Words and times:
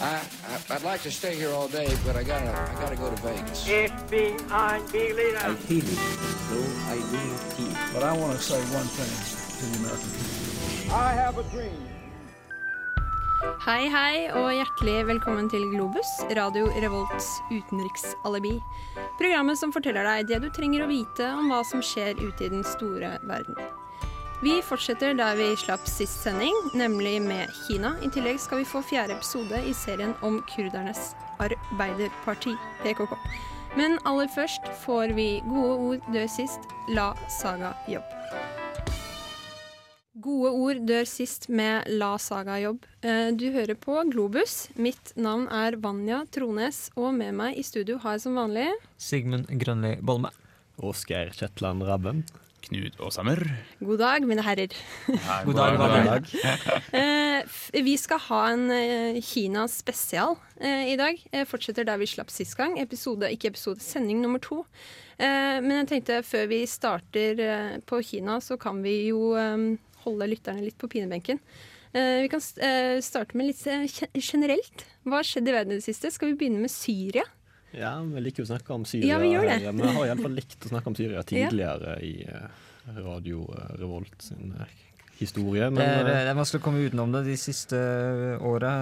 I, 0.00 0.20
I 0.48 0.74
I'd 0.74 0.82
like 0.82 1.02
to 1.02 1.10
stay 1.10 1.34
here 1.36 1.52
all 1.52 1.68
day, 1.68 1.88
but 2.04 2.16
I 2.16 2.22
gotta 2.22 2.50
I 2.50 2.74
gotta 2.80 2.96
go 2.96 3.08
to 3.08 3.22
Vegas. 3.22 3.66
FBI 3.66 4.92
leader. 4.92 5.38
I 5.38 5.54
feel 5.54 5.84
it, 5.84 5.98
though 6.50 6.70
I 6.92 6.96
do 7.10 7.16
not 7.16 7.40
feel. 7.56 7.74
But 7.94 8.02
I 8.02 8.12
want 8.16 8.36
to 8.36 8.42
say 8.42 8.60
one 8.76 8.88
thing 8.96 9.12
to 9.58 9.64
the 9.72 9.78
American 9.78 10.10
people. 10.10 10.94
I 10.94 11.12
have 11.12 11.38
a 11.38 11.44
dream. 11.54 11.86
Hei, 13.60 13.88
hei, 13.92 14.28
og 14.32 14.48
hjertelig 14.56 15.06
velkommen 15.06 15.48
til 15.52 15.64
Globus, 15.70 16.08
Radio 16.38 16.70
Revolts 16.82 17.26
utenriksalibi. 17.52 18.54
Programmet 19.20 19.60
som 19.60 19.72
forteller 19.72 20.08
deg 20.08 20.30
det 20.30 20.38
du 20.44 20.48
trenger 20.56 20.84
å 20.86 20.90
vite 20.90 21.32
om 21.36 21.50
hva 21.52 21.60
som 21.68 21.84
skjer 21.84 22.16
ute 22.16 22.48
i 22.48 22.52
den 22.52 22.64
store 22.64 23.18
verden. 23.28 23.60
Vi 24.44 24.58
fortsetter 24.62 25.14
der 25.16 25.36
vi 25.38 25.46
slapp 25.56 25.86
sist 25.88 26.20
sending, 26.26 26.54
nemlig 26.76 27.16
med 27.24 27.48
Kina. 27.66 27.94
I 28.04 28.10
tillegg 28.12 28.38
skal 28.42 28.60
vi 28.62 28.68
få 28.68 28.82
fjerde 28.84 29.16
episode 29.16 29.62
i 29.64 29.72
serien 29.74 30.12
om 30.26 30.42
kurdernes 30.52 31.14
arbeiderparti, 31.42 32.52
PKK. 32.82 33.16
Men 33.76 33.96
aller 34.08 34.28
først 34.32 34.68
får 34.84 35.14
vi 35.16 35.28
gode 35.48 35.72
ord 35.88 36.12
dør 36.12 36.28
sist, 36.32 36.68
la 36.92 37.10
saga 37.32 37.72
jobb. 37.90 38.12
Gode 40.26 40.50
ord 40.58 40.78
dør 40.88 41.04
sist 41.06 41.44
med 41.52 41.84
La 42.00 42.14
Saga 42.18 42.56
jobb. 42.58 42.86
Eh, 43.04 43.28
Du 43.36 43.44
hører 43.52 43.76
på 43.78 44.00
Globus. 44.10 44.70
Mitt 44.74 45.12
navn 45.14 45.44
er 45.52 45.76
Vanja 45.76 46.22
Trones, 46.32 46.88
og 46.96 47.12
med 47.14 47.36
meg 47.36 47.58
i 47.60 47.62
studio 47.62 47.98
har 48.02 48.16
jeg 48.16 48.24
som 48.24 48.34
vanlig 48.40 48.64
Sigmund 48.98 49.46
Grønli 49.60 50.00
Bolme. 50.00 50.32
Oskar 50.82 51.30
Kjetland 51.36 51.84
Rabben. 51.86 52.24
Knut 52.66 52.96
Åsamer. 53.00 53.38
God 53.78 53.98
dag, 54.00 54.24
mine 54.26 54.42
herrer. 54.42 54.72
God 55.06 55.54
dag, 55.54 55.76
god 55.76 55.92
dag. 55.92 56.24
God 56.32 56.42
dag. 56.42 57.48
Vi 57.86 57.92
skal 58.00 58.18
ha 58.26 58.40
en 58.50 58.64
eh, 58.74 59.18
Kina-spesial 59.22 60.34
eh, 60.58 60.88
i 60.90 60.96
dag. 60.98 61.20
Jeg 61.30 61.46
fortsetter 61.46 61.86
der 61.86 62.00
vi 62.02 62.08
slapp 62.10 62.32
sist 62.34 62.56
gang. 62.58 62.74
Episode, 62.82 63.30
ikke 63.30 63.52
episode, 63.52 63.78
sending 63.84 64.18
nummer 64.24 64.42
to. 64.42 64.64
Eh, 65.18 65.60
Men 65.62 65.76
jeg 65.84 65.90
tenkte 65.92 66.18
før 66.26 66.48
vi 66.50 66.64
starter 66.66 67.44
eh, 67.46 67.78
på 67.86 68.02
Kina, 68.02 68.40
så 68.42 68.58
kan 68.58 68.82
vi 68.82 68.96
jo 69.12 69.30
eh, 69.38 69.78
holde 70.02 70.30
lytterne 70.34 70.66
litt 70.66 70.78
på 70.82 70.90
pinebenken. 70.90 71.38
Eh, 71.94 72.24
Vi 72.26 72.32
kan 72.34 72.42
eh, 72.66 72.98
starte 73.04 73.38
med 73.38 73.52
litt 73.52 73.62
eh, 73.70 73.86
generelt. 74.18 74.88
Hva 75.06 75.20
har 75.22 75.30
skjedd 75.30 75.46
i 75.46 75.54
verden 75.54 75.76
i 75.76 75.78
det 75.78 75.86
siste? 75.86 76.10
Skal 76.10 76.32
vi 76.34 76.40
begynne 76.42 76.66
med 76.66 76.74
Syria? 76.74 77.22
Ja, 77.72 78.00
vi 78.00 78.20
liker 78.22 78.42
jo 78.42 78.46
å 78.46 78.50
snakke 78.52 78.74
om 78.76 78.84
Syria. 78.88 79.14
Ja, 79.14 79.18
vi 79.22 79.32
gjør 79.32 79.42
det. 79.48 79.56
her. 79.64 79.72
Vi 79.72 79.94
har 79.96 80.06
iallfall 80.12 80.36
likt 80.36 80.66
å 80.66 80.70
snakke 80.70 80.92
om 80.92 80.96
Syria 80.96 81.22
tidligere 81.26 81.96
i 82.06 82.12
eh, 82.24 82.46
Radio 83.02 83.42
eh, 83.52 83.72
Revolt 83.80 84.22
sin 84.22 84.54
eh, 84.60 84.70
historie. 85.18 85.70
Men 85.70 85.80
Det 85.82 85.88
er, 85.88 86.04
det 86.06 86.30
er 86.30 86.38
vanskelig 86.38 86.62
å 86.62 86.64
komme 86.68 86.84
utenom 86.86 87.12
det 87.12 87.24
de 87.26 87.36
siste 87.40 87.80
åra. 88.40 88.76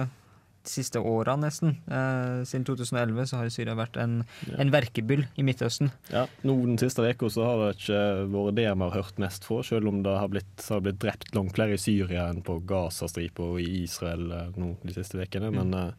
Siste 0.65 0.99
åra, 0.99 1.35
nesten. 1.37 1.75
Eh, 1.87 2.43
siden 2.47 2.65
2011 2.65 3.27
så 3.29 3.37
har 3.39 3.49
Syria 3.53 3.75
vært 3.77 3.97
en, 4.01 4.23
Ja. 4.49 4.57
en 4.59 4.71
verkebyll 4.73 5.25
i 5.37 5.43
Midtøsten. 5.45 5.91
ja, 6.11 6.25
nå 6.43 6.55
den 6.65 6.77
siste 6.81 7.01
uka 7.05 7.29
så 7.29 7.45
har 7.45 7.57
det 7.61 7.77
ikke 7.77 8.01
vært 8.33 8.55
det 8.55 8.65
vi 8.75 8.81
har 8.81 8.91
hørt 8.95 9.19
mest 9.21 9.45
fra, 9.45 9.61
selv 9.63 9.87
om 9.87 10.01
det 10.03 10.17
har 10.17 10.27
blitt, 10.27 10.49
så 10.57 10.75
har 10.75 10.81
det 10.81 10.87
blitt 10.89 10.99
drept 11.05 11.35
langt 11.35 11.53
flere 11.55 11.73
i 11.73 11.77
Syria 11.81 12.29
enn 12.29 12.41
på 12.41 12.59
Gazastripa 12.65 13.43
og 13.43 13.59
i 13.61 13.83
Israel 13.83 14.31
eh, 14.31 14.49
nå 14.57 14.75
de 14.83 14.93
siste 14.93 15.19
ukene. 15.21 15.51
Men 15.53 15.73
eh, 15.73 15.91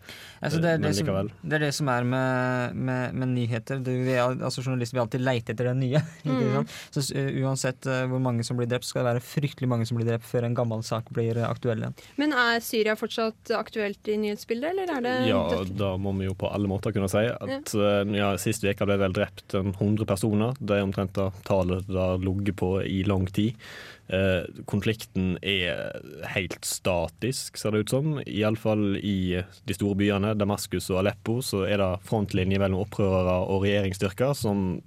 Altså, 0.42 0.60
det, 0.60 0.70
er 0.74 0.78
Men 0.78 0.90
det, 0.90 0.96
som, 0.96 1.06
likevel. 1.06 1.30
det 1.42 1.52
er 1.54 1.58
det 1.66 1.74
som 1.74 1.88
er 1.88 2.04
med, 2.04 2.74
med, 2.76 3.14
med 3.14 3.28
nyheter. 3.28 3.78
Det, 3.82 3.92
vi 4.06 4.12
er, 4.14 4.36
altså 4.42 4.62
Journalister 4.62 4.96
vil 4.96 5.04
alltid 5.06 5.20
leite 5.24 5.52
etter 5.54 5.70
det 5.72 5.76
nye. 5.76 6.02
Mm. 6.26 6.66
Så 6.90 7.00
uh, 7.14 7.28
uansett 7.44 7.86
uh, 7.86 8.06
hvor 8.10 8.18
mange 8.20 8.42
som 8.44 8.56
blir 8.56 8.66
drept, 8.68 8.84
skal 8.84 9.02
det 9.04 9.10
være 9.14 9.22
fryktelig 9.24 9.68
mange 9.68 9.86
som 9.86 9.96
blir 9.98 10.06
drept 10.08 10.24
før 10.26 10.44
en 10.46 10.54
gammel 10.56 10.82
sak 10.82 11.08
blir 11.14 11.36
aktuell 11.44 11.78
igjen. 11.82 11.94
Men 12.16 12.32
er 12.32 12.60
Syria 12.64 12.94
fortsatt 12.98 13.50
aktuelt 13.56 14.08
i 14.08 14.16
nyhetsbildet, 14.16 14.55
eller 14.64 14.92
er 14.96 15.02
det 15.04 15.14
Ja, 15.28 15.42
da 15.78 15.90
må 16.00 16.12
vi 16.18 16.28
jo 16.28 16.36
på 16.38 16.50
alle 16.52 16.70
måter 16.70 16.94
kunne 16.94 17.10
si 17.12 17.24
at 17.28 17.74
ja. 17.74 17.98
ja, 18.16 18.30
sist 18.40 18.64
uke 18.64 18.88
ble 18.88 18.98
vel 19.00 19.16
drept 19.16 19.56
en 19.58 19.74
100 19.74 20.06
personer. 20.08 20.56
Det 20.60 20.78
er 20.78 20.86
omtrent 20.86 21.14
det 21.18 21.28
tallet 21.48 21.86
det 21.88 22.00
har 22.00 22.22
ligget 22.22 22.58
på 22.60 22.70
i 22.84 23.02
lang 23.08 23.26
tid. 23.28 23.58
Eh, 24.06 24.46
konflikten 24.70 25.34
er 25.42 25.96
helt 26.30 26.62
statisk, 26.66 27.58
ser 27.58 27.74
det 27.74 27.86
ut 27.86 27.94
som. 27.94 28.12
Iallfall 28.22 29.00
i 29.00 29.42
de 29.66 29.76
store 29.76 29.98
byene, 29.98 30.36
Damaskus 30.38 30.90
og 30.94 31.02
Aleppo, 31.02 31.40
så 31.42 31.64
er 31.66 31.82
det 31.82 31.90
frontlinje 32.06 32.60
mellom 32.62 32.84
opprørere 32.84 33.40
og 33.50 33.66
regjeringsstyrker 33.66 34.36
som 34.38 34.78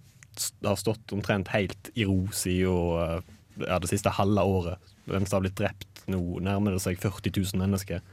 har 0.63 0.79
stått 0.79 1.11
omtrent 1.11 1.51
helt 1.51 1.91
i 1.99 2.07
ro 2.07 2.21
siden 2.31 3.03
eh, 3.03 3.35
ja, 3.67 3.79
det 3.81 3.91
siste 3.91 4.13
halve 4.15 4.45
året. 4.47 4.91
Mens 5.09 5.31
det 5.31 5.35
har 5.35 5.44
blitt 5.44 5.59
drept 5.59 5.89
nå 6.09 6.39
nærmer 6.44 6.75
det 6.75 6.83
seg 6.83 6.99
40 7.01 7.33
000 7.35 7.61
mennesker 7.61 8.03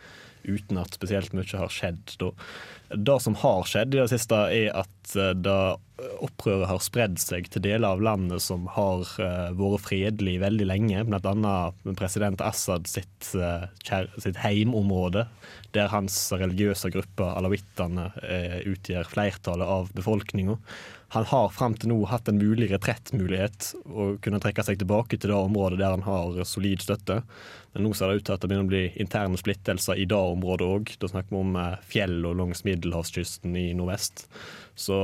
uten 0.47 0.81
at 0.81 0.97
spesielt 0.97 1.35
mye 1.37 1.61
har 1.61 1.73
skjedd. 1.73 2.17
Da. 2.21 2.33
Det 2.95 3.19
som 3.23 3.37
har 3.43 3.67
skjedd 3.67 3.95
i 3.95 4.01
det 4.01 4.11
siste, 4.13 4.39
er 4.55 4.71
at 4.79 5.17
eh, 5.19 5.35
det 5.35 5.59
opprøret 6.23 6.69
har 6.69 6.83
spredd 6.85 7.17
seg 7.19 7.49
til 7.51 7.65
deler 7.65 7.97
av 7.97 8.03
landet 8.05 8.45
som 8.45 8.67
har 8.75 9.09
eh, 9.23 9.55
vært 9.57 9.87
fredelig 9.87 10.37
veldig 10.43 10.69
lenge, 10.69 11.05
bl.a. 11.09 11.57
president 11.99 12.43
Assad 12.45 12.87
sitt, 12.91 13.31
uh, 13.35 13.65
sitt 14.21 14.43
heimområde, 14.43 15.25
der 15.77 15.91
hans 15.93 16.19
religiøse 16.37 16.93
gruppe, 16.95 17.27
alawittene, 17.27 18.11
utgjør 18.69 19.09
flertallet 19.11 19.73
av 19.79 19.91
befolkninga. 19.97 20.57
Han 21.15 21.27
har 21.31 21.53
frem 21.55 21.77
til 21.79 21.93
nå 21.93 22.01
hatt 22.11 22.27
en 22.29 22.41
mulig 22.41 22.67
retrettmulighet 22.73 23.69
og 23.87 24.19
kunne 24.25 24.41
trekke 24.43 24.65
seg 24.67 24.81
tilbake 24.81 25.19
til 25.21 25.31
det 25.31 25.39
området 25.39 25.79
der 25.79 25.95
han 25.95 26.03
har 26.07 26.41
solid 26.49 26.83
støtte. 26.83 27.21
Men 27.77 27.87
nå 27.87 27.93
ser 27.95 28.11
det 28.11 28.19
ut 28.19 28.27
til 28.27 28.35
at 28.35 28.43
det 28.43 28.49
begynner 28.51 28.67
å 28.67 28.73
bli 28.73 29.03
interne 29.05 29.39
splittelser 29.39 30.01
i 30.03 30.07
det 30.11 30.19
området 30.19 30.67
òg. 30.67 30.95
Da 30.99 31.11
snakker 31.13 31.37
vi 31.37 31.43
om 31.45 31.59
eh, 31.61 31.77
fjell 31.87 32.19
og 32.27 32.41
langs 32.41 32.65
middelhavskysten 32.67 33.55
i 33.61 33.69
nordvest. 33.79 34.25
Så 34.75 34.97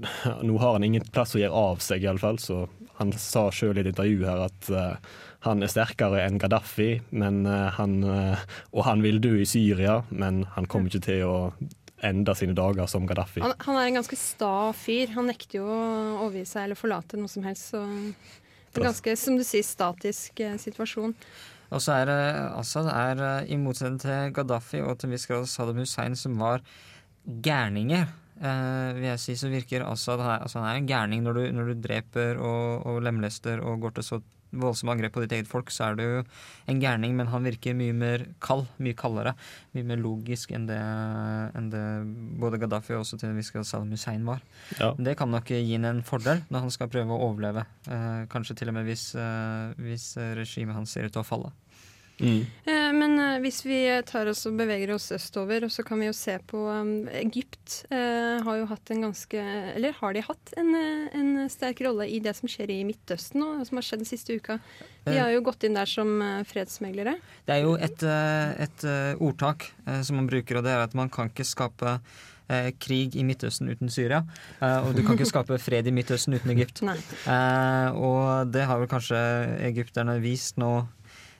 nå 0.48 0.58
har 0.60 0.76
han 0.76 0.84
ingen 0.84 1.06
plass 1.14 1.36
å 1.38 1.40
gjøre 1.40 1.64
av 1.70 1.80
seg, 1.86 2.04
iallfall. 2.04 2.40
Så 2.42 2.66
han 2.98 3.14
sa 3.16 3.46
sjøl 3.54 3.78
i 3.78 3.84
et 3.86 3.92
intervju 3.94 4.26
her 4.28 4.44
at 4.50 4.70
eh, 4.74 5.16
han 5.46 5.64
er 5.64 5.72
sterkere 5.72 6.20
enn 6.26 6.40
Gaddafi, 6.42 6.90
men, 7.16 7.44
eh, 7.48 7.72
han, 7.78 7.96
og 8.74 8.84
han 8.90 9.06
vil 9.06 9.22
dø 9.24 9.36
i 9.40 9.48
Syria, 9.48 10.02
men 10.10 10.44
han 10.58 10.68
kommer 10.68 10.92
ikke 10.92 11.06
til 11.08 11.24
å 11.30 11.38
ende 12.04 12.34
sine 12.36 12.56
dager 12.56 12.88
som 12.90 13.06
Gaddafi. 13.08 13.40
Han, 13.44 13.54
han 13.64 13.78
er 13.80 13.90
en 13.90 14.00
ganske 14.00 14.18
sta 14.20 14.72
fyr. 14.76 15.14
Han 15.16 15.30
nekter 15.30 15.60
jo 15.62 15.66
å 15.66 15.82
overgi 16.26 16.44
seg 16.48 16.66
eller 16.66 16.78
forlate 16.78 17.20
noe 17.20 17.32
som 17.32 17.46
helst. 17.46 17.72
Så 17.72 17.82
det 17.86 18.82
er 18.82 18.84
en 18.84 18.90
ganske, 18.90 19.16
som 19.20 19.38
du 19.38 19.44
sier, 19.46 19.64
statisk 19.64 20.42
eh, 20.44 20.58
situasjon. 20.60 21.14
Og 21.74 21.82
så 21.82 21.96
er 22.02 22.12
eh, 22.12 22.58
Assad 22.58 22.90
er, 22.92 23.22
eh, 23.24 23.48
i 23.54 23.58
motsetning 23.60 23.98
til 24.02 24.36
Gaddafi 24.36 24.82
og 24.84 24.98
til 24.98 25.10
en 25.10 25.16
viss 25.16 25.26
grad 25.30 25.48
Saddam 25.50 25.80
Hussein, 25.82 26.14
som 26.18 26.36
var 26.38 26.62
gærninger, 27.26 28.06
eh, 28.38 28.90
vil 28.98 29.08
jeg 29.08 29.22
si, 29.22 29.36
så 29.40 29.50
virker 29.50 29.86
Assad 29.86 30.22
er, 30.22 30.44
altså 30.44 30.62
han 30.62 30.68
er 30.70 30.80
en 30.80 30.90
gærning 30.90 31.24
når 31.26 31.40
du, 31.40 31.44
når 31.56 31.72
du 31.72 31.86
dreper 31.88 32.38
og, 32.38 32.86
og 32.86 33.02
lemlester 33.02 33.62
og 33.64 33.80
går 33.82 33.96
til 33.96 34.10
så 34.10 34.20
voldsomme 34.54 34.94
angrep 34.94 35.14
på 35.16 35.22
ditt 35.24 35.34
eget 35.36 35.50
folk, 35.50 35.70
så 35.74 35.90
er 35.90 35.98
du 35.98 36.04
en 36.70 36.80
gærning, 36.82 37.16
men 37.18 37.30
han 37.32 37.46
virker 37.46 37.76
mye 37.76 37.94
mer 37.96 38.26
kald, 38.42 38.66
mye 38.82 38.96
kaldere, 38.98 39.34
mye 39.76 39.86
mer 39.88 40.00
logisk 40.00 40.54
enn 40.56 40.68
det, 40.68 40.78
enn 41.58 41.70
det 41.72 41.84
både 42.40 42.60
Gaddafi 42.62 42.96
og 42.96 43.04
også 43.04 43.20
til 43.20 43.30
en 43.30 43.38
viss 43.38 43.52
grad 43.54 43.68
Saddam 43.68 43.92
Hussein 43.94 44.26
var. 44.28 44.42
Ja. 44.80 44.92
Det 44.98 45.16
kan 45.18 45.32
nok 45.32 45.50
gi 45.50 45.62
ham 45.74 45.88
en 45.90 46.02
fordel 46.06 46.44
når 46.50 46.66
han 46.66 46.74
skal 46.74 46.90
prøve 46.92 47.14
å 47.14 47.30
overleve, 47.30 47.66
eh, 47.90 48.24
kanskje 48.32 48.58
til 48.60 48.72
og 48.72 48.78
med 48.78 48.88
hvis, 48.88 49.08
eh, 49.18 49.76
hvis 49.82 50.12
regimet 50.38 50.78
hans 50.78 50.94
ser 50.94 51.08
ut 51.08 51.16
til 51.16 51.24
å 51.24 51.28
falle. 51.28 51.52
Mm. 52.20 52.46
Eh, 52.64 52.92
Men 52.96 53.18
eh, 53.20 53.38
hvis 53.44 53.58
vi 53.66 53.78
tar 54.08 54.26
oss 54.30 54.46
og 54.48 54.56
beveger 54.56 54.94
oss 54.94 55.10
østover, 55.12 55.66
og 55.66 55.72
så 55.72 55.84
kan 55.84 56.00
vi 56.00 56.06
jo 56.08 56.14
se 56.16 56.38
på 56.48 56.56
um, 56.56 57.08
Egypt. 57.12 57.84
eh, 57.90 58.40
har 58.46 58.56
jo 58.60 58.68
hatt 58.70 58.90
en 58.94 59.02
ganske 59.08 59.42
Eller 59.74 59.92
har 60.00 60.14
de 60.16 60.22
hatt 60.24 60.54
en, 60.56 60.74
eh, 60.74 61.18
en 61.18 61.48
sterk 61.52 61.82
rolle 61.84 62.08
i 62.08 62.20
det 62.24 62.36
som 62.38 62.48
skjer 62.48 62.72
i 62.72 62.78
Midtøsten 62.88 63.42
nå, 63.42 63.50
som 63.68 63.76
har 63.76 63.84
skjedd 63.84 64.04
den 64.04 64.08
siste 64.08 64.38
uka? 64.38 64.58
De 65.06 65.18
har 65.18 65.30
jo 65.30 65.42
gått 65.46 65.62
inn 65.68 65.76
der 65.76 65.86
som 65.86 66.08
fredsmeglere. 66.48 67.18
Det 67.46 67.54
er 67.54 67.60
jo 67.62 67.76
et, 67.78 68.02
et 68.02 68.86
ordtak 69.22 69.68
som 70.02 70.16
man 70.18 70.26
bruker, 70.26 70.58
og 70.58 70.64
det 70.66 70.72
er 70.74 70.82
at 70.82 70.96
man 70.98 71.12
kan 71.14 71.30
ikke 71.30 71.46
skape 71.46 71.92
eh, 72.50 72.72
krig 72.82 73.16
i 73.16 73.24
Midtøsten 73.26 73.70
uten 73.70 73.90
Syria. 73.92 74.24
eh, 74.60 74.78
og 74.82 74.94
du 74.96 75.02
kan 75.02 75.16
ikke 75.16 75.28
skape 75.34 75.58
fred 75.62 75.86
i 75.86 75.94
Midtøsten 75.94 76.34
uten 76.34 76.52
Egypt. 76.56 76.82
Eh, 76.82 77.88
og 77.94 78.52
det 78.52 78.66
har 78.66 78.82
vel 78.82 78.90
kanskje 78.90 79.20
egypterne 79.70 80.18
vist 80.24 80.58
nå 80.60 80.86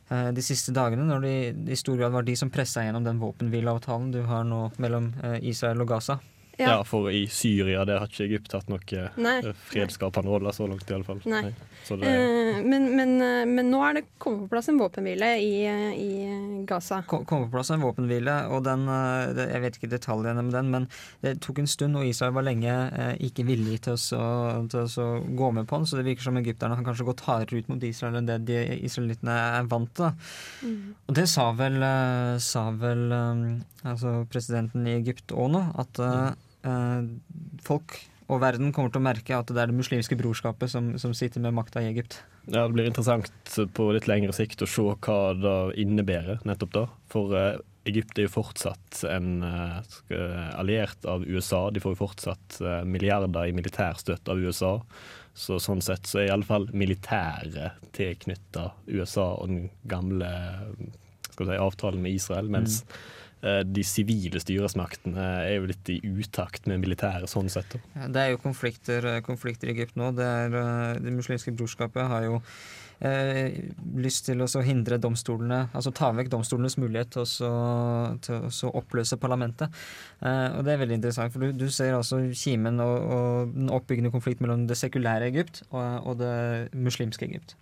de 0.07 0.43
siste 0.45 0.71
dagene, 0.71 1.03
når 1.09 1.25
det 1.25 1.73
i 1.75 1.79
stor 1.79 1.97
grad 1.99 2.13
var 2.15 2.27
de 2.27 2.37
som 2.39 2.51
pressa 2.53 2.85
gjennom 2.85 3.03
den 3.03 3.19
våpenhvileavtalen 3.19 4.13
du 4.15 4.21
har 4.29 4.45
nå 4.47 4.69
mellom 4.83 5.11
eh, 5.23 5.39
Israel 5.51 5.83
og 5.83 5.91
Gaza. 5.91 6.21
Ja. 6.59 6.71
Ja, 6.71 6.77
for 6.89 7.11
i 7.13 7.27
Syria 7.29 7.85
der 7.85 7.99
har 8.01 8.09
ikke 8.09 8.25
Egypt 8.25 8.53
hatt 8.57 8.69
noen 8.73 9.11
Nei. 9.21 9.35
eh, 9.45 9.53
fredsskapende 9.69 10.31
rolle 10.33 10.53
så 10.57 10.65
langt, 10.69 10.89
i 10.89 10.95
alle 10.97 11.05
fall. 11.05 11.21
Nei. 11.29 11.51
Så 11.85 11.99
det, 12.01 12.09
Eh, 12.09 12.63
men, 12.65 12.87
men, 12.97 13.11
eh, 13.21 13.45
men 13.45 13.69
nå 13.71 13.83
er 13.85 13.95
det 13.99 14.05
kommet 14.19 14.47
på 14.47 14.55
plass 14.55 14.69
en 14.73 14.79
våpenhvile 14.81 15.29
i, 15.39 15.51
eh, 15.69 15.93
i 16.01 16.65
Gaza. 16.67 17.03
kom 17.07 17.25
kom 17.29 17.45
på 17.45 17.51
plass 17.53 17.71
en 17.71 17.81
våpenhvile, 17.85 18.49
og 18.51 18.65
den, 18.65 18.87
det- 19.37 19.51
jeg 19.53 19.61
vet 19.61 19.77
ikke 19.77 19.91
detaljene 19.91 20.43
med 20.43 20.53
den, 20.53 20.71
men 20.71 20.89
det 21.23 21.41
tok 21.45 21.59
en 21.59 21.67
stund, 21.67 21.95
og 21.97 22.07
Israel 22.07 22.33
var 22.33 22.43
lenge 22.49 22.73
eh, 22.93 23.17
ikke 23.21 23.45
villig 23.45 23.81
til 23.83 23.97
til 23.97 24.81
å 25.05 25.37
gå 25.37 25.53
med 25.53 25.67
på 25.69 25.77
den, 25.77 25.87
så 25.87 25.97
det 26.01 26.07
virker 26.07 26.23
som 26.23 26.37
egypterne 26.41 26.75
har 26.77 26.85
kanskje 26.85 27.05
gått 27.05 27.21
hardere 27.29 27.59
ut 27.59 27.69
mot 27.69 27.83
Israel 27.83 28.17
enn 28.17 28.27
det 28.27 28.41
de 28.47 28.81
israelittene 28.83 29.37
er 29.61 29.65
vant 29.69 29.93
til. 29.95 30.11
Mm. 30.65 30.95
Og 31.09 31.15
det 31.15 31.29
sa 31.29 31.53
vel, 31.53 31.79
sa 32.41 32.71
vel 32.71 33.13
altså 33.85 34.27
presidenten 34.31 34.87
i 34.87 34.97
Egypt 35.01 35.33
òg 35.37 35.51
nå, 35.53 35.63
at 35.79 35.99
eh, 36.01 36.33
folk 37.63 37.99
og 38.27 38.41
verden 38.43 38.73
kommer 38.75 38.91
til 38.91 38.99
å 38.99 39.07
merke 39.07 39.37
at 39.37 39.51
det 39.53 39.61
er 39.63 39.71
det 39.71 39.79
muslimske 39.79 40.19
brorskapet 40.19 40.71
som, 40.73 40.95
som 40.99 41.13
sitter 41.15 41.43
med 41.45 41.55
makta 41.55 41.83
i 41.85 41.91
Egypt. 41.93 42.19
ja, 42.47 42.65
det 42.65 42.75
blir 42.75 42.89
interessant 42.89 43.59
på 43.77 43.87
litt 43.95 44.09
lengre 44.11 44.35
sikt 44.35 44.65
å 44.67 44.71
se 44.71 44.83
hva 44.83 45.21
det 45.39 45.57
innebærer, 45.83 46.43
nettopp 46.49 46.73
da. 46.75 46.85
For 47.13 47.37
eh, 47.39 47.61
Egypt 47.87 48.19
er 48.19 48.27
jo 48.27 48.35
fortsatt 48.35 49.05
en 49.13 49.45
eh, 49.47 50.49
alliert 50.59 51.07
av 51.07 51.23
USA. 51.27 51.69
De 51.71 51.83
får 51.83 51.95
jo 51.95 52.01
fortsatt 52.03 52.59
eh, 52.63 52.83
milliarder 52.89 53.47
i 53.47 53.55
militærstøtte 53.55 54.35
av 54.35 54.43
USA. 54.43 54.75
Så 55.37 55.61
sånn 55.63 55.85
sett 55.85 56.09
så 56.09 56.23
er 56.23 56.31
iallfall 56.33 56.67
militæret 56.75 57.79
tilknytta 57.95 58.73
USA 58.89 59.35
og 59.37 59.53
den 59.53 59.69
gamle 59.87 60.33
skal 61.29 61.45
vi 61.45 61.53
si, 61.53 61.61
avtalen 61.61 62.03
med 62.03 62.19
Israel. 62.19 62.51
Mens 62.51 62.81
eh, 62.83 62.99
de 63.43 63.83
sivile 63.85 64.41
styresmaktene 64.41 65.27
er 65.45 65.53
jo 65.59 65.69
litt 65.69 65.91
i 65.93 65.99
utakt 66.03 66.67
med 66.67 66.81
militæret 66.83 67.31
sånn 67.31 67.51
sett. 67.53 67.77
Ja, 67.95 68.09
Det 68.09 68.23
er 68.23 68.31
jo 68.33 68.41
konflikter, 68.43 69.05
eh, 69.05 69.21
konflikter 69.21 69.69
i 69.69 69.75
Egypt 69.77 69.95
nå. 69.97 70.11
Det, 70.17 70.25
er, 70.25 70.57
eh, 70.57 70.99
det 71.05 71.13
muslimske 71.13 71.55
brorskapet 71.55 72.09
har 72.09 72.25
jo 72.25 72.41
eh, 72.41 72.86
lyst 72.97 74.25
til 74.25 74.41
å 74.41 74.63
hindre 74.65 74.97
domstolene, 75.01 75.67
altså 75.77 75.93
ta 75.93 76.09
vekk 76.17 76.31
domstolenes 76.33 76.79
mulighet 76.81 77.13
til 77.13 77.27
å, 77.45 77.51
til 78.25 78.47
å 78.49 78.71
oppløse 78.79 79.19
parlamentet. 79.21 79.75
Eh, 80.23 80.57
og 80.57 80.65
det 80.65 80.73
er 80.73 80.81
veldig 80.81 80.97
interessant, 80.97 81.35
for 81.35 81.45
du, 81.45 81.53
du 81.53 81.69
ser 81.73 81.97
altså 81.97 82.23
kimen 82.33 82.81
og, 82.81 82.95
og 83.17 83.53
den 83.53 83.69
oppbyggende 83.73 84.13
konflikt 84.15 84.41
mellom 84.45 84.65
det 84.71 84.79
sekulære 84.81 85.29
Egypt 85.29 85.63
og, 85.71 85.83
og 86.09 86.17
det 86.23 86.33
muslimske 86.73 87.29
Egypt. 87.29 87.57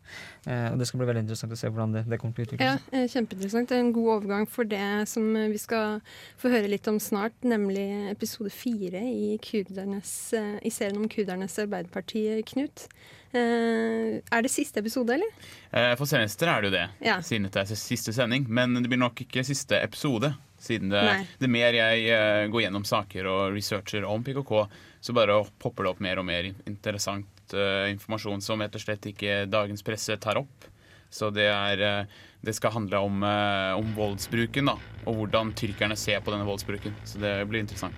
Eh, 0.47 0.69
og 0.71 0.79
det 0.79 0.89
skal 0.89 1.03
bli 1.03 1.09
veldig 1.11 1.25
interessant 1.25 1.57
å 1.57 1.59
se 1.59 1.71
hvordan 1.73 1.97
det, 1.97 2.05
det 2.11 2.21
kommer 2.23 2.37
til 2.37 2.45
å 2.45 2.49
utvikle 2.49 2.69
Ja, 2.69 2.77
seg. 2.79 2.95
Ja, 2.95 3.11
Kjempeinteressant. 3.17 3.71
Det 3.71 3.79
er 3.79 3.85
en 3.85 3.95
god 3.97 4.13
overgang 4.19 4.49
for 4.51 4.71
det 4.71 4.87
som 5.11 5.29
eh, 5.41 5.51
vi 5.53 5.61
skal 5.63 5.99
få 6.41 6.53
høre 6.55 6.71
litt 6.71 6.89
om 6.91 7.01
snart, 7.03 7.37
nemlig 7.43 7.89
episode 8.13 8.55
fire 8.55 9.03
i, 9.03 9.35
eh, 9.35 10.57
i 10.63 10.75
serien 10.75 11.03
om 11.03 11.11
kurdernes 11.11 11.59
arbeiderparti, 11.65 12.27
Knut. 12.55 12.89
Eh, 13.35 14.21
er 14.31 14.43
det 14.47 14.51
siste 14.53 14.79
episode, 14.79 15.15
eller? 15.17 15.31
Eh, 15.73 15.95
For 15.99 16.07
semester 16.07 16.47
er 16.53 16.63
det 16.63 16.71
jo 16.71 16.77
det, 16.77 16.89
Ja. 17.09 17.17
siden 17.21 17.49
dette 17.49 17.61
er 17.65 17.75
siste 17.75 18.13
sending. 18.15 18.47
Men 18.49 18.75
det 18.75 18.89
blir 18.89 18.99
nok 19.01 19.15
ikke 19.25 19.45
siste 19.45 19.81
episode. 19.83 20.35
Siden 20.59 20.89
det, 20.89 21.27
det 21.41 21.51
mer 21.51 21.75
jeg 21.75 22.07
eh, 22.09 22.47
går 22.49 22.63
gjennom 22.67 22.85
saker 22.87 23.27
og 23.27 23.53
researcher 23.53 24.05
om 24.09 24.23
PKK, 24.25 24.69
så 25.03 25.13
bare 25.13 25.45
popper 25.59 25.85
det 25.85 25.91
opp 25.91 26.01
mer 26.01 26.19
og 26.23 26.25
mer 26.25 26.53
interessant 26.67 27.27
informasjon 27.55 28.41
som 28.41 28.63
rett 28.63 28.75
og 28.75 28.81
slett 28.81 29.05
ikke 29.11 29.45
dagens 29.53 29.83
presse 29.85 30.17
tar 30.17 30.39
opp. 30.41 30.65
Så 31.13 31.29
det, 31.31 31.45
er, 31.53 32.07
det 32.45 32.55
skal 32.57 32.73
handle 32.75 32.99
om, 33.05 33.23
eh, 33.23 33.73
om 33.79 33.95
voldsbruken, 33.97 34.67
da. 34.67 34.77
Og 35.07 35.15
hvordan 35.19 35.53
tyrkerne 35.57 35.97
ser 35.97 36.21
på 36.25 36.33
denne 36.33 36.47
voldsbruken. 36.49 36.95
Så 37.05 37.19
det 37.21 37.35
blir 37.49 37.61
interessant. 37.65 37.95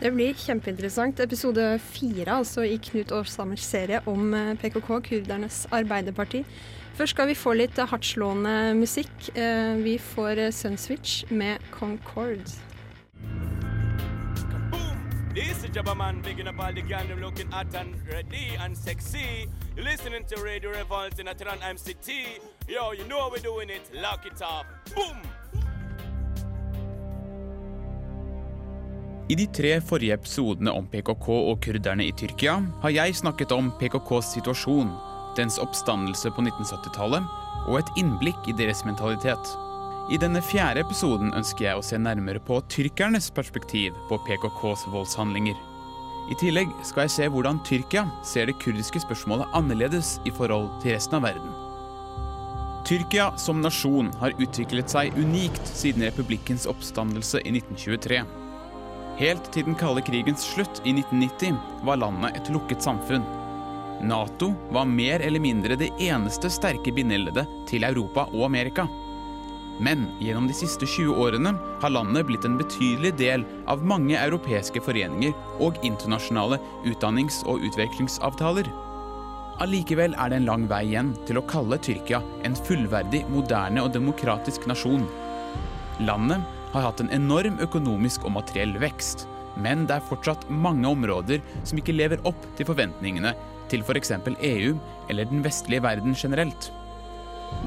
Det 0.00 0.12
blir 0.14 0.34
kjempeinteressant. 0.34 1.20
Episode 1.20 1.78
fire 1.80 2.38
altså 2.40 2.64
i 2.64 2.76
Knut 2.80 3.12
Årsammers 3.12 3.64
serie 3.64 4.00
om 4.08 4.32
eh, 4.34 4.54
PKK, 4.60 5.00
kurdernes 5.08 5.66
arbeiderparti. 5.70 6.44
Først 6.96 7.14
skal 7.14 7.30
vi 7.30 7.34
få 7.38 7.54
litt 7.56 7.76
hardtslående 7.78 8.74
musikk. 8.76 9.30
Eh, 9.36 9.76
Vi 9.84 9.98
får 9.98 10.38
eh, 10.38 10.50
Sunswitch 10.50 11.24
med 11.30 11.58
Concord. 11.70 12.44
This 15.34 15.62
is 15.64 15.70
Jabba 15.74 15.94
Man, 15.94 16.20
bigging 16.22 16.48
up 16.48 16.58
all 16.58 16.74
the 16.74 16.82
gang, 16.82 17.06
them 17.08 17.20
looking 17.20 17.48
hot 17.50 17.72
and 17.74 17.94
ready 18.12 18.56
and 18.58 18.76
sexy. 18.76 19.46
You're 19.76 19.84
listening 19.84 20.24
to 20.26 20.42
Radio 20.42 20.70
Revolt 20.70 21.18
in 21.20 21.26
Atran 21.28 21.58
MCT. 21.62 22.10
Yo, 22.70 22.92
you 22.92 23.04
know 23.08 23.18
how 23.18 23.28
we're 23.28 23.42
doing 23.42 23.68
it. 23.68 23.82
Lock 24.00 24.26
it 24.26 24.40
off. 24.42 24.66
Boom! 24.94 25.16
I 29.28 29.34
de 29.34 29.46
tre 29.46 29.80
forrige 29.80 30.14
episodene 30.14 30.70
om 30.70 30.86
PKK 30.86 31.26
og 31.34 31.58
kurderne 31.64 32.06
i 32.06 32.12
Tyrkia 32.14 32.60
har 32.84 32.92
jeg 32.94 33.16
snakket 33.18 33.50
om 33.56 33.72
PKKs 33.80 34.30
situasjon, 34.36 34.92
dens 35.34 35.58
oppstandelse 35.58 36.30
på 36.30 36.44
1970-tallet 36.46 37.26
og 37.66 37.80
et 37.80 37.90
innblikk 37.98 38.46
i 38.46 38.54
deres 38.60 38.84
mentalitet. 38.86 39.50
I 40.14 40.20
denne 40.22 40.38
fjerde 40.38 40.84
episoden 40.86 41.34
ønsker 41.34 41.66
jeg 41.72 41.80
å 41.80 41.82
se 41.88 41.98
nærmere 41.98 42.38
på 42.38 42.60
tyrkernes 42.70 43.32
perspektiv 43.34 43.98
på 44.06 44.20
PKKs 44.28 44.86
voldshandlinger. 44.94 45.58
I 46.30 46.38
tillegg 46.38 46.70
skal 46.86 47.08
jeg 47.08 47.16
se 47.16 47.26
hvordan 47.34 47.58
Tyrkia 47.66 48.06
ser 48.22 48.46
det 48.46 48.60
kurdiske 48.62 49.02
spørsmålet 49.02 49.58
annerledes 49.58 50.20
i 50.22 50.30
forhold 50.30 50.70
til 50.84 50.94
resten 50.94 51.18
av 51.18 51.26
verden. 51.26 51.49
Tyrkia 52.84 53.36
som 53.36 53.60
nasjon 53.60 54.08
har 54.20 54.34
utviklet 54.38 54.90
seg 54.90 55.16
unikt 55.20 55.66
siden 55.68 56.04
republikkens 56.06 56.66
oppstandelse 56.70 57.42
i 57.44 57.52
1923. 57.52 58.22
Helt 59.20 59.50
til 59.52 59.66
den 59.68 59.76
kalde 59.76 60.02
krigens 60.06 60.46
slutt 60.54 60.80
i 60.88 60.94
1990 60.96 61.58
var 61.84 62.00
landet 62.00 62.38
et 62.38 62.50
lukket 62.54 62.82
samfunn. 62.82 63.26
Nato 64.00 64.54
var 64.72 64.88
mer 64.88 65.20
eller 65.20 65.42
mindre 65.44 65.76
det 65.76 65.90
eneste 66.00 66.48
sterke 66.48 66.92
bindeleddet 66.96 67.44
til 67.68 67.84
Europa 67.84 68.24
og 68.32 68.46
Amerika. 68.48 68.88
Men 69.80 70.06
gjennom 70.20 70.48
de 70.48 70.56
siste 70.56 70.88
20 70.88 71.20
årene 71.20 71.52
har 71.80 71.92
landet 71.92 72.26
blitt 72.28 72.44
en 72.48 72.58
betydelig 72.60 73.12
del 73.20 73.44
av 73.68 73.84
mange 73.84 74.16
europeiske 74.16 74.80
foreninger 74.84 75.36
og 75.60 75.76
internasjonale 75.84 76.60
utdannings- 76.88 77.42
og 77.48 77.64
utvekslingsavtaler. 77.68 78.68
Allikevel 79.60 80.14
er 80.16 80.30
det 80.32 80.38
en 80.40 80.46
lang 80.48 80.62
vei 80.70 80.86
igjen 80.88 81.10
til 81.28 81.36
å 81.36 81.44
kalle 81.44 81.76
Tyrkia 81.84 82.22
en 82.48 82.54
fullverdig, 82.56 83.26
moderne 83.28 83.82
og 83.84 83.92
demokratisk 83.92 84.64
nasjon. 84.70 85.04
Landet 86.00 86.46
har 86.72 86.86
hatt 86.86 87.02
en 87.02 87.10
enorm 87.12 87.58
økonomisk 87.60 88.24
og 88.24 88.38
materiell 88.38 88.72
vekst, 88.80 89.26
men 89.60 89.84
det 89.84 89.98
er 89.98 90.06
fortsatt 90.08 90.46
mange 90.48 90.88
områder 90.88 91.42
som 91.68 91.80
ikke 91.80 91.92
lever 91.92 92.22
opp 92.28 92.46
til 92.56 92.70
forventningene 92.70 93.34
til 93.68 93.84
f.eks. 93.84 94.14
EU 94.48 94.72
eller 95.12 95.28
den 95.28 95.44
vestlige 95.44 95.84
verden 95.84 96.16
generelt. 96.16 96.70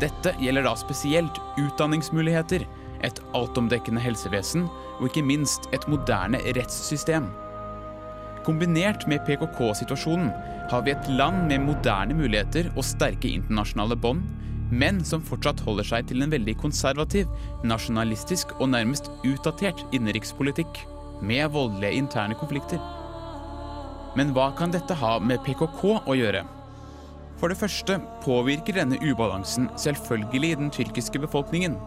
Dette 0.01 0.33
gjelder 0.41 0.65
da 0.65 0.73
spesielt 0.79 1.37
utdanningsmuligheter, 1.61 2.65
et 3.03 3.19
altomdekkende 3.35 4.01
helsevesen 4.01 4.65
og 4.95 5.09
ikke 5.09 5.25
minst 5.27 5.67
et 5.75 5.85
moderne 5.91 6.39
rettssystem. 6.55 7.27
Kombinert 8.47 9.05
med 9.11 9.21
PKK-situasjonen 9.27 10.31
har 10.73 10.81
vi 10.81 10.93
et 10.95 11.09
land 11.13 11.45
med 11.51 11.61
moderne 11.61 12.15
muligheter 12.17 12.71
og 12.73 12.85
sterke 12.87 13.29
internasjonale 13.29 13.97
bånd, 13.99 14.23
men 14.73 15.03
som 15.05 15.21
fortsatt 15.21 15.61
holder 15.61 15.85
seg 15.85 16.07
til 16.09 16.25
en 16.25 16.33
veldig 16.33 16.55
konservativ, 16.63 17.29
nasjonalistisk 17.61 18.55
og 18.57 18.71
nærmest 18.73 19.11
utdatert 19.21 19.83
innenrikspolitikk, 19.93 20.81
med 21.21 21.51
voldelige 21.53 21.99
interne 22.01 22.35
konflikter. 22.39 22.81
Men 24.17 24.33
hva 24.33 24.49
kan 24.57 24.73
dette 24.73 24.97
ha 24.97 25.19
med 25.21 25.43
PKK 25.45 25.83
å 26.09 26.17
gjøre? 26.17 26.41
For 27.37 27.53
det 27.53 27.59
første 27.59 27.99
påvirker 28.25 28.79
denne 28.79 28.97
ubalansen 29.03 29.69
selvfølgelig 29.77 30.55
den 30.57 30.73
tyrkiske 30.73 31.21
befolkningen. 31.21 31.77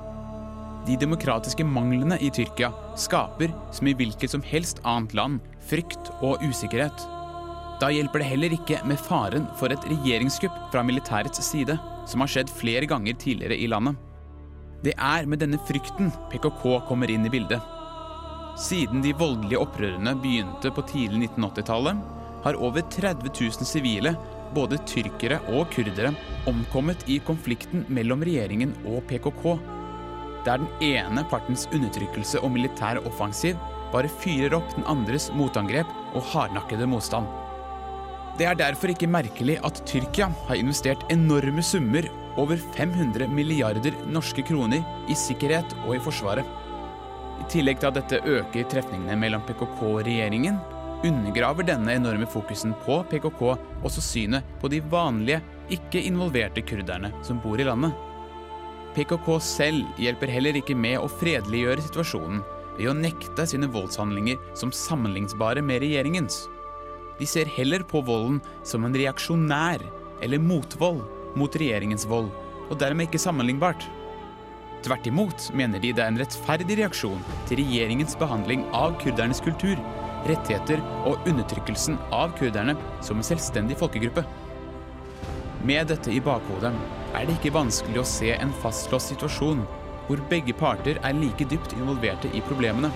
De 0.86 0.94
demokratiske 1.00 1.66
manglene 1.66 2.20
i 2.22 2.30
Tyrkia 2.30 2.70
skaper, 2.94 3.50
som 3.74 3.90
i 3.90 3.98
hvilket 3.98 4.30
som 4.30 4.46
helst 4.46 4.78
annet 4.86 5.18
land, 5.18 5.42
frykt 5.66 6.14
og 6.20 6.38
usikkerhet. 6.46 7.15
Da 7.76 7.90
hjelper 7.92 8.22
det 8.22 8.30
heller 8.30 8.54
ikke 8.56 8.80
med 8.88 9.00
faren 9.00 9.46
for 9.60 9.72
et 9.72 9.84
regjeringskupp 9.84 10.54
fra 10.72 10.84
militærets 10.86 11.42
side, 11.44 11.76
som 12.08 12.22
har 12.22 12.30
skjedd 12.32 12.52
flere 12.52 12.88
ganger 12.88 13.18
tidligere 13.20 13.58
i 13.60 13.68
landet. 13.68 13.98
Det 14.84 14.94
er 14.96 15.28
med 15.28 15.42
denne 15.42 15.60
frykten 15.68 16.08
PKK 16.32 16.64
kommer 16.88 17.10
inn 17.12 17.26
i 17.28 17.32
bildet. 17.32 17.60
Siden 18.56 19.02
de 19.04 19.12
voldelige 19.16 19.60
opprørene 19.60 20.14
begynte 20.22 20.72
på 20.72 20.84
tidlig 20.88 21.28
1980-tallet, 21.34 22.00
har 22.46 22.60
over 22.62 22.80
30 22.80 23.28
000 23.28 23.68
sivile, 23.68 24.14
både 24.56 24.78
tyrkere 24.88 25.42
og 25.52 25.68
kurdere, 25.74 26.14
omkommet 26.48 27.04
i 27.10 27.18
konflikten 27.26 27.84
mellom 27.92 28.24
regjeringen 28.24 28.72
og 28.86 29.02
PKK. 29.10 29.56
Der 30.46 30.62
den 30.62 30.68
ene 30.80 31.26
partens 31.28 31.66
undertrykkelse 31.74 32.40
og 32.40 32.54
militær 32.54 33.02
offensiv 33.04 33.58
bare 33.92 34.08
fyrer 34.22 34.54
opp 34.56 34.70
den 34.76 34.86
andres 34.88 35.28
motangrep 35.34 35.90
og 36.14 36.24
hardnakkede 36.32 36.88
motstand. 36.88 37.26
Det 38.36 38.44
er 38.44 38.56
derfor 38.58 38.92
ikke 38.92 39.08
merkelig 39.08 39.54
at 39.64 39.78
Tyrkia 39.88 40.26
har 40.48 40.58
investert 40.60 41.04
enorme 41.12 41.62
summer, 41.64 42.04
over 42.36 42.60
500 42.76 43.30
milliarder 43.32 43.94
norske 44.12 44.42
kroner, 44.44 44.82
i 45.08 45.14
sikkerhet 45.16 45.72
og 45.86 45.94
i 45.96 46.00
forsvaret. 46.04 46.44
I 47.40 47.46
tillegg 47.52 47.80
til 47.80 47.88
at 47.88 47.96
dette 47.96 48.18
øker 48.28 48.66
trefningene 48.68 49.16
mellom 49.16 49.44
PKK 49.48 49.80
og 49.88 50.02
regjeringen, 50.04 50.58
undergraver 51.06 51.64
denne 51.64 51.94
enorme 51.96 52.28
fokusen 52.28 52.74
på 52.84 52.98
PKK 53.08 53.40
også 53.84 54.04
synet 54.04 54.44
på 54.60 54.68
de 54.68 54.82
vanlige, 54.84 55.40
ikke-involverte 55.72 56.64
kurderne 56.68 57.14
som 57.24 57.40
bor 57.40 57.56
i 57.60 57.64
landet. 57.64 57.96
PKK 58.96 59.30
selv 59.44 59.96
hjelper 60.00 60.32
heller 60.32 60.60
ikke 60.60 60.76
med 60.76 60.98
å 61.00 61.08
fredeliggjøre 61.08 61.88
situasjonen 61.88 62.44
ved 62.76 62.92
å 62.92 62.96
nekte 62.96 63.48
sine 63.48 63.68
voldshandlinger 63.72 64.36
som 64.60 64.72
sammenlignbare 64.76 65.64
med 65.64 65.80
regjeringens. 65.84 66.44
De 67.18 67.26
ser 67.26 67.48
heller 67.48 67.84
på 67.88 68.02
volden 68.04 68.40
som 68.66 68.84
en 68.84 68.96
reaksjonær 68.96 69.84
eller 70.24 70.42
motvold 70.42 71.04
mot 71.36 71.56
regjeringens 71.56 72.06
vold, 72.08 72.28
og 72.68 72.78
dermed 72.80 73.08
ikke 73.08 73.20
sammenlignbart. 73.20 73.84
Tvert 74.84 75.06
imot 75.08 75.48
mener 75.56 75.80
de 75.82 75.92
det 75.96 76.02
er 76.04 76.12
en 76.12 76.20
rettferdig 76.20 76.76
reaksjon 76.80 77.22
til 77.48 77.60
regjeringens 77.62 78.16
behandling 78.20 78.66
av 78.76 78.98
kurdernes 79.02 79.40
kultur, 79.44 79.80
rettigheter 80.26 80.82
og 81.08 81.24
undertrykkelsen 81.28 81.96
av 82.14 82.34
kurderne 82.38 82.76
som 83.04 83.18
en 83.18 83.26
selvstendig 83.26 83.78
folkegruppe. 83.80 84.24
Med 85.66 85.88
dette 85.90 86.12
i 86.12 86.20
bakhodet 86.22 86.70
er 87.16 87.26
det 87.26 87.38
ikke 87.38 87.54
vanskelig 87.56 88.02
å 88.02 88.08
se 88.08 88.30
en 88.36 88.52
fastlåst 88.62 89.14
situasjon 89.14 89.64
hvor 90.06 90.20
begge 90.30 90.54
parter 90.54 91.00
er 91.02 91.16
like 91.18 91.48
dypt 91.50 91.74
involverte 91.74 92.30
i 92.36 92.44
problemene. 92.46 92.92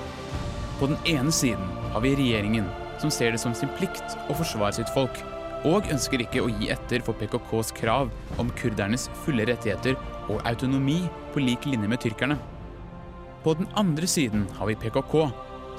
På 0.78 0.86
den 0.90 1.00
ene 1.08 1.32
siden 1.34 1.72
har 1.90 2.04
vi 2.04 2.14
regjeringen, 2.18 2.68
som 3.00 3.10
ser 3.12 3.32
det 3.32 3.40
som 3.42 3.54
sin 3.56 3.70
plikt 3.78 4.16
å 4.28 4.36
forsvare 4.36 4.76
sitt 4.76 4.92
folk, 4.94 5.22
og 5.68 5.88
ønsker 5.92 6.22
ikke 6.24 6.42
å 6.44 6.48
gi 6.52 6.70
etter 6.72 7.02
for 7.04 7.16
PKKs 7.20 7.74
krav 7.76 8.12
om 8.40 8.52
kurdernes 8.60 9.08
fulle 9.24 9.44
rettigheter 9.48 9.98
og 10.30 10.40
autonomi 10.48 11.02
på 11.34 11.42
lik 11.44 11.66
linje 11.68 11.90
med 11.90 12.00
tyrkerne. 12.00 12.38
På 13.44 13.54
den 13.56 13.68
andre 13.80 14.08
siden 14.08 14.46
har 14.58 14.68
vi 14.68 14.78
PKK, 14.80 15.30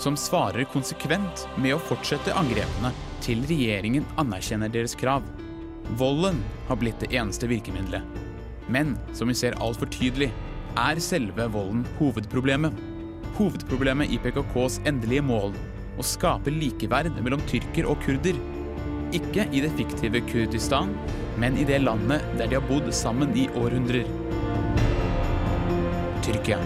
som 0.01 0.17
svarer 0.17 0.65
konsekvent 0.69 1.45
med 1.61 1.75
å 1.75 1.81
fortsette 1.89 2.33
angrepene 2.37 2.89
til 3.21 3.43
regjeringen 3.49 4.05
anerkjenner 4.21 4.71
deres 4.73 4.95
krav. 4.97 5.25
Volden 5.97 6.39
har 6.69 6.79
blitt 6.81 7.01
det 7.03 7.11
eneste 7.17 7.49
virkemidlet. 7.49 8.01
Men 8.71 8.95
som 9.17 9.29
vi 9.29 9.35
ser 9.37 9.57
altfor 9.61 9.89
tydelig, 9.93 10.31
er 10.79 11.01
selve 11.03 11.45
volden 11.51 11.83
hovedproblemet. 11.99 12.73
Hovedproblemet 13.37 14.13
i 14.13 14.19
PKKs 14.21 14.79
endelige 14.89 15.25
mål 15.27 15.53
å 15.99 16.05
skape 16.05 16.53
likeverd 16.53 17.17
mellom 17.23 17.41
tyrker 17.49 17.87
og 17.89 17.99
kurder. 18.05 18.37
Ikke 19.15 19.47
i 19.51 19.63
det 19.63 19.73
fiktive 19.75 20.21
Kurdistan, 20.29 20.93
men 21.41 21.57
i 21.59 21.65
det 21.67 21.81
landet 21.83 22.23
der 22.39 22.47
de 22.47 22.59
har 22.59 22.67
bodd 22.69 22.87
sammen 22.95 23.33
i 23.35 23.47
århundrer. 23.59 24.07
Tyrkia. 26.23 26.61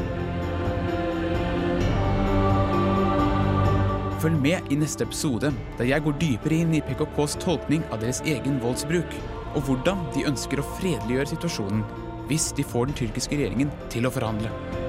Følg 4.22 4.39
med 4.41 4.72
i 4.74 4.77
neste 4.79 5.05
episode, 5.05 5.51
der 5.77 5.89
jeg 5.89 6.01
går 6.05 6.15
dypere 6.22 6.62
inn 6.63 6.74
i 6.74 6.82
PKKs 6.86 7.38
tolkning 7.44 7.84
av 7.91 8.01
deres 8.01 8.24
egen 8.25 8.58
voldsbruk, 8.63 9.20
og 9.55 9.67
hvordan 9.67 10.01
de 10.15 10.25
ønsker 10.29 10.62
å 10.62 10.70
fredeliggjøre 10.77 11.34
situasjonen 11.36 11.86
hvis 12.25 12.50
de 12.58 12.65
får 12.65 12.89
den 12.89 12.98
tyrkiske 13.03 13.38
regjeringen 13.38 13.70
til 13.94 14.10
å 14.10 14.13
forhandle. 14.13 14.85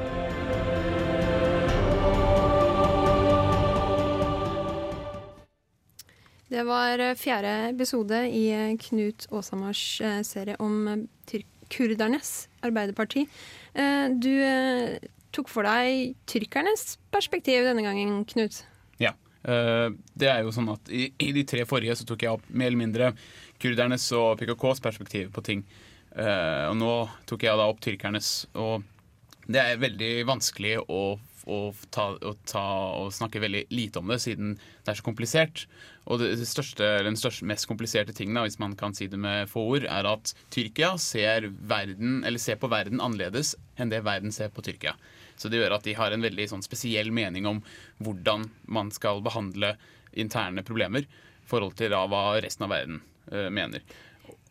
Det 6.57 6.63
var 6.65 6.99
eh, 6.99 7.17
fjerde 7.21 7.51
episode 7.69 8.17
i 8.33 8.47
eh, 8.49 8.77
Knut 8.81 9.27
Åshamars 9.29 10.01
eh, 10.01 10.23
serie 10.25 10.57
om 10.63 11.05
kurdernes 11.69 12.47
arbeiderparti. 12.65 13.25
Du 14.23 14.31
tok 15.35 15.49
for 15.51 15.67
deg 15.67 16.15
tyrkernes 16.31 16.95
perspektiv 17.13 17.67
denne 17.67 17.83
gangen, 17.83 18.21
Knut. 18.31 18.61
Ja. 19.03 19.11
det 19.43 20.29
er 20.31 20.45
jo 20.47 20.53
sånn 20.55 20.71
at 20.71 20.87
i, 20.95 21.11
de 21.19 21.43
tre 21.43 21.65
forrige 21.67 21.99
så 21.99 22.07
tok 22.07 22.23
jeg 22.23 22.39
opp 22.39 22.47
mer 22.49 22.71
eller 22.71 22.81
mindre 22.85 23.11
kurdernes 23.59 24.07
og 24.15 24.39
PKKs 24.39 24.85
perspektiv 24.87 25.35
på 25.35 25.43
ting. 25.43 25.67
Og 26.15 26.79
nå 26.79 26.93
tok 27.27 27.49
jeg 27.49 27.59
da 27.59 27.67
opp 27.67 27.83
tyrkernes. 27.83 28.31
Og 28.55 28.87
det 29.47 29.63
er 29.63 29.83
veldig 29.83 30.11
vanskelig 30.27 30.75
å, 30.91 31.03
å, 31.47 31.59
ta, 31.95 32.07
å, 32.19 32.33
ta, 32.49 32.65
å 32.99 33.11
snakke 33.15 33.43
veldig 33.43 33.67
lite 33.71 34.01
om 34.01 34.11
det, 34.11 34.19
siden 34.25 34.57
det 34.59 34.93
er 34.93 34.99
så 34.99 35.07
komplisert. 35.07 35.67
Og 36.07 36.23
det 36.23 36.47
største, 36.47 36.87
den 37.07 37.19
største, 37.19 37.47
mest 37.47 37.69
kompliserte 37.71 38.15
tingen, 38.15 38.39
hvis 38.43 38.61
man 38.63 38.77
kan 38.79 38.95
si 38.95 39.09
det 39.11 39.19
med 39.23 39.51
få 39.51 39.65
ord, 39.77 39.87
er 39.91 40.09
at 40.11 40.33
Tyrkia 40.55 40.95
ser, 41.03 41.49
verden, 41.67 42.25
ser 42.43 42.59
på 42.63 42.71
verden 42.71 43.03
annerledes 43.03 43.55
enn 43.79 43.91
det 43.93 44.05
verden 44.07 44.35
ser 44.35 44.51
på 44.55 44.65
Tyrkia. 44.67 44.97
Så 45.37 45.51
det 45.53 45.61
gjør 45.61 45.77
at 45.79 45.87
de 45.87 45.97
har 45.99 46.15
en 46.15 46.25
veldig 46.25 46.49
sånn 46.51 46.65
spesiell 46.65 47.13
mening 47.15 47.47
om 47.47 47.63
hvordan 48.03 48.49
man 48.73 48.91
skal 48.95 49.23
behandle 49.25 49.75
interne 50.17 50.65
problemer 50.67 51.05
i 51.07 51.47
forhold 51.47 51.77
til 51.79 51.93
da 51.93 52.07
hva 52.11 52.41
resten 52.43 52.67
av 52.67 52.73
verden 52.73 53.03
uh, 53.31 53.49
mener. 53.53 53.85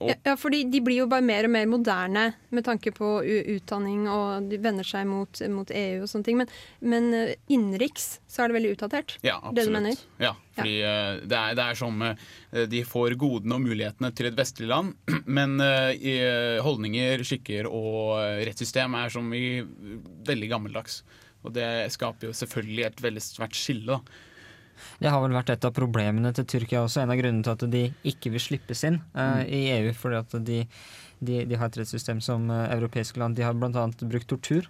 Og, 0.01 0.09
Ja, 0.11 0.15
ja, 0.27 0.33
fordi 0.35 0.65
de 0.67 0.81
blir 0.83 0.97
jo 1.03 1.07
bare 1.07 1.23
mer 1.23 1.47
og 1.47 1.53
mer 1.53 1.67
moderne 1.71 2.25
med 2.51 2.65
tanke 2.67 2.91
på 2.91 3.21
utdanning, 3.23 4.09
og 4.11 4.49
de 4.51 4.59
vender 4.59 4.87
seg 4.87 5.07
mot, 5.07 5.39
mot 5.53 5.71
EU 5.71 6.03
og 6.03 6.09
sånne 6.11 6.27
ting. 6.27 6.41
Men, 6.41 6.51
men 6.83 7.07
eh, 7.15 7.35
innenriks 7.47 8.17
så 8.27 8.43
er 8.43 8.51
det 8.51 8.57
veldig 8.57 8.73
utdatert. 8.75 9.15
Ja, 9.23 9.37
det 9.39 9.63
du 9.63 9.71
absolutt. 9.71 9.77
mener? 9.77 10.03
Ja, 10.19 10.33
fordi 10.57 10.75
eh, 10.83 11.21
det, 11.23 11.39
er, 11.39 11.55
det 11.55 11.65
er 11.65 11.79
som 11.79 12.03
uh, 12.03 12.13
de 12.75 12.83
får 12.87 13.15
godene 13.21 13.55
og 13.55 13.63
mulighetene 13.69 14.11
til 14.15 14.29
et 14.31 14.37
vestlig 14.39 14.67
land, 14.71 14.93
men 15.39 15.55
uh, 15.63 15.95
i, 15.95 16.17
holdninger, 16.65 17.23
skikker 17.27 17.71
og 17.71 18.19
rettssystem 18.47 18.99
er 18.99 19.15
som 19.15 19.31
i 19.31 19.61
veldig 20.27 20.51
gammeldags. 20.51 21.05
Og 21.45 21.53
det 21.55 21.69
skaper 21.93 22.31
jo 22.31 22.35
selvfølgelig 22.35 22.89
et 22.89 23.03
veldig 23.05 23.23
svært 23.23 23.55
skille. 23.55 23.95
da. 23.95 24.23
Det 24.99 25.11
har 25.11 25.21
vel 25.23 25.35
vært 25.35 25.51
et 25.53 25.67
av 25.67 25.73
problemene 25.75 26.31
til 26.35 26.47
Tyrkia 26.55 26.83
også. 26.85 27.03
En 27.03 27.13
av 27.13 27.19
grunnene 27.19 27.45
til 27.45 27.55
at 27.55 27.65
de 27.71 27.83
ikke 28.11 28.31
vil 28.33 28.43
slippes 28.43 28.85
inn 28.87 29.01
eh, 29.13 29.41
i 29.47 29.61
EU. 29.77 29.91
Fordi 29.97 30.19
at 30.21 30.37
de, 30.47 30.61
de, 31.19 31.41
de 31.49 31.59
har 31.59 31.69
et 31.69 31.79
rettssystem 31.81 32.21
som 32.23 32.49
uh, 32.51 32.65
europeiske 32.73 33.19
land. 33.21 33.37
De 33.37 33.45
har 33.45 33.55
bl.a. 33.57 33.85
brukt 34.05 34.29
tortur 34.31 34.67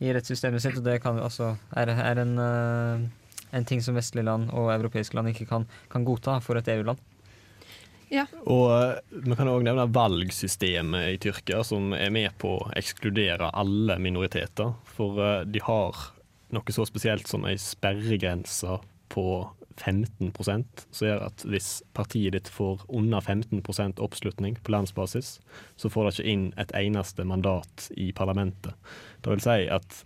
i 0.00 0.12
rettssystemet 0.14 0.64
sitt, 0.64 0.80
og 0.80 0.86
det 0.86 0.98
kan, 1.04 1.20
altså, 1.20 1.54
er, 1.76 1.92
er 1.92 2.22
en, 2.24 2.34
uh, 2.40 3.38
en 3.56 3.68
ting 3.68 3.82
som 3.84 3.98
vestlige 3.98 4.28
land 4.28 4.52
og 4.52 4.72
europeiske 4.74 5.18
land 5.18 5.32
ikke 5.32 5.48
kan, 5.50 5.68
kan 5.92 6.06
godta 6.08 6.38
for 6.44 6.60
et 6.60 6.68
EU-land. 6.72 7.00
Ja. 8.08 8.24
Og 8.48 8.72
vi 9.12 9.36
kan 9.36 9.50
òg 9.52 9.66
nevne 9.66 9.84
valgsystemet 9.92 11.10
i 11.12 11.18
Tyrkia, 11.20 11.60
som 11.66 11.92
er 11.92 12.08
med 12.14 12.32
på 12.40 12.54
å 12.56 12.70
ekskludere 12.78 13.50
alle 13.52 13.98
minoriteter. 14.00 14.72
For 14.96 15.44
de 15.44 15.60
har 15.66 16.06
noe 16.56 16.72
så 16.72 16.86
spesielt 16.88 17.28
som 17.28 17.44
ei 17.44 17.58
sperregrense 17.60 18.78
på 19.12 19.28
15 19.78 20.32
som 20.90 21.06
gjør 21.06 21.26
at 21.28 21.44
hvis 21.46 21.68
partiet 21.94 22.34
ditt 22.34 22.48
får 22.50 22.82
under 22.88 23.22
15% 23.22 24.00
oppslutning 24.02 24.58
på 24.62 24.74
landsbasis, 24.74 25.38
så 25.76 25.90
får 25.90 26.04
det 26.04 26.14
ikke 26.16 26.32
inn 26.32 26.46
et 26.58 26.74
eneste 26.74 27.24
mandat 27.24 27.90
i 27.96 28.10
parlamentet. 28.12 28.74
Det 29.22 29.30
vil 29.30 29.44
si 29.44 29.68
at 29.70 30.02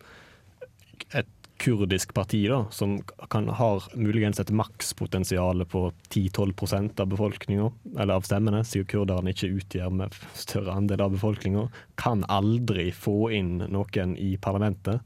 et 1.17 1.31
kurdisk 1.63 2.11
parti 2.15 2.41
da, 2.51 2.65
som 2.75 2.97
kan, 3.31 3.47
har 3.49 3.85
muligens 3.95 4.41
et 4.43 4.51
makspotensial 4.51 5.63
på 5.71 5.85
10-12% 6.11 7.01
av 7.01 7.11
befolkninga, 7.13 7.69
eller 7.99 8.19
av 8.19 8.27
stemmene, 8.27 8.65
siden 8.67 8.89
kurderne 8.91 9.35
ikke 9.35 9.53
utgjør 9.61 9.95
med 10.01 10.17
større 10.39 10.75
andel 10.81 11.05
av 11.07 11.15
befolkninga, 11.15 11.69
kan 12.01 12.27
aldri 12.33 12.91
få 12.97 13.31
inn 13.37 13.61
noen 13.71 14.17
i 14.19 14.35
parlamentet. 14.43 15.05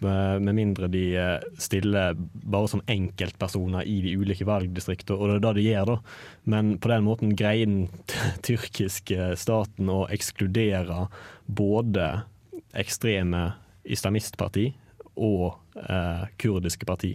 Med 0.00 0.42
med 0.42 0.56
mindre 0.56 0.88
de 0.88 1.04
eh, 1.16 1.42
stiller 1.60 2.16
bare 2.16 2.68
som 2.72 2.82
enkeltpersoner 2.88 3.84
i 3.84 3.98
de 4.04 4.14
ulike 4.16 4.46
valgdistriktene, 4.48 5.18
og 5.18 5.28
det 5.28 5.36
er 5.36 5.42
det 5.44 5.54
de 5.58 5.66
gjør, 5.66 5.90
da. 5.90 5.96
Men 6.54 6.70
på 6.80 6.92
den 6.92 7.04
måten 7.04 7.34
greier 7.36 7.68
den 7.68 7.88
tyrkiske 8.46 9.34
staten 9.40 9.92
å 9.92 10.06
ekskludere 10.08 11.06
både 11.46 12.10
ekstreme 12.80 13.50
islamistparti 13.84 14.70
og 15.20 15.58
eh, 15.76 16.24
kurdiske 16.40 16.88
parti. 16.88 17.14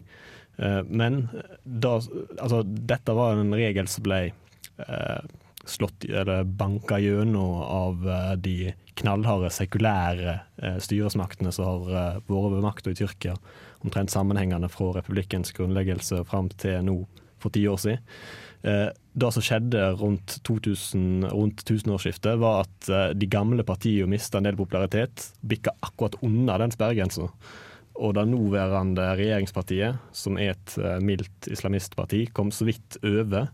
Eh, 0.58 0.82
men 0.86 1.26
da, 1.64 1.98
altså, 1.98 2.62
dette 2.64 3.18
var 3.18 3.40
en 3.40 3.56
regel 3.56 3.90
som 3.92 4.06
ble 4.06 4.22
eh, 4.30 5.20
slått, 5.66 6.06
eller 6.06 6.44
banka 6.44 7.00
gjennom 7.02 7.62
av 7.66 8.10
eh, 8.10 8.34
de 8.38 8.58
knallharde 9.00 9.52
sekulære 9.54 10.40
eh, 10.64 10.80
styresmaktene 10.84 11.52
som 11.56 11.68
har 11.68 11.92
eh, 11.92 12.24
vært 12.30 12.56
ved 12.56 12.66
makta 12.66 12.94
i 12.94 12.98
Tyrkia, 12.98 13.36
omtrent 13.86 14.14
sammenhengende 14.14 14.70
fra 14.72 14.94
republikkens 14.96 15.54
grunnleggelse 15.56 16.24
fram 16.30 16.50
til 16.62 16.82
nå 16.88 17.02
for 17.42 17.54
ti 17.54 17.66
år 17.70 17.82
siden. 17.82 18.02
Eh, 18.66 18.88
det 19.16 19.32
som 19.36 19.46
skjedde 19.46 19.84
rundt, 20.00 20.40
2000, 20.48 21.28
rundt 21.34 21.66
tusenårsskiftet, 21.68 22.40
var 22.42 22.66
at 22.66 22.90
de 23.16 23.30
gamle 23.32 23.64
partiene 23.68 24.10
mista 24.12 24.42
en 24.42 24.50
del 24.50 24.58
popularitet, 24.60 25.30
bikka 25.46 25.76
akkurat 25.86 26.18
under 26.26 26.60
den 26.64 26.74
sperregrensa. 26.76 27.30
Og 27.96 28.12
det 28.18 28.26
nåværende 28.28 29.06
regjeringspartiet, 29.16 30.02
som 30.12 30.36
er 30.36 30.52
et 30.52 30.74
mildt 31.00 31.48
islamistparti, 31.48 32.26
kom 32.36 32.52
så 32.52 32.68
vidt 32.68 32.98
over. 33.08 33.48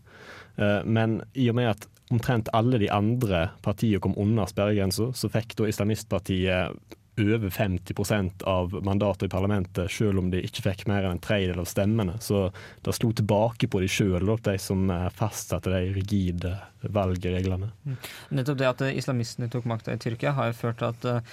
Men 0.82 1.20
i 1.38 1.46
og 1.52 1.60
med 1.60 1.70
at 1.76 1.86
omtrent 2.12 2.52
alle 2.58 2.80
de 2.82 2.90
andre 2.92 3.50
partiene 3.66 4.02
kom 4.04 4.18
under 4.20 4.50
sperregrensa, 4.50 5.12
så 5.16 5.30
fikk 5.32 5.56
da 5.60 5.70
islamistpartiet 5.72 6.98
over 7.18 7.50
50% 7.50 8.44
av 8.44 8.84
mandater 8.84 9.26
i 9.26 9.30
parlamentet, 9.30 9.92
selv 9.92 10.20
om 10.20 10.30
de 10.32 10.40
ikke 10.46 10.64
fikk 10.64 10.86
mer 10.90 11.04
enn 11.04 11.18
en 11.18 11.22
tredjedel 11.22 11.60
av 11.62 11.68
stemmene. 11.70 12.16
Så 12.24 12.46
det 12.86 12.96
slo 12.96 13.12
tilbake 13.16 13.68
på 13.72 13.82
de 13.84 13.90
sjøl, 13.92 14.32
de 14.46 14.56
som 14.62 14.88
fastsatte 15.16 15.74
de 15.74 15.92
rigide 15.96 16.54
valgreglene. 16.82 17.72
Mm. 17.84 17.98
Nettopp 18.40 18.62
det 18.62 18.70
at 18.70 18.86
islamistene 18.90 19.52
tok 19.52 19.68
makta 19.70 19.94
i 19.94 20.02
Tyrkia, 20.02 20.34
har 20.38 20.50
jo 20.50 20.60
ført 20.62 20.82
til 20.82 20.92
at 20.92 21.32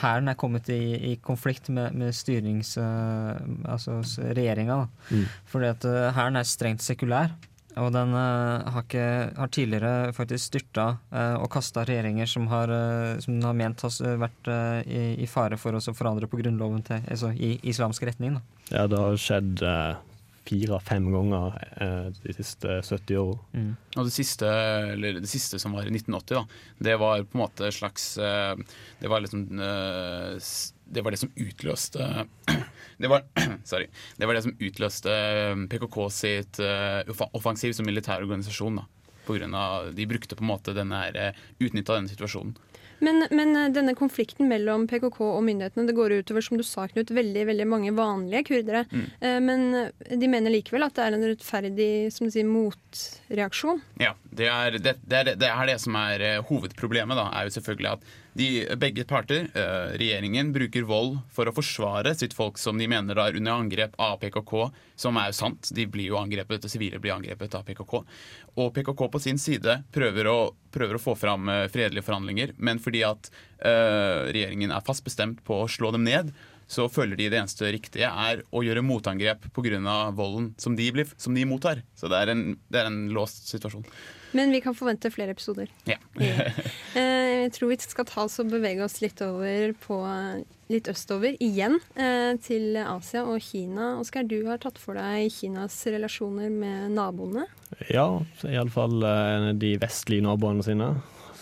hæren 0.00 0.30
uh, 0.30 0.32
er 0.32 0.38
kommet 0.38 0.70
i, 0.72 1.12
i 1.12 1.14
konflikt 1.22 1.68
med, 1.68 1.98
med 1.98 2.14
styrings... 2.16 2.76
Uh, 2.78 3.34
altså 3.68 4.00
regjeringa. 4.36 4.84
Mm. 5.10 5.26
Fordi 5.50 5.72
at 5.74 5.88
hæren 6.16 6.38
er 6.38 6.48
strengt 6.48 6.84
sekulær. 6.84 7.34
Og 7.80 7.88
den 7.94 8.12
uh, 8.12 8.60
har, 8.68 8.84
ikke, 8.84 9.06
har, 9.38 9.50
tidligere 9.52 10.12
faktisk 10.16 10.50
styrta 10.50 10.86
uh, 11.12 11.36
og 11.40 11.48
kasta 11.54 11.86
regjeringer 11.88 12.28
som 12.28 12.46
har, 12.50 12.68
uh, 12.68 13.20
som 13.22 13.38
har 13.46 13.56
ment 13.56 13.84
har 13.86 14.16
vært 14.20 14.52
i, 14.84 15.02
i, 15.22 15.28
fare 15.30 15.56
for 15.60 15.76
å 15.78 15.96
forandre 15.96 16.28
på 16.28 16.40
grunnloven 16.42 16.84
til, 16.86 17.04
altså, 17.08 17.32
i 17.32 17.54
islamsk 17.72 18.04
retning. 18.08 18.36
Da. 18.36 18.66
Ja, 18.72 18.88
det 18.90 19.00
har 19.00 19.20
skjedd 19.20 19.64
fire-fem 20.42 21.04
ganger 21.14 21.54
de 22.18 22.32
siste 22.34 22.80
70 22.82 23.18
åra. 23.20 23.36
Mm. 23.54 23.70
Og 23.94 24.08
det 24.08 24.14
siste, 24.16 24.48
det 24.98 25.30
siste, 25.30 25.60
som 25.62 25.76
var 25.76 25.86
i 25.86 25.92
1980, 25.94 26.34
da, 26.34 26.64
det 26.90 26.96
var 27.00 27.22
på 27.22 27.38
en 27.38 27.44
måte 27.44 27.70
slags 27.72 28.16
Det 28.18 29.10
var 29.10 29.22
liksom 29.22 29.46
det 30.92 31.04
var 31.04 31.14
det 31.14 31.22
som 31.22 31.32
utløste 31.40 32.08
det 33.02 33.10
var, 33.10 33.24
sorry, 33.64 33.88
det 34.16 34.26
var 34.26 34.38
det 34.38 34.44
som 34.46 34.56
utløste 34.58 35.14
um, 35.52 35.68
PKK 35.70 36.02
sitt 36.14 36.60
uh, 36.62 37.26
offensiv 37.34 37.74
som 37.76 37.88
militær 37.88 38.22
organisasjon. 38.22 38.78
da, 38.78 38.86
på 39.26 39.38
grunn 39.38 39.54
av, 39.54 39.90
De 39.94 40.06
brukte 40.06 40.38
på 40.38 40.44
en 40.44 40.52
måte 40.52 40.76
denne, 40.76 41.00
uh, 41.16 41.48
utnytta 41.58 41.98
denne 41.98 42.12
situasjonen. 42.12 42.54
Men, 43.02 43.24
men, 43.34 43.56
denne 43.74 43.96
konflikten 43.98 44.46
mellom 44.46 44.84
PKK 44.86 45.16
og 45.26 45.40
myndighetene 45.42 45.88
det 45.88 45.94
går 45.96 46.12
utover 46.22 46.44
som 46.46 46.60
du 46.60 46.62
sa, 46.62 46.84
Knut, 46.86 47.10
veldig 47.10 47.48
veldig 47.48 47.64
mange 47.66 47.90
vanlige 47.96 48.44
kurdere. 48.46 48.84
Mm. 48.92 49.08
Men 49.42 49.64
de 50.06 50.28
mener 50.30 50.54
likevel 50.54 50.86
at 50.86 50.94
det 50.94 51.08
er 51.08 51.16
en 51.16 51.24
rettferdig 51.26 51.88
som 52.14 52.28
du 52.28 52.30
sier, 52.30 52.46
motreaksjon? 52.46 53.82
Ja, 53.98 54.12
det 54.30 54.46
er 54.54 54.78
det, 54.78 54.94
det, 55.02 55.18
er, 55.18 55.32
det 55.34 55.50
er 55.50 55.72
det, 55.72 55.80
som 55.82 55.98
er 55.98 56.44
hovedproblemet. 56.46 57.18
da, 57.18 57.26
er 57.34 57.50
jo 57.50 57.56
selvfølgelig 57.56 57.90
at 57.96 58.06
de, 58.32 58.76
begge 58.80 59.04
parter, 59.04 59.48
eh, 59.54 59.92
regjeringen, 60.00 60.52
bruker 60.52 60.86
vold 60.88 61.18
for 61.32 61.48
å 61.48 61.54
forsvare 61.54 62.14
sitt 62.16 62.32
folk 62.36 62.58
som 62.60 62.78
de 62.80 62.88
mener 62.88 63.18
er 63.20 63.36
under 63.36 63.52
angrep 63.52 63.98
av 64.00 64.18
PKK, 64.22 64.70
som 64.96 65.18
er 65.20 65.28
jo 65.28 65.36
sant. 65.36 65.68
De 65.76 65.84
blir 65.86 66.08
jo 66.08 66.20
angrepet, 66.20 66.64
Sivile 66.72 67.00
blir 67.02 67.12
angrepet 67.12 67.54
av 67.58 67.66
PKK. 67.68 68.00
Og 68.56 68.72
PKK 68.72 69.04
på 69.12 69.20
sin 69.20 69.40
side 69.40 69.82
prøver 69.92 70.30
å, 70.32 70.38
prøver 70.72 70.96
å 70.96 71.02
få 71.02 71.16
fram 71.18 71.50
eh, 71.52 71.66
fredelige 71.72 72.06
forhandlinger, 72.08 72.54
men 72.56 72.80
fordi 72.80 73.04
at 73.04 73.28
uh, 73.62 74.28
regjeringen 74.32 74.72
er 74.74 74.84
fast 74.86 75.04
bestemt 75.04 75.42
på 75.46 75.60
å 75.62 75.68
slå 75.70 75.92
dem 75.94 76.06
ned, 76.08 76.32
så 76.72 76.88
føler 76.88 77.18
de 77.18 77.28
det 77.28 77.40
eneste 77.42 77.68
riktige 77.74 78.08
er 78.08 78.42
å 78.48 78.62
gjøre 78.64 78.84
motangrep 78.86 79.44
pga. 79.52 79.98
volden 80.16 80.54
som 80.58 80.76
de, 80.76 80.88
blir, 80.94 81.10
som 81.20 81.34
de 81.36 81.44
mottar. 81.44 81.82
Så 81.94 82.08
det 82.08 82.22
er, 82.22 82.32
en, 82.32 82.56
det 82.72 82.80
er 82.80 82.88
en 82.88 83.04
låst 83.12 83.50
situasjon. 83.52 83.84
Men 84.32 84.50
vi 84.54 84.62
kan 84.64 84.74
forvente 84.74 85.10
flere 85.12 85.34
episoder. 85.36 85.68
Ja. 85.84 86.00
Eh, 86.92 87.46
jeg 87.46 87.52
tror 87.56 87.70
vi 87.70 87.76
skal 87.80 88.04
ta 88.04 88.24
oss 88.26 88.34
og 88.42 88.50
bevege 88.52 88.84
oss 88.84 88.98
litt 89.00 89.20
over 89.24 89.72
på 89.80 89.96
litt 90.72 90.88
østover 90.92 91.38
igjen, 91.40 91.78
eh, 91.96 92.34
til 92.44 92.76
Asia 92.76 93.22
og 93.24 93.40
Kina. 93.44 93.94
Oskar, 94.00 94.26
du 94.28 94.42
har 94.46 94.60
tatt 94.60 94.80
for 94.80 94.96
deg 95.00 95.32
Kinas 95.32 95.78
relasjoner 95.88 96.52
med 96.52 96.92
naboene? 96.96 97.46
Ja, 97.88 98.06
iallfall 98.44 99.04
eh, 99.08 99.48
de 99.56 99.72
vestlige 99.80 100.24
naboene 100.28 100.64
sine. 100.66 100.92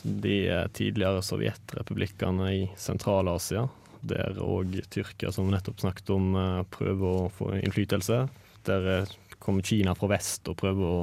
De 0.01 0.39
tidligere 0.73 1.21
sovjetrepublikkene 1.27 2.55
i 2.55 2.63
Sentral-Asia. 2.81 3.67
Der 4.01 4.39
òg 4.41 4.79
Tyrkia, 4.93 5.33
som 5.33 5.49
vi 5.49 5.55
nettopp 5.55 5.83
snakket 5.83 6.13
om, 6.15 6.33
prøver 6.73 7.25
å 7.25 7.31
få 7.35 7.51
innflytelse. 7.59 8.23
Der 8.69 9.11
kommer 9.41 9.65
Kina 9.65 9.93
fra 9.97 10.09
vest 10.13 10.49
og 10.49 10.57
prøver 10.61 10.87
å 10.89 11.01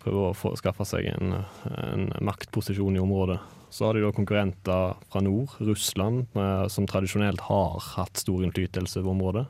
prøver 0.00 0.30
å 0.30 0.36
få, 0.36 0.54
skaffe 0.58 0.86
seg 0.88 1.08
en, 1.12 1.40
en, 1.70 2.06
maktposisjon 2.24 2.96
i 2.96 3.02
området. 3.02 3.38
Så 3.70 3.86
har 3.86 3.94
de 3.94 4.02
da 4.02 4.10
konkurrenter 4.14 4.96
fra 5.12 5.22
nord, 5.22 5.52
Russland, 5.62 6.24
eh, 6.34 6.64
som 6.72 6.88
tradisjonelt 6.90 7.44
har 7.46 7.78
hatt 7.92 8.18
stor 8.18 8.42
innflytelse 8.46 9.02
over 9.02 9.12
området. 9.12 9.44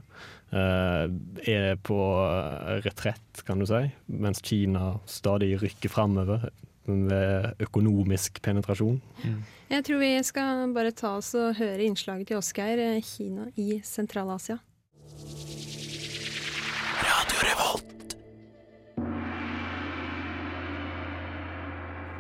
Eh, 0.51 1.05
er 1.49 1.79
på 1.87 2.01
eh, 2.27 2.81
retrett, 2.85 3.45
kan 3.47 3.63
du 3.63 3.69
si, 3.71 3.87
mens 4.13 4.43
Kina 4.45 4.99
stadig 5.09 5.55
rykker 5.63 5.93
framover 5.93 6.51
ved 6.91 7.65
økonomisk 7.65 8.43
penetrasjon. 8.45 9.01
Mm. 9.23 9.41
Jeg 9.71 9.85
tror 9.87 10.01
vi 10.03 10.15
skal 10.27 10.73
bare 10.75 10.91
ta 10.91 11.13
oss 11.21 11.29
og 11.39 11.55
høre 11.61 11.85
innslaget 11.87 12.27
til 12.27 12.41
Oskar, 12.41 12.81
Kina 13.07 13.45
i 13.55 13.79
Sentral-Asia. 13.87 14.59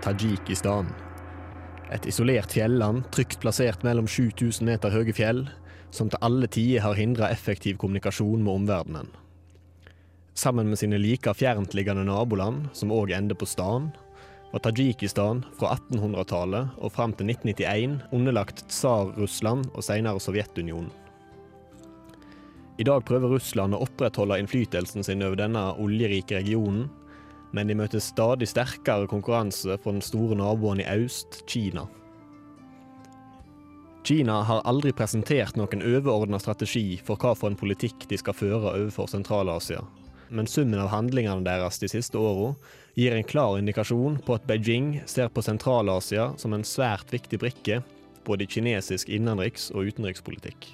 Tajikistan. 0.00 0.88
Et 1.90 2.06
isolert 2.06 2.54
fjelland 2.54 3.02
trygt 3.10 3.40
plassert 3.42 3.82
mellom 3.84 4.06
7000 4.06 4.64
meter 4.70 4.94
høye 4.94 5.12
fjell, 5.12 5.42
som 5.90 6.08
til 6.10 6.22
alle 6.22 6.46
tider 6.46 6.84
har 6.86 6.94
hindra 6.94 7.32
effektiv 7.34 7.80
kommunikasjon 7.82 8.44
med 8.46 8.52
omverdenen. 8.62 9.10
Sammen 10.38 10.70
med 10.70 10.78
sine 10.78 11.02
like 11.02 11.34
fjerntliggende 11.34 12.06
naboland, 12.06 12.70
som 12.72 12.94
òg 12.94 13.10
ender 13.16 13.34
på 13.34 13.50
stan, 13.50 13.90
var 14.50 14.62
Tadsjikistan 14.64 15.44
fra 15.58 15.74
1800-tallet 15.76 16.78
og 16.78 16.92
fram 16.92 17.12
til 17.14 17.30
1991 17.30 18.00
underlagt 18.16 18.64
Tsar-Russland 18.68 19.70
og 19.74 19.84
senere 19.86 20.20
Sovjetunionen. 20.22 20.90
I 22.80 22.86
dag 22.88 23.04
prøver 23.04 23.34
Russland 23.34 23.76
å 23.76 23.82
opprettholde 23.84 24.38
innflytelsen 24.40 25.04
sin 25.04 25.22
over 25.22 25.36
denne 25.36 25.66
oljerike 25.76 26.38
regionen, 26.38 26.86
men 27.52 27.68
de 27.68 27.76
møter 27.76 28.00
stadig 28.00 28.48
sterkere 28.48 29.10
konkurranse 29.10 29.76
fra 29.82 29.92
den 29.92 30.04
store 30.04 30.38
naboen 30.38 30.80
i 30.80 30.86
øst, 30.88 31.42
Kina. 31.50 31.84
Kina 34.06 34.38
har 34.48 34.64
aldri 34.64 34.94
presentert 34.96 35.58
noen 35.60 35.84
overordna 35.84 36.40
strategi 36.40 36.96
for 37.04 37.20
hva 37.20 37.34
for 37.36 37.50
en 37.50 37.58
politikk 37.60 38.08
de 38.08 38.16
skal 38.18 38.38
føre 38.38 38.72
overfor 38.72 39.10
Sentral-Asia, 39.12 39.82
men 40.32 40.48
summen 40.48 40.80
av 40.80 40.88
handlingene 40.94 41.44
deres 41.44 41.82
de 41.82 41.90
siste 41.92 42.16
åra 42.16 42.54
gir 42.94 43.14
en 43.14 43.24
klar 43.24 43.58
indikasjon 43.58 44.18
på 44.26 44.34
at 44.36 44.46
Beijing 44.48 45.00
ser 45.06 45.30
på 45.30 45.42
Sentral-Asia 45.44 46.32
som 46.40 46.54
en 46.54 46.66
svært 46.66 47.12
viktig 47.12 47.40
brikke 47.40 47.80
både 48.26 48.44
i 48.44 48.50
kinesisk 48.50 49.08
innenriks- 49.08 49.70
og 49.74 49.90
utenrikspolitikk. 49.90 50.68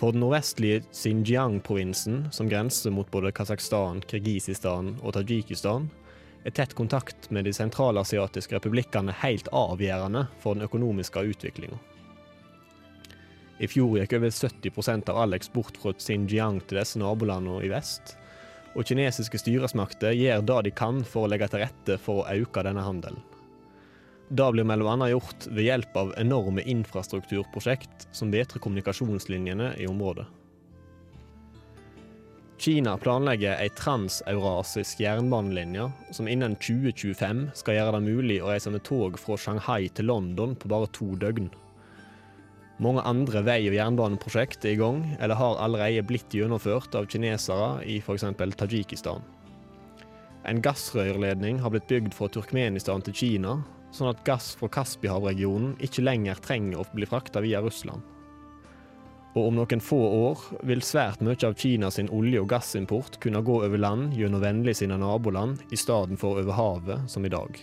For 0.00 0.12
den 0.12 0.24
nordvestlige 0.24 0.82
Xinjiang-provinsen, 0.90 2.32
som 2.34 2.48
grenser 2.50 2.90
mot 2.90 3.10
både 3.14 3.30
Kasakhstan, 3.32 4.02
Kirgisistan 4.10 4.96
og 5.02 5.14
Tadsjikistan, 5.14 5.86
er 6.44 6.52
tett 6.52 6.74
kontakt 6.76 7.30
med 7.32 7.46
de 7.46 7.54
sentralasiatiske 7.56 8.58
republikkene 8.58 9.14
helt 9.22 9.48
avgjørende 9.54 10.26
for 10.42 10.58
den 10.58 10.66
økonomiske 10.66 11.22
utviklinga. 11.30 11.78
I 13.62 13.70
fjor 13.70 13.94
gikk 14.00 14.16
over 14.18 14.34
70% 14.34 15.08
av 15.12 15.22
all 15.22 15.36
eksport 15.36 15.78
fra 15.80 15.94
Xinjiang 15.94 16.58
til 16.66 16.80
disse 16.80 16.98
nabolandene 17.00 17.62
i 17.64 17.70
vest, 17.70 18.16
og 18.74 18.86
kinesiske 18.86 19.38
styresmakter 19.40 20.14
gjør 20.16 20.44
det 20.46 20.60
de 20.66 20.74
kan 20.74 21.02
for 21.06 21.24
å 21.24 21.30
legge 21.32 21.48
til 21.50 21.62
rette 21.64 21.98
for 22.02 22.22
å 22.22 22.28
øke 22.34 22.64
denne 22.66 22.84
handelen. 22.84 23.22
Det 24.28 24.46
blir 24.52 24.64
bl.a. 24.64 25.08
gjort 25.10 25.46
ved 25.50 25.66
hjelp 25.66 25.96
av 26.00 26.14
enorme 26.18 26.62
infrastrukturprosjekt 26.62 28.08
som 28.12 28.32
bedrer 28.32 28.62
kommunikasjonslinjene 28.62 29.74
i 29.78 29.86
området. 29.86 30.26
Kina 32.64 32.94
planlegger 32.96 33.58
ei 33.60 33.68
transeurasisk 33.76 35.02
jernbanelinje 35.02 35.88
som 36.16 36.28
innen 36.30 36.54
2025 36.56 37.48
skal 37.58 37.76
gjøre 37.76 37.98
det 37.98 38.06
mulig 38.06 38.38
å 38.40 38.48
reise 38.52 38.72
med 38.72 38.84
tog 38.86 39.18
fra 39.20 39.36
Shanghai 39.36 39.90
til 39.92 40.08
London 40.08 40.54
på 40.56 40.70
bare 40.72 40.88
to 40.94 41.10
døgn. 41.20 41.50
Mange 42.82 43.04
andre 43.06 43.44
vei- 43.46 43.68
og 43.68 43.76
jernbaneprosjekt 43.76 44.64
er 44.66 44.74
i 44.74 44.78
gang, 44.80 45.04
eller 45.22 45.38
har 45.38 45.60
allerede 45.62 46.02
blitt 46.08 46.34
gjennomført 46.34 46.96
av 46.98 47.06
kinesere 47.06 47.84
i 47.86 48.00
f.eks. 48.02 48.26
Tadsjikistan. 48.34 49.22
En 50.44 50.60
gassrørledning 50.60 51.60
har 51.62 51.70
blitt 51.70 51.86
bygd 51.88 52.16
fra 52.16 52.26
Turkmenistan 52.28 53.04
til 53.06 53.14
Kina, 53.14 53.60
sånn 53.94 54.10
at 54.10 54.24
gass 54.26 54.50
fra 54.58 54.68
Kaspihavregionen 54.74 55.76
ikke 55.86 56.02
lenger 56.02 56.42
trenger 56.42 56.82
å 56.82 56.88
bli 56.90 57.06
frakta 57.06 57.44
via 57.44 57.62
Russland. 57.62 58.02
Og 59.34 59.48
om 59.48 59.56
noen 59.58 59.82
få 59.82 59.98
år 60.30 60.42
vil 60.66 60.82
svært 60.82 61.22
mye 61.22 61.38
av 61.46 61.54
Kinas 61.58 61.98
olje- 62.02 62.42
og 62.42 62.50
gassimport 62.50 63.20
kunne 63.22 63.42
gå 63.42 63.60
over 63.66 63.78
land 63.78 64.14
gjennom 64.18 64.42
vennlig 64.42 64.76
sine 64.78 64.98
naboland, 64.98 65.62
i 65.70 65.78
stedet 65.78 66.18
for 66.18 66.42
over 66.42 66.58
havet, 66.58 67.10
som 67.10 67.24
i 67.24 67.32
dag. 67.32 67.58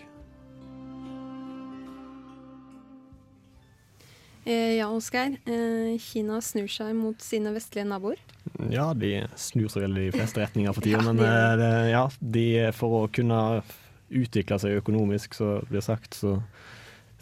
Ja, 4.49 4.89
Oskar. 4.89 5.35
Eh, 5.45 5.95
Kina 6.01 6.39
snur 6.41 6.69
seg 6.71 6.95
mot 6.97 7.21
sine 7.21 7.53
vestlige 7.55 7.85
naboer? 7.89 8.21
Ja, 8.71 8.91
de 8.97 9.27
snur 9.39 9.69
seg 9.71 9.85
vel 9.85 9.99
i 9.99 10.09
de 10.09 10.15
fleste 10.15 10.41
retninger 10.41 10.75
for 10.75 10.85
tida. 10.85 11.01
Ja, 11.01 11.07
men 11.11 11.21
de... 11.21 11.71
ja, 11.91 12.03
de, 12.19 12.45
for 12.77 13.03
å 13.03 13.07
kunne 13.13 13.61
utvikle 14.11 14.59
seg 14.59 14.81
økonomisk, 14.81 15.35
så 15.37 15.59
blir 15.69 15.83
sagt, 15.85 16.17
så 16.19 16.39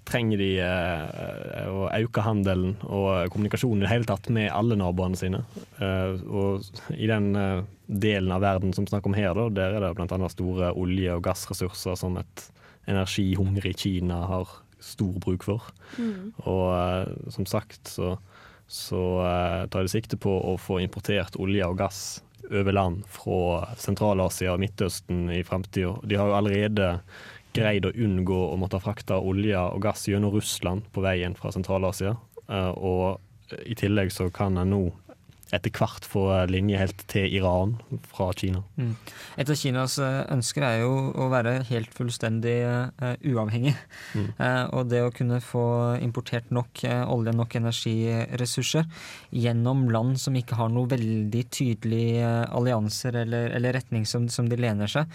trenger 0.10 0.42
de 0.42 0.50
eh, 0.64 1.68
å 1.70 1.88
øke 1.94 2.24
handelen 2.26 2.76
og 2.88 3.30
kommunikasjonen 3.34 3.84
i 3.84 3.86
det 3.86 3.92
hele 3.92 4.10
tatt 4.10 4.30
med 4.34 4.50
alle 4.54 4.78
naboene 4.80 5.20
sine. 5.20 5.44
Eh, 5.78 6.16
og 6.26 6.96
i 6.96 7.10
den 7.10 7.30
eh, 7.38 7.62
delen 7.86 8.34
av 8.34 8.44
verden 8.46 8.74
som 8.76 8.88
snakker 8.90 9.12
om 9.12 9.18
her, 9.18 9.38
der 9.54 9.78
er 9.78 9.86
det 9.86 9.94
bl.a. 9.98 10.32
store 10.34 10.74
olje- 10.78 11.18
og 11.18 11.26
gassressurser 11.28 12.00
som 12.00 12.18
et 12.22 12.48
energihungrig 12.90 13.76
Kina 13.78 14.24
har 14.32 14.58
stor 14.80 15.20
bruk 15.24 15.46
for. 15.48 15.70
Mm. 15.98 16.32
Og 16.46 16.65
eh, 16.76 17.13
som 17.36 17.48
sagt 17.50 17.92
så, 17.92 18.15
så 18.68 19.04
eh, 19.26 19.68
tar 19.72 19.86
de 19.86 19.92
sikte 19.92 20.20
på 20.20 20.32
å 20.32 20.58
få 20.62 20.80
importert 20.84 21.39
olje 21.39 21.68
og 21.68 21.80
gass 21.82 22.02
over 22.50 22.74
land 22.74 23.04
fra 23.12 23.76
Sentral-Asia 23.78 24.54
og 24.56 24.62
Midtøsten 24.63 25.28
i 25.34 25.44
fremtida. 25.46 25.96
De 26.04 26.18
har 26.18 26.32
jo 26.32 26.38
allerede 26.39 26.94
greid 27.54 27.86
å 27.86 27.94
unngå 27.94 28.39
å 28.52 28.58
måtte 28.62 28.80
frakte 28.82 29.18
olje 29.18 29.58
og 29.60 29.82
gass 29.84 30.08
gjennom 30.10 30.34
Russland 30.34 30.88
på 30.94 31.04
veien 31.06 31.36
fra 31.38 31.52
Sentral-Asia. 31.54 32.15
Eh, 32.48 32.72
Og 32.78 33.20
i 33.65 33.76
tillegg 33.78 34.12
så 34.13 34.30
kan 34.34 34.58
en 34.62 34.74
nå 34.74 34.84
etter 35.56 35.74
hvert 35.74 36.06
få 36.06 36.26
linje 36.50 36.78
helt 36.80 37.04
til 37.10 37.26
Iran 37.40 37.76
fra 38.12 38.30
Kina. 38.38 38.62
Mm. 38.78 38.94
Et 39.42 39.50
av 39.50 39.58
Kinas 39.58 39.98
eh, 40.04 40.20
ønsker 40.36 40.66
er 40.66 40.82
jo 40.84 40.92
å 41.18 41.30
være 41.32 41.56
helt 41.70 41.94
fullstendig 41.96 42.56
uh, 42.68 43.16
uavhengig. 43.26 43.74
Mm. 44.14 44.28
Uh, 44.38 44.66
og 44.78 44.92
det 44.92 45.02
å 45.06 45.14
kunne 45.16 45.42
få 45.44 45.66
importert 46.06 46.52
nok 46.54 46.84
uh, 46.86 47.10
olje, 47.12 47.34
nok 47.36 47.58
energiressurser 47.62 48.86
gjennom 49.34 49.88
land 49.94 50.20
som 50.22 50.38
ikke 50.38 50.60
har 50.60 50.72
noe 50.74 50.90
veldig 50.92 51.46
tydelige 51.54 52.30
allianser 52.50 53.22
eller, 53.24 53.50
eller 53.58 53.78
retning 53.80 54.06
som, 54.10 54.30
som 54.32 54.50
de 54.50 54.60
lener 54.60 54.90
seg, 54.92 55.10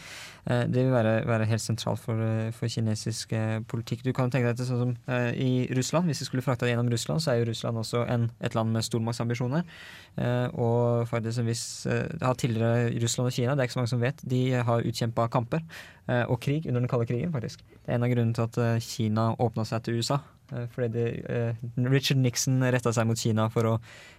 det 0.44 0.82
vil 0.84 0.92
være, 0.92 1.12
være 1.26 1.46
helt 1.48 1.62
sentralt 1.62 2.00
for, 2.02 2.20
eh, 2.20 2.50
for 2.52 2.68
kinesisk 2.68 3.32
eh, 3.32 3.60
politikk. 3.68 4.04
Du 4.04 4.12
kan 4.12 4.30
tenke 4.32 4.50
deg 4.50 4.58
det 4.58 4.66
sånn 4.68 4.82
som 4.82 4.92
eh, 5.08 5.30
i 5.40 5.52
Russland. 5.76 6.10
Hvis 6.10 6.20
vi 6.20 6.28
skulle 6.28 6.44
frakta 6.44 6.66
det 6.66 6.74
gjennom 6.74 6.90
Russland, 6.92 7.24
så 7.24 7.32
er 7.32 7.40
jo 7.40 7.48
Russland 7.48 7.80
også 7.80 8.04
en, 8.12 8.28
et 8.44 8.56
land 8.56 8.74
med 8.74 8.84
stormaktsambisjoner. 8.84 9.64
Eh, 10.20 10.46
og 10.60 11.08
faktisk 11.08 11.40
en 11.40 11.48
viss 11.48 11.64
eh, 11.88 12.04
har 12.20 12.36
tidligere 12.40 12.92
Russland 13.02 13.32
og 13.32 13.36
Kina, 13.38 13.54
det 13.54 13.64
er 13.64 13.70
ikke 13.70 13.78
så 13.78 13.82
mange 13.82 13.94
som 13.94 14.04
vet, 14.04 14.20
de 14.34 14.42
har 14.68 14.84
utkjempa 14.90 15.30
kamper 15.32 15.64
eh, 15.64 16.24
og 16.28 16.38
krig 16.44 16.68
under 16.68 16.84
den 16.84 16.92
kalde 16.92 17.08
krigen, 17.08 17.32
faktisk. 17.32 17.64
Det 17.80 17.88
er 17.88 17.98
en 17.98 18.06
av 18.06 18.12
grunnene 18.12 18.36
til 18.36 18.48
at 18.48 18.60
eh, 18.60 18.84
Kina 18.84 19.30
åpna 19.40 19.64
seg 19.68 19.86
til 19.86 20.00
USA. 20.00 20.20
Eh, 20.52 20.66
Fordi 20.74 20.88
de, 20.88 21.04
eh, 21.28 21.62
Richard 21.92 22.18
Nixon 22.18 22.62
retta 22.72 22.92
seg 22.94 23.06
mot 23.06 23.20
Kina 23.20 23.46
for 23.52 23.68
å 23.68 23.74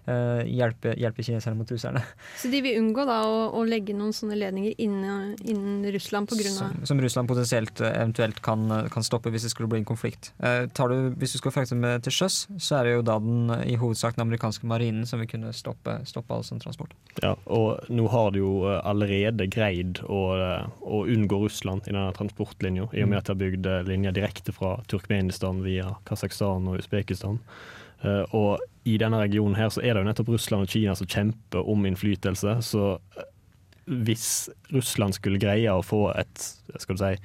eh, 0.07 0.45
hjelpe, 0.47 0.93
hjelpe 0.99 1.25
kineserne 1.25 1.57
mot 1.59 1.71
russerne. 1.71 2.03
Så 2.41 2.51
de 2.53 2.61
vil 2.63 2.79
unngå 2.79 3.03
da 3.09 3.19
å, 3.27 3.41
å 3.59 3.63
legge 3.67 3.95
noen 3.97 4.13
sånne 4.15 4.37
ledninger 4.39 4.77
innen, 4.81 5.33
innen 5.43 5.83
Russland 5.95 6.29
pga. 6.31 6.53
Som, 6.53 6.85
som 6.87 7.01
Russland 7.03 7.29
potensielt 7.31 7.81
eventuelt 7.81 8.39
kan, 8.45 8.69
kan 8.93 9.05
stoppe 9.05 9.33
hvis 9.33 9.47
det 9.47 9.51
skulle 9.53 9.71
bli 9.71 9.81
en 9.81 9.89
konflikt. 9.89 10.31
Tar 10.39 10.91
du, 10.91 11.11
hvis 11.19 11.35
du 11.35 11.41
skal 11.41 11.53
frakte 11.55 11.77
med 11.77 12.05
til 12.05 12.15
sjøs, 12.15 12.45
så 12.61 12.79
er 12.79 12.87
det 12.87 12.95
jo 12.95 13.05
da 13.09 13.17
den, 13.19 13.51
i 13.65 13.75
hovedsak 13.79 14.15
den 14.15 14.25
amerikanske 14.25 14.67
marinen 14.69 15.09
som 15.09 15.19
vil 15.21 15.29
kunne 15.31 15.51
stoppe, 15.55 15.97
stoppe 16.07 16.35
all 16.35 16.45
sånn 16.47 16.61
transport. 16.63 16.95
Ja, 17.23 17.33
og 17.51 17.89
nå 17.91 18.07
har 18.11 18.31
de 18.35 18.41
jo 18.43 18.53
allerede 18.77 19.49
greid 19.51 20.01
å, 20.05 20.21
å 20.85 21.03
unngå 21.09 21.41
Russland 21.43 21.89
i 21.89 21.93
denne 21.93 22.13
transportlinja, 22.15 22.87
i 22.95 23.03
og 23.03 23.11
med 23.11 23.19
at 23.19 23.29
de 23.29 23.35
har 23.35 23.41
bygd 23.41 23.71
linja 23.89 24.05
linjer 24.05 24.11
direkte 24.11 24.51
fra 24.51 24.83
Turkmenistan 24.87 25.63
via 25.63 25.95
Kasakhstan 26.03 26.14
og 26.23 26.79
Usbekistan. 26.79 27.39
Eh, 28.03 28.23
Og 28.31 28.59
i 28.85 28.97
denne 29.01 29.19
regionen 29.19 29.55
her 29.55 29.69
så 29.69 29.81
er 29.81 29.93
det 29.93 30.03
jo 30.03 30.09
nettopp 30.09 30.33
Russland 30.35 30.67
og 30.67 30.69
Kina 30.69 30.95
som 30.95 31.07
kjemper 31.07 31.65
om 31.67 31.85
innflytelse. 31.85 32.59
Så 32.61 32.99
eh, 33.17 33.31
hvis 33.85 34.49
Russland 34.73 35.17
skulle 35.17 35.41
greie 35.41 35.71
å 35.71 35.83
få 35.85 36.09
et 36.15 36.45
skal 36.77 36.95
du 36.95 37.03
si, 37.03 37.15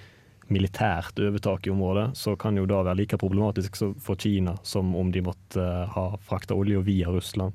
militært 0.50 1.18
overtak 1.22 1.66
i 1.66 1.70
området, 1.70 2.10
så 2.18 2.34
kan 2.36 2.56
jo 2.58 2.66
da 2.66 2.82
være 2.82 2.98
like 2.98 3.18
problematisk 3.20 3.76
for 4.02 4.18
Kina 4.18 4.56
som 4.66 4.94
om 4.98 5.12
de 5.14 5.22
måtte 5.22 5.62
eh, 5.62 5.88
ha 5.94 6.06
frakta 6.26 6.56
olje 6.58 6.82
via 6.86 7.10
Russland. 7.12 7.54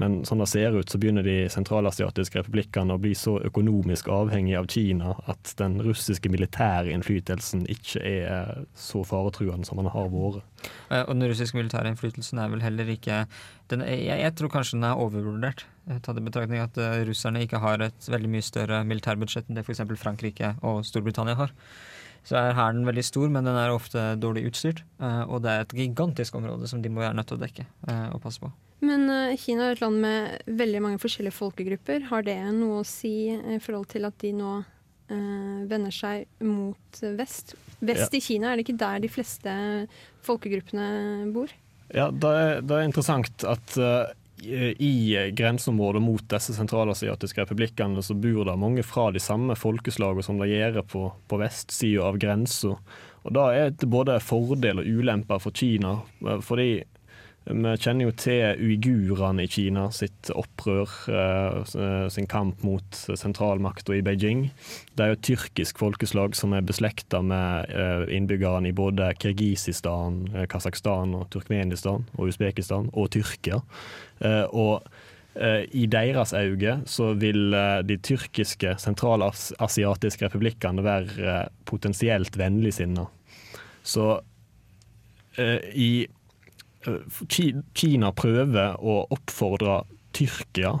Men 0.00 0.24
sånn 0.26 0.40
det 0.42 0.48
ser 0.50 0.74
ut, 0.74 0.90
så 0.90 0.98
begynner 0.98 1.22
de 1.22 1.44
sentralasiatiske 1.52 2.40
republikkene 2.40 2.96
å 2.96 2.98
bli 2.98 3.12
så 3.14 3.36
økonomisk 3.46 4.08
avhengig 4.10 4.56
av 4.58 4.66
Kina 4.72 5.12
at 5.30 5.52
den 5.60 5.76
russiske 5.86 6.30
militære 6.34 6.90
innflytelsen 6.90 7.62
ikke 7.70 8.02
er 8.02 8.64
så 8.74 9.04
faretruende 9.06 9.68
som 9.68 9.78
den 9.78 9.86
har 9.94 10.10
vært. 10.10 10.42
Eh, 10.90 11.04
Og 11.04 11.14
den 11.14 11.28
russiske 11.30 11.54
militære 11.54 11.92
innflytelsen 11.92 12.42
er 12.42 12.50
vel 12.50 12.64
heller 12.66 12.90
ikke 12.90 13.20
den, 13.70 13.86
jeg, 13.86 14.18
jeg 14.24 14.34
tror 14.34 14.50
kanskje 14.56 14.80
den 14.80 14.88
er 14.90 14.98
overvurdert. 14.98 15.64
eh, 15.86 16.02
Tatt 16.02 16.18
i 16.18 16.26
betraktning 16.26 16.58
at 16.64 16.76
eh, 16.76 17.04
russerne 17.06 17.44
ikke 17.46 17.62
har 17.62 17.86
et 17.86 18.10
veldig 18.10 18.32
mye 18.34 18.42
større 18.42 18.82
militærbudsjett 18.90 19.46
enn 19.48 19.60
det 19.60 19.62
f.eks. 19.68 19.84
Frankrike 20.02 20.56
og 20.66 20.82
Storbritannia 20.90 21.38
har. 21.38 21.54
Så 22.24 22.34
er 22.40 22.54
hæren 22.56 22.86
veldig 22.88 23.04
stor, 23.04 23.28
men 23.28 23.44
den 23.44 23.54
er 23.54 23.70
ofte 23.70 24.16
dårlig 24.16 24.46
utstyrt. 24.48 24.78
Og 25.28 25.42
det 25.44 25.50
er 25.52 25.60
et 25.66 25.74
gigantisk 25.76 26.34
område 26.38 26.64
som 26.66 26.80
de 26.80 26.88
må 26.88 27.02
være 27.02 27.18
nødt 27.18 27.28
til 27.28 27.36
å 27.36 27.42
dekke 27.42 27.66
og 28.14 28.22
passe 28.24 28.40
på. 28.40 28.48
Men 28.84 29.08
eh, 29.10 29.36
Kina 29.40 29.70
er 29.70 29.76
et 29.76 29.82
land 29.82 30.00
med 30.02 30.54
veldig 30.60 30.82
mange 30.84 31.00
forskjellige 31.02 31.36
folkegrupper. 31.36 32.08
Har 32.10 32.24
det 32.26 32.38
noe 32.56 32.82
å 32.82 32.86
si 32.88 33.30
i 33.32 33.60
forhold 33.62 33.90
til 33.94 34.08
at 34.08 34.16
de 34.22 34.32
nå 34.36 34.54
eh, 34.60 35.60
vender 35.70 35.94
seg 35.94 36.26
mot 36.44 37.04
vest? 37.18 37.56
Vest 37.84 38.10
Ja. 38.12 38.18
i 38.18 38.24
Kina, 38.24 38.52
er 38.52 38.58
det 38.60 38.66
ikke 38.66 38.80
der 38.80 39.04
de 39.04 39.12
fleste 39.12 39.54
folkegruppene 40.24 41.30
bor? 41.34 41.52
Ja, 41.94 42.10
det 42.10 42.34
er, 42.42 42.60
det 42.64 42.76
er 42.76 42.86
interessant 42.88 43.44
at 43.46 43.74
uh, 43.76 44.08
i 44.42 45.14
grenseområdet 45.36 46.00
mot 46.02 46.24
disse 46.32 46.54
sentralasiatiske 46.56 47.44
republikkene 47.44 48.02
så 48.02 48.16
bor 48.18 48.48
det 48.48 48.56
mange 48.58 48.82
fra 48.86 49.10
de 49.14 49.20
samme 49.22 49.54
folkeslagene 49.56 50.24
som 50.24 50.40
det 50.40 50.48
gjør 50.50 50.80
på, 50.90 51.04
på 51.28 51.38
vestsida 51.40 52.08
av 52.08 52.18
grensa. 52.18 52.74
Og 53.24 53.36
det 53.36 53.44
er 53.44 53.70
et 53.70 53.86
både 53.88 54.18
fordel 54.20 54.82
og 54.82 54.88
ulemper 54.88 55.40
for 55.40 55.54
Kina, 55.56 55.98
fordi 56.44 56.82
vi 57.44 57.72
kjenner 57.76 58.06
jo 58.06 58.12
til 58.16 58.60
uigurene 58.64 59.44
i 59.44 59.50
Kina 59.52 59.90
sitt 59.92 60.30
opprør, 60.32 60.88
eh, 61.12 62.08
sin 62.08 62.28
kamp 62.30 62.62
mot 62.64 62.96
sentralmakta 63.20 63.92
i 63.92 64.00
Beijing. 64.00 64.46
Det 64.96 65.04
er 65.04 65.12
jo 65.12 65.18
et 65.18 65.26
tyrkisk 65.28 65.78
folkeslag 65.78 66.34
som 66.34 66.54
er 66.56 66.64
beslekta 66.64 67.20
med 67.20 67.68
eh, 67.68 68.06
innbyggerne 68.16 68.72
i 68.72 68.76
både 68.76 69.12
Kirgisistan, 69.20 70.22
eh, 70.32 70.46
Kasakhstan, 70.48 71.12
og 71.14 71.28
Turkmenistan 71.30 72.08
og 72.16 72.32
Usbekistan 72.32 72.88
og 72.94 73.10
Tyrkia. 73.12 73.60
Og 74.54 74.86
i 75.74 75.86
deres 75.90 76.32
øyne 76.32 76.84
så 76.86 77.08
vil 77.18 77.50
de 77.82 77.96
tyrkiske 77.98 78.76
sentralasiatiske 78.78 80.28
republikkene 80.28 80.84
være 80.86 81.48
potensielt 81.66 82.38
vennligsinna. 82.38 83.08
Så 83.82 84.20
i 85.74 86.06
Kina 87.74 88.10
prøver 88.16 88.76
å 88.80 89.00
oppfordre 89.14 89.82
Tyrkia 90.14 90.76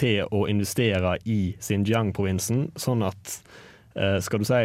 til 0.00 0.30
å 0.32 0.46
investere 0.48 1.16
i 1.28 1.54
Xinjiang-provinsen, 1.60 2.70
sånn 2.80 3.04
at 3.06 3.34
eh, 3.96 4.18
skal 4.24 4.42
du 4.42 4.48
si, 4.48 4.62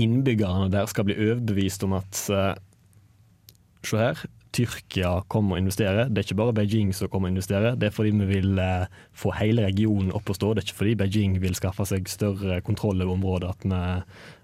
innbyggerne 0.00 0.70
der 0.72 0.88
skal 0.90 1.08
bli 1.08 1.16
overbevist 1.18 1.84
om 1.86 1.98
at 1.98 2.22
eh, 2.32 2.54
Se 3.86 3.94
her, 4.00 4.18
Tyrkia 4.56 5.10
kommer 5.30 5.54
og 5.54 5.60
investerer. 5.60 6.08
Det 6.10 6.18
er 6.18 6.26
ikke 6.26 6.38
bare 6.40 6.54
Beijing 6.56 6.88
som 6.96 7.06
kommer 7.12 7.28
og 7.28 7.36
investerer, 7.36 7.76
det 7.78 7.86
er 7.86 7.92
fordi 7.94 8.10
vi 8.16 8.26
vil 8.30 8.58
eh, 8.58 8.88
få 9.14 9.30
hele 9.38 9.62
regionen 9.66 10.10
opp 10.16 10.32
å 10.32 10.34
stå. 10.34 10.54
Det 10.54 10.62
er 10.62 10.66
ikke 10.66 10.78
fordi 10.80 10.94
Beijing 11.02 11.36
vil 11.42 11.54
skaffe 11.54 11.86
seg 11.86 12.08
større 12.10 12.58
kontroll 12.66 13.04
over 13.04 13.14
området 13.14 13.52
at 13.52 13.68
vi, 13.68 13.82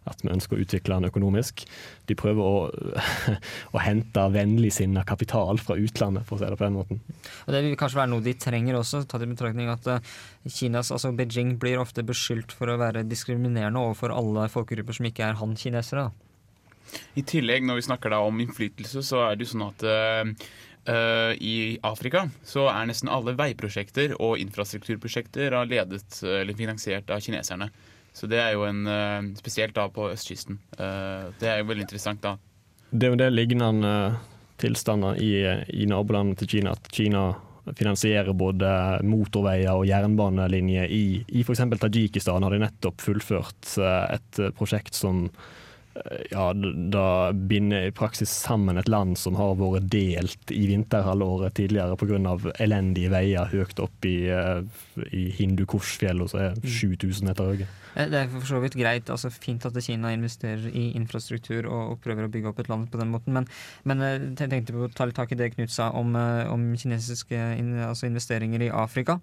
at 0.08 0.22
vi 0.24 0.32
ønsker 0.32 0.56
å 0.56 0.62
utvikle 0.64 0.98
den 0.98 1.10
økonomisk. 1.10 1.62
De 2.10 2.16
prøver 2.18 2.42
å, 2.42 3.04
å 3.76 3.82
hente 3.82 4.24
vennligsinna 4.34 5.04
kapital 5.08 5.60
fra 5.62 5.76
utlandet, 5.78 6.26
for 6.26 6.36
å 6.36 6.42
si 6.42 6.48
det 6.48 6.58
på 6.58 6.66
den 6.66 6.78
måten. 6.80 7.02
Og 7.46 7.54
Det 7.54 7.62
vil 7.66 7.78
kanskje 7.78 8.00
være 8.00 8.12
noe 8.14 8.24
de 8.24 8.34
trenger 8.38 8.80
også, 8.80 9.04
tatt 9.10 9.24
i 9.24 9.30
betraktning 9.30 9.70
at 9.72 9.86
eh, 9.92 10.10
Kinas, 10.48 10.90
altså 10.94 11.12
Beijing 11.16 11.54
blir 11.62 11.82
ofte 11.82 12.04
beskyldt 12.06 12.54
for 12.56 12.72
å 12.72 12.80
være 12.80 13.06
diskriminerende 13.08 13.82
overfor 13.82 14.14
alle 14.14 14.48
folkegrupper 14.52 14.98
som 14.98 15.08
ikke 15.08 15.28
er 15.28 15.38
han-kinesere. 15.38 16.10
I 17.16 17.22
tillegg, 17.24 17.64
når 17.64 17.78
vi 17.78 17.86
snakker 17.86 18.12
da 18.12 18.20
om 18.26 18.42
innflytelse, 18.42 19.04
så 19.06 19.22
er 19.28 19.38
det 19.38 19.46
jo 19.46 19.52
sånn 19.54 19.68
at 19.70 19.86
eh, 19.86 20.50
eh, 20.92 21.32
i 21.38 21.54
Afrika 21.86 22.26
så 22.46 22.66
er 22.72 22.90
nesten 22.90 23.10
alle 23.12 23.36
veiprosjekter 23.38 24.16
og 24.18 24.40
infrastrukturprosjekter 24.42 25.56
ledet 25.70 26.20
eller 26.26 26.58
finansiert 26.58 27.10
av 27.14 27.22
kineserne. 27.24 27.70
Så 28.12 28.28
det 28.28 28.40
er 28.42 28.52
jo 28.56 28.66
en 28.68 28.86
eh, 28.86 29.30
Spesielt 29.38 29.74
da 29.76 29.88
på 29.92 30.10
østkysten. 30.12 30.58
Eh, 30.76 31.30
det 31.40 31.48
er 31.48 31.62
jo 31.62 31.70
veldig 31.70 31.86
interessant, 31.86 32.22
da. 32.24 32.36
Det 32.90 33.08
er 33.08 33.14
jo 33.14 33.22
det 33.22 33.30
lignende 33.32 33.94
tilstander 34.60 35.16
i, 35.16 35.32
i 35.72 35.88
nabolandet 35.88 36.42
til 36.42 36.58
Kina. 36.58 36.76
At 36.76 36.92
Kina 36.92 37.30
finansierer 37.78 38.34
både 38.36 38.68
motorveier 39.06 39.78
og 39.78 39.86
jernbanelinjer 39.88 40.92
i, 40.92 41.04
i 41.26 41.42
f.eks. 41.46 41.64
Tajikistan. 41.80 42.44
Har 42.44 42.54
de 42.54 42.62
nettopp 42.66 43.00
fullført 43.02 43.76
eh, 43.80 44.16
et 44.18 44.42
prosjekt 44.58 44.98
som 44.98 45.24
eh, 45.26 45.61
ja, 46.30 46.46
da 46.92 47.32
binder 47.32 47.86
i 47.86 47.92
praksis 47.94 48.30
sammen 48.32 48.78
et 48.80 48.88
land 48.88 49.18
som 49.20 49.36
har 49.36 49.54
vært 49.60 49.90
delt 49.92 50.52
i 50.54 50.62
vinterhalvåret 50.70 51.56
tidligere 51.58 51.98
pga. 52.00 52.36
elendige 52.64 53.10
veier 53.12 53.50
høyt 53.52 53.82
opp 53.82 54.08
i, 54.08 54.16
eh, 54.32 54.62
i 55.12 55.28
Hindukushfjellet, 55.36 56.32
som 56.32 56.40
er 56.40 56.54
7000 56.64 57.28
meter 57.28 57.50
høye. 57.50 57.66
Eh, 57.94 58.08
Det 58.08 58.18
er 58.22 58.28
for 58.28 58.48
så 58.48 58.60
vidt 58.62 58.76
greit, 58.78 59.10
altså 59.10 59.30
fint 59.30 59.66
at 59.66 59.76
Kina 59.84 60.12
investerer 60.12 60.70
i 60.72 60.92
infrastruktur 60.96 61.66
og, 61.66 61.92
og 61.92 62.00
prøver 62.00 62.24
å 62.24 62.32
bygge 62.32 62.48
opp 62.48 62.60
et 62.60 62.68
land 62.72 62.88
på 62.90 62.98
den 62.98 63.12
måten, 63.12 63.32
men, 63.36 63.48
men 63.84 64.00
eh, 64.00 64.18
jeg 64.32 64.48
tenkte 64.48 64.72
på 64.72 64.88
å 64.88 64.92
ta 64.94 65.04
litt 65.04 65.18
tak 65.18 65.32
i 65.32 65.36
det 65.36 65.52
Knut 65.52 65.70
sa 65.70 65.90
om, 65.90 66.16
eh, 66.16 66.48
om 66.48 66.72
kinesiske 66.72 67.36
altså 67.90 68.08
investeringer 68.08 68.62
i 68.62 68.72
Afrika. 68.72 69.20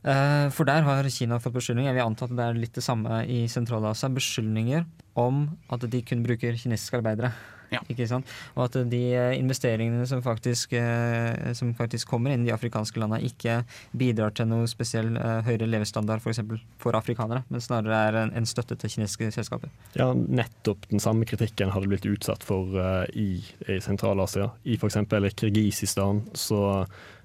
Eh, 0.00 0.48
For 0.54 0.64
der 0.64 0.82
har 0.86 1.08
Kina 1.12 1.38
fått 1.38 1.58
beskyldninger, 1.58 1.90
jeg 1.90 1.98
vil 1.98 2.06
anta 2.06 2.24
at 2.24 2.36
det 2.36 2.46
er 2.46 2.60
litt 2.62 2.78
det 2.78 2.84
samme 2.84 3.24
i 3.28 3.42
Sentral-Asia, 3.50 4.08
beskyldninger 4.14 4.86
om 5.20 5.46
at 5.72 5.88
de 5.90 6.04
kun 6.06 6.24
bruker 6.26 6.58
kinesiske 6.60 7.00
arbeidere. 7.00 7.32
Ja. 7.70 7.80
Ikke 7.90 8.06
sant? 8.10 8.28
Og 8.56 8.64
at 8.66 8.76
de 8.90 9.00
eh, 9.14 9.36
investeringene 9.38 10.06
som 10.10 10.22
faktisk, 10.24 10.72
eh, 10.74 11.52
som 11.56 11.72
faktisk 11.78 12.10
kommer 12.10 12.34
inn 12.34 12.42
i 12.44 12.50
de 12.50 12.54
afrikanske 12.54 12.98
landene, 12.98 13.30
ikke 13.30 13.60
bidrar 13.96 14.34
til 14.34 14.50
noe 14.50 14.66
spesiell 14.70 15.12
eh, 15.14 15.36
høyere 15.46 15.68
levestandard 15.70 16.22
for, 16.24 16.34
eksempel 16.34 16.58
for 16.82 16.98
afrikanere, 16.98 17.44
men 17.50 17.62
snarere 17.62 18.00
er 18.08 18.20
en, 18.24 18.34
en 18.40 18.48
støtte 18.48 18.78
til 18.80 18.96
kinesiske 18.96 19.30
selskaper. 19.38 19.70
Ja, 19.94 20.10
nettopp 20.14 20.88
den 20.90 21.02
samme 21.02 21.28
kritikken 21.30 21.70
hadde 21.74 21.90
blitt 21.92 22.08
utsatt 22.10 22.44
for 22.46 22.74
i, 23.14 23.30
i 23.68 23.78
Sentral-Asia. 23.82 24.50
I 24.66 24.76
f.eks. 24.80 24.98
Kirgisistan 25.40 26.24
så, 26.34 26.60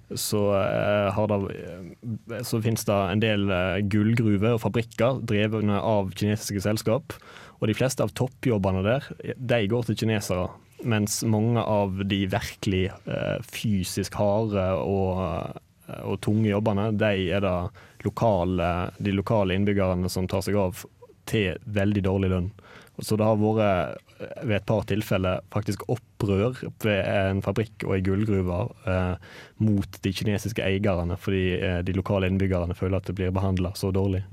så, 0.09 0.53
eh, 0.61 1.27
det, 1.27 1.55
eh, 2.35 2.43
så 2.43 2.61
finnes 2.61 2.85
det 2.85 2.93
en 2.93 3.23
del 3.23 3.49
eh, 3.49 3.79
gullgruver 3.89 4.55
og 4.55 4.61
fabrikker 4.61 5.23
drevne 5.25 5.79
av 5.81 6.11
kinesiske 6.13 6.61
selskap. 6.61 7.15
Og 7.59 7.69
de 7.69 7.77
fleste 7.77 8.03
av 8.03 8.13
toppjobbene 8.13 8.83
der 8.85 9.09
de 9.37 9.61
går 9.71 9.87
til 9.87 9.97
kinesere. 10.03 10.49
Mens 10.85 11.23
mange 11.23 11.61
av 11.61 12.03
de 12.05 12.25
virkelig 12.29 12.89
fysisk 13.47 14.17
harde 14.19 14.65
og, 14.83 15.55
og 16.03 16.17
tunge 16.21 16.51
jobbene, 16.51 16.89
de 16.99 17.29
er 17.31 17.41
det 17.41 17.55
lokale, 18.05 18.91
de 18.99 19.13
lokale 19.15 19.55
innbyggerne 19.55 20.11
som 20.11 20.27
tar 20.29 20.43
seg 20.45 20.59
av 20.59 20.83
til 21.31 21.55
veldig 21.79 22.03
dårlig 22.05 22.29
lønn. 22.35 22.51
Så 22.99 23.17
det 23.19 23.27
har 23.27 23.39
vært 23.39 23.97
eh, 24.19 24.43
ved 24.43 24.57
et 24.59 24.67
par 24.67 24.85
tilfeller 24.87 25.41
faktisk 25.53 25.83
opprør 25.91 26.61
ved 26.83 27.01
en 27.01 27.41
fabrikk 27.45 27.87
og 27.87 27.97
ei 27.97 28.03
gullgruve 28.05 28.61
eh, 28.87 29.33
mot 29.63 29.99
de 30.05 30.13
kinesiske 30.15 30.63
eierne, 30.63 31.17
fordi 31.19 31.47
eh, 31.57 31.81
de 31.85 31.97
lokale 31.97 32.31
innbyggerne 32.31 32.77
føler 32.77 33.01
at 33.01 33.09
det 33.09 33.17
blir 33.17 33.35
behandla 33.35 33.75
så 33.75 33.91
dårlig. 33.95 34.23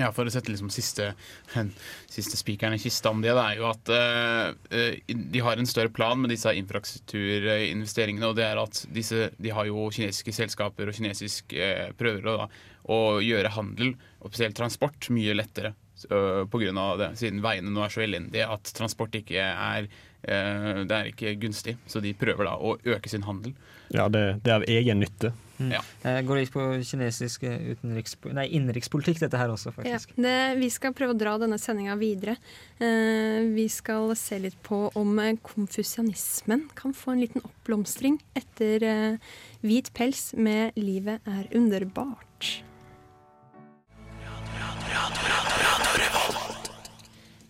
Ja, 0.00 0.08
For 0.16 0.24
å 0.24 0.32
sette 0.32 0.52
liksom 0.52 0.70
siste, 0.72 1.10
siste 2.16 2.38
spikeren 2.40 2.76
i 2.76 2.80
kista 2.80 3.12
om 3.12 3.20
det, 3.24 3.34
det 3.36 3.44
er 3.44 3.58
jo 3.58 3.68
at 3.68 3.92
eh, 3.92 5.00
de 5.10 5.42
har 5.44 5.60
en 5.60 5.68
større 5.68 5.92
plan 5.92 6.18
med 6.20 6.32
disse 6.32 6.52
infrastrukturinvesteringene. 6.56 8.30
og 8.30 8.38
det 8.38 8.46
er 8.46 8.62
at 8.62 8.84
disse, 8.94 9.30
De 9.36 9.52
har 9.52 9.68
jo 9.68 9.90
kinesiske 9.92 10.34
selskaper 10.36 10.88
og 10.88 10.96
kinesisk 10.96 11.52
eh, 11.52 11.90
prøver 11.98 12.30
å, 12.30 12.36
da, 12.44 12.48
å 12.90 13.00
gjøre 13.24 13.54
handel, 13.58 13.94
og 14.20 14.32
spesielt 14.32 14.56
transport, 14.56 15.10
mye 15.12 15.36
lettere. 15.36 15.74
På 16.08 16.60
grunn 16.62 16.78
av 16.80 16.98
det, 17.00 17.10
siden 17.20 17.42
veiene 17.44 17.72
nå 17.74 17.84
er 17.84 17.92
så 17.92 18.04
elendige 18.04 18.48
at 18.48 18.72
transport 18.76 19.14
ikke 19.18 19.42
er 19.42 19.88
eh, 20.22 20.80
det 20.86 20.96
er 20.96 21.12
ikke 21.12 21.36
gunstig. 21.42 21.76
Så 21.86 22.00
de 22.04 22.14
prøver 22.16 22.48
da 22.48 22.56
å 22.56 22.76
øke 22.78 23.12
sin 23.12 23.26
handel. 23.28 23.54
Ja, 23.90 24.08
det, 24.08 24.40
det 24.44 24.52
er 24.52 24.60
av 24.60 24.68
egen 24.70 25.00
nytte. 25.02 25.32
Ja. 25.68 25.80
Går 26.02 26.22
Går 26.30 26.38
litt 26.38 26.52
på 26.54 26.62
kinesisk 26.86 27.42
eh, 27.44 27.74
nei, 27.82 28.46
innenrikspolitikk, 28.56 29.20
dette 29.20 29.40
her 29.40 29.52
også, 29.52 29.72
Ja, 29.74 29.98
faktisk. 29.98 30.14
det, 30.16 30.36
vi 30.60 30.70
skal 30.72 30.94
prøve 30.96 31.12
å 31.16 31.18
dra 31.20 31.34
denne 31.42 31.58
sendinga 31.60 31.98
videre. 32.00 32.38
Eh, 32.80 33.42
vi 33.52 33.66
skal 33.72 34.14
se 34.16 34.38
litt 34.40 34.56
på 34.66 34.86
om 34.96 35.18
eh, 35.20 35.34
konfusianismen 35.44 36.68
kan 36.78 36.96
få 36.96 37.12
en 37.16 37.24
liten 37.26 37.44
oppblomstring 37.44 38.20
etter 38.38 38.86
eh, 38.86 39.30
Hvit 39.60 39.92
pels 39.92 40.30
med 40.40 40.72
'Livet 40.78 41.20
er 41.28 41.50
underbart'. 41.52 42.62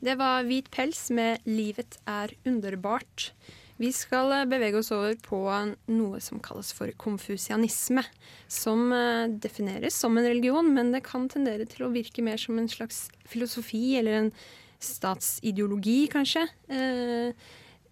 Det 0.00 0.16
var 0.16 0.46
Hvit 0.48 0.70
pels 0.72 1.10
med 1.12 1.44
'Livet 1.44 1.98
er 2.08 2.32
underbart'. 2.48 3.32
Vi 3.80 3.88
skal 3.96 4.32
eh, 4.32 4.48
bevege 4.48 4.80
oss 4.80 4.90
over 4.92 5.16
på 5.24 5.40
noe 5.92 6.20
som 6.20 6.40
kalles 6.44 6.72
for 6.76 6.92
konfusianisme. 7.00 8.04
Som 8.48 8.92
eh, 8.92 9.28
defineres 9.40 9.96
som 9.96 10.18
en 10.18 10.28
religion, 10.28 10.68
men 10.74 10.92
det 10.92 11.04
kan 11.06 11.28
tendere 11.32 11.68
til 11.68 11.86
å 11.86 11.92
virke 11.94 12.24
mer 12.24 12.40
som 12.40 12.60
en 12.60 12.68
slags 12.68 13.08
filosofi 13.28 13.96
eller 14.00 14.18
en 14.18 14.30
statsideologi, 14.80 16.04
kanskje. 16.12 16.44
Eh, 16.68 17.32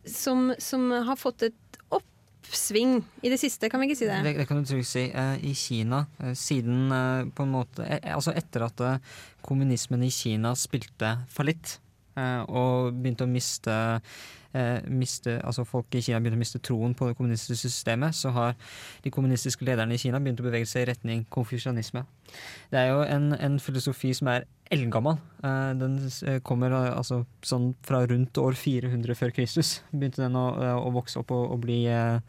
som, 0.09 0.53
som 0.61 0.91
har 1.09 1.17
fått 1.21 1.49
et 1.49 1.81
oppsving 1.89 3.03
i 3.25 3.33
det 3.33 3.41
siste, 3.41 3.69
kan 3.73 3.81
vi 3.81 3.89
ikke 3.89 4.01
si 4.03 4.09
det? 4.09 4.21
Det, 4.29 4.37
det 4.43 4.49
kan 4.49 4.61
du 4.61 4.69
trygt 4.69 4.93
si. 4.93 5.09
Eh, 5.09 5.35
I 5.41 5.57
Kina, 5.57 6.05
siden 6.37 7.33
på 7.33 7.45
en 7.45 7.53
måte 7.53 7.85
eh, 7.85 8.13
Altså 8.13 8.37
etter 8.37 8.69
at 8.69 8.89
kommunismen 9.45 10.05
i 10.05 10.13
Kina 10.13 10.53
spilte 10.57 11.17
fallitt, 11.33 11.79
og 12.49 12.97
begynte 12.99 13.27
å 13.27 13.31
miste, 13.31 13.75
eh, 14.57 14.79
miste 14.89 15.39
Altså 15.45 15.65
folk 15.69 15.95
i 15.95 16.03
Kina 16.05 16.21
begynte 16.21 16.39
å 16.39 16.43
miste 16.43 16.61
troen 16.65 16.95
på 16.99 17.09
det 17.09 17.17
kommunistiske 17.19 17.69
systemet, 17.69 18.17
så 18.17 18.33
har 18.35 18.55
de 19.05 19.13
kommunistiske 19.15 19.67
lederne 19.67 19.95
i 19.97 20.01
Kina 20.01 20.21
begynt 20.23 20.43
å 20.43 20.47
bevege 20.49 20.69
seg 20.69 20.85
i 20.85 20.91
retning 20.93 21.25
konfusjonisme. 21.35 22.05
Det 22.73 22.81
er 22.81 22.93
jo 22.93 23.03
en, 23.07 23.33
en 23.39 23.59
filosofi 23.63 24.13
som 24.17 24.31
er 24.33 24.49
eldgammel. 24.75 25.19
Eh, 25.43 25.73
Den 25.81 25.97
eh, 26.27 26.41
kommer 26.45 26.75
eh, 26.77 26.91
altså 26.93 27.23
sånn 27.47 27.73
fra 27.87 28.05
rundt 28.09 28.39
år 28.43 28.59
400 28.59 29.17
før 29.19 29.35
Kristus. 29.37 29.79
Begynte 29.93 30.25
den 30.25 30.37
å, 30.39 30.51
eh, 30.61 30.77
å 30.77 30.93
vokse 30.95 31.21
opp 31.23 31.33
og, 31.37 31.55
og 31.55 31.65
bli, 31.65 31.85
eh, 31.89 32.21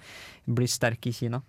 bli 0.47 0.69
sterk 0.69 1.09
i 1.09 1.15
Kina. 1.15 1.43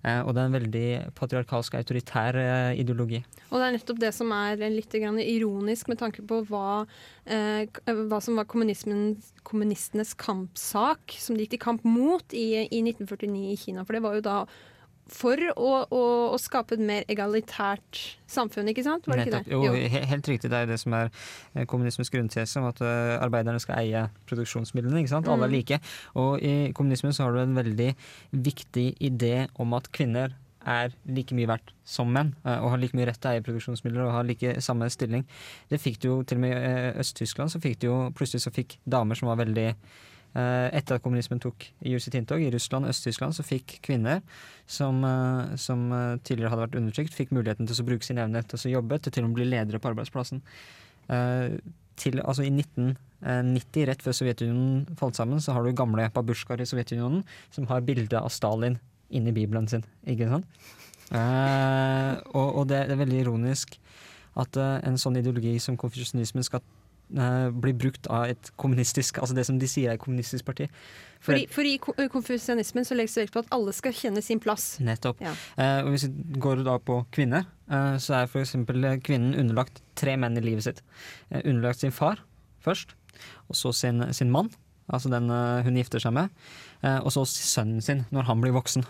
Eh, 0.00 0.20
Og 0.24 0.32
det 0.34 0.40
er 0.40 0.48
en 0.48 0.56
veldig 0.56 0.88
patriarkalsk, 1.18 1.74
autoritær 1.76 2.36
eh, 2.40 2.80
ideologi. 2.80 3.20
Og 3.50 3.60
det 3.60 3.66
er 3.66 3.76
nettopp 3.76 4.00
det 4.00 4.12
som 4.16 4.32
er 4.32 4.56
litt 4.72 4.94
ironisk 4.94 5.88
med 5.88 5.98
tanke 6.00 6.24
på 6.24 6.40
hva, 6.48 6.86
eh, 7.26 7.66
hva 7.84 8.20
som 8.22 8.36
var 8.40 8.48
kommunistenes 8.48 10.14
kampsak, 10.16 11.16
som 11.18 11.36
de 11.36 11.44
gikk 11.44 11.56
til 11.56 11.64
kamp 11.66 11.84
mot 11.84 12.24
i, 12.32 12.64
i 12.64 12.80
1949 12.82 13.52
i 13.52 13.56
Kina. 13.60 13.84
For 13.84 13.92
det 13.96 14.02
var 14.02 14.14
jo 14.16 14.24
da 14.24 14.38
for 15.10 15.36
å, 15.56 15.70
å, 15.90 16.00
å 16.34 16.38
skape 16.40 16.76
et 16.76 16.82
mer 16.86 17.04
egalitært 17.10 17.98
samfunn, 18.30 18.68
ikke 18.70 18.84
sant? 18.86 19.08
Var 19.10 19.18
det 19.20 19.26
ikke 19.26 19.40
det? 19.40 19.52
Jo, 19.52 19.62
jo, 19.66 20.02
helt 20.12 20.28
riktig. 20.30 20.50
Det 20.52 20.60
er 20.62 20.68
det 20.70 20.78
som 20.82 20.94
er 20.94 21.08
eh, 21.54 21.64
kommunismens 21.70 22.12
grunntese, 22.14 22.60
om 22.62 22.68
at 22.70 22.80
eh, 22.84 23.16
arbeiderne 23.18 23.60
skal 23.62 23.80
eie 23.82 24.04
produksjonsmidlene. 24.30 25.02
ikke 25.02 25.14
sant? 25.16 25.28
Alle 25.30 25.48
er 25.48 25.50
Mm. 25.50 25.56
like. 25.58 25.80
Og 26.14 26.38
i 26.46 26.72
kommunismen 26.76 27.12
så 27.16 27.26
har 27.26 27.34
du 27.34 27.40
en 27.42 27.56
veldig 27.58 27.90
viktig 28.32 28.86
idé 29.00 29.48
om 29.58 29.74
at 29.74 29.90
kvinner 29.92 30.36
er 30.68 30.92
like 31.08 31.32
mye 31.34 31.48
verdt 31.48 31.70
som 31.88 32.10
menn, 32.12 32.34
eh, 32.44 32.58
og 32.60 32.70
har 32.74 32.78
like 32.82 32.94
mye 32.94 33.06
rett 33.08 33.18
til 33.20 33.30
å 33.30 33.34
eie 33.34 33.42
produksjonsmidler 33.46 34.04
og 34.06 34.12
har 34.12 34.24
like 34.28 34.60
samme 34.60 34.86
stilling. 34.92 35.24
Det 35.72 35.80
fikk 35.80 35.98
du 36.02 36.08
jo 36.10 36.22
til 36.22 36.36
og 36.38 36.42
med 36.44 36.52
i 36.54 37.00
Øst-Tyskland, 37.00 37.50
så 37.50 37.58
fikk 37.64 37.80
du 37.80 37.86
jo 37.88 37.98
plutselig 38.14 38.44
så 38.44 38.52
fikk 38.52 38.76
damer 38.84 39.16
som 39.16 39.28
var 39.32 39.40
veldig 39.40 39.70
etter 40.32 40.96
at 40.96 41.02
kommunismen 41.02 41.40
tok 41.42 41.64
gjorde 41.82 42.04
sitt 42.04 42.14
inntog 42.14 42.42
i 42.44 42.50
Russland 42.54 42.86
og 42.86 42.92
Øst-Tyskland, 42.92 43.34
så 43.34 43.42
fikk 43.42 43.80
kvinner 43.82 44.20
som, 44.70 45.02
eh, 45.04 45.56
som 45.56 45.92
eh, 45.92 46.18
tidligere 46.22 46.52
hadde 46.52 46.66
vært 46.66 46.78
undertrykt, 46.78 47.16
fikk 47.16 47.34
muligheten 47.34 47.66
til 47.66 47.82
å 47.82 47.86
bruke 47.88 48.06
sin 48.06 48.20
evne 48.22 48.42
til 48.46 48.58
å 48.60 48.74
jobbe, 48.76 49.00
til 49.02 49.16
til 49.16 49.26
å 49.26 49.32
bli 49.34 49.48
ledere 49.48 49.80
på 49.82 49.90
arbeidsplassen. 49.90 50.42
Eh, 51.10 51.58
til, 52.00 52.20
altså 52.22 52.46
I 52.46 52.52
1990, 52.54 53.86
rett 53.90 54.04
før 54.04 54.16
Sovjetunionen 54.16 54.96
falt 54.96 55.18
sammen, 55.18 55.42
så 55.42 55.56
har 55.56 55.66
du 55.66 55.74
gamle 55.76 56.06
babusjkaer 56.14 56.62
i 56.62 56.68
Sovjetunionen 56.68 57.24
som 57.50 57.66
har 57.68 57.82
bilde 57.84 58.16
av 58.16 58.30
Stalin 58.32 58.78
inni 59.10 59.34
bibelen 59.34 59.66
sin. 59.68 59.84
Ikke 60.06 60.30
sant? 60.30 60.46
Eh, 61.10 62.12
og, 62.30 62.62
og 62.62 62.68
det, 62.70 62.86
det 62.86 62.94
er 62.94 63.02
veldig 63.02 63.24
ironisk 63.24 63.74
at 64.38 64.56
eh, 64.56 64.76
en 64.86 64.98
sånn 65.00 65.18
ideologi 65.18 65.58
som 65.58 65.78
konfusjonismen 65.80 66.46
skal 66.46 66.62
eh, 67.16 67.50
bli 67.50 67.72
brukt 67.72 68.06
av 68.10 68.24
et 68.30 68.50
kommunistisk 68.56 69.18
Altså 69.18 69.34
det 69.34 69.46
som 69.46 69.58
de 69.58 69.66
sier 69.68 69.90
er 69.90 69.94
et 69.98 70.00
kommunistisk 70.02 70.44
parti. 70.44 70.68
For 71.20 71.32
Fordi, 71.34 71.46
for 71.52 71.62
i 71.68 71.76
ko- 71.78 71.94
konfusianismen 72.08 72.84
så 72.88 72.94
legges 72.96 73.14
det 73.14 73.26
vekt 73.26 73.34
på 73.34 73.42
at 73.44 73.50
alle 73.52 73.72
skal 73.76 73.92
kjenne 73.92 74.22
sin 74.24 74.40
plass. 74.40 74.78
Nettopp. 74.80 75.20
Ja. 75.20 75.34
Eh, 75.58 75.82
og 75.84 75.90
hvis 75.92 76.06
vi 76.08 76.38
går 76.40 76.62
da 76.64 76.78
på 76.78 77.02
kvinner, 77.12 77.44
eh, 77.70 77.96
så 78.00 78.14
er 78.22 78.26
f.eks. 78.30 78.54
kvinnen 79.04 79.34
underlagt 79.36 79.82
tre 80.00 80.16
menn 80.16 80.38
i 80.38 80.40
livet 80.40 80.64
sitt. 80.64 80.82
Eh, 81.30 81.42
underlagt 81.44 81.80
sin 81.80 81.92
far 81.92 82.22
først, 82.64 82.94
og 83.48 83.56
så 83.56 83.72
sin, 83.74 84.00
sin 84.16 84.30
mann, 84.32 84.48
altså 84.90 85.12
den 85.12 85.30
eh, 85.32 85.62
hun 85.66 85.78
gifter 85.78 86.02
seg 86.02 86.14
med, 86.16 86.32
eh, 86.82 86.98
og 86.98 87.12
så 87.14 87.24
sønnen 87.28 87.84
sin 87.84 88.04
når 88.14 88.28
han 88.30 88.42
blir 88.42 88.54
voksen. 88.56 88.86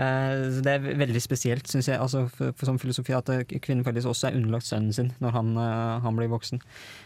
Eh, 0.00 0.60
det 0.64 0.74
er 0.76 1.00
veldig 1.00 1.22
spesielt, 1.22 1.68
syns 1.70 1.90
jeg, 1.90 2.00
altså 2.00 2.26
for, 2.32 2.54
for 2.56 2.70
som 2.70 2.80
filosofi, 2.82 3.16
at 3.16 3.30
kvinnen 3.52 3.86
faktisk 3.86 4.12
også 4.12 4.30
er 4.30 4.38
underlagt 4.40 4.68
sønnen 4.68 4.94
sin 4.96 5.12
når 5.22 5.36
han, 5.38 5.56
han 6.04 6.18
blir 6.18 6.32
voksen. 6.32 6.62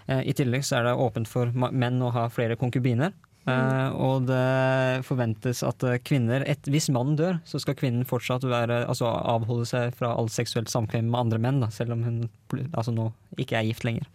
I 0.06 0.34
tillegg 0.36 0.66
så 0.66 0.80
er 0.80 0.90
det 0.90 0.98
åpent 1.06 1.30
for 1.30 1.50
menn 1.54 2.02
å 2.02 2.12
ha 2.14 2.28
flere 2.32 2.58
konkubiner. 2.60 3.14
Eh, 3.46 3.90
og 3.94 4.24
det 4.26 5.04
forventes 5.06 5.60
at 5.62 5.84
kvinner 6.02 6.42
et, 6.50 6.66
Hvis 6.66 6.88
mannen 6.90 7.14
dør, 7.18 7.36
så 7.46 7.60
skal 7.62 7.76
kvinnen 7.78 8.06
fortsatt 8.08 8.42
være, 8.42 8.80
altså 8.90 9.06
avholde 9.06 9.68
seg 9.70 9.94
fra 9.94 10.10
all 10.18 10.30
seksuelt 10.32 10.72
samkvem 10.72 11.06
med 11.12 11.20
andre 11.20 11.38
menn, 11.42 11.60
da, 11.62 11.70
selv 11.70 11.94
om 11.94 12.02
hun 12.02 12.24
altså 12.72 12.94
nå 12.94 13.12
ikke 13.38 13.60
er 13.60 13.68
gift 13.68 13.86
lenger. 13.86 14.08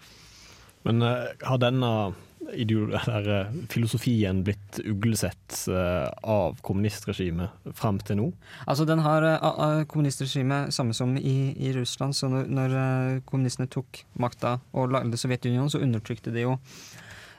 Men 0.84 1.06
har 1.06 1.62
denne 1.62 2.12
eller, 2.54 3.40
eh, 3.40 3.52
filosofien 3.70 4.44
blitt 4.44 4.80
uglesett 4.86 5.68
eh, 5.68 6.10
av 6.24 6.58
kommunistregimet 6.62 7.50
frem 7.78 8.00
til 8.00 8.20
nå? 8.20 8.28
Altså, 8.66 8.86
den 8.86 9.04
har 9.06 9.26
eh, 9.28 9.84
kommunistregimet 9.92 10.74
samme 10.74 10.94
som 10.94 11.16
i, 11.18 11.54
i 11.58 11.74
Russland. 11.76 12.16
Så 12.16 12.30
når, 12.32 12.50
når 12.50 13.22
kommunistene 13.30 13.70
tok 13.72 14.04
makta 14.20 14.60
og 14.74 14.92
lagde 14.92 15.20
Sovjetunionen, 15.20 15.72
så 15.72 15.82
undertrykte 15.82 16.34
de 16.34 16.48
jo 16.48 16.58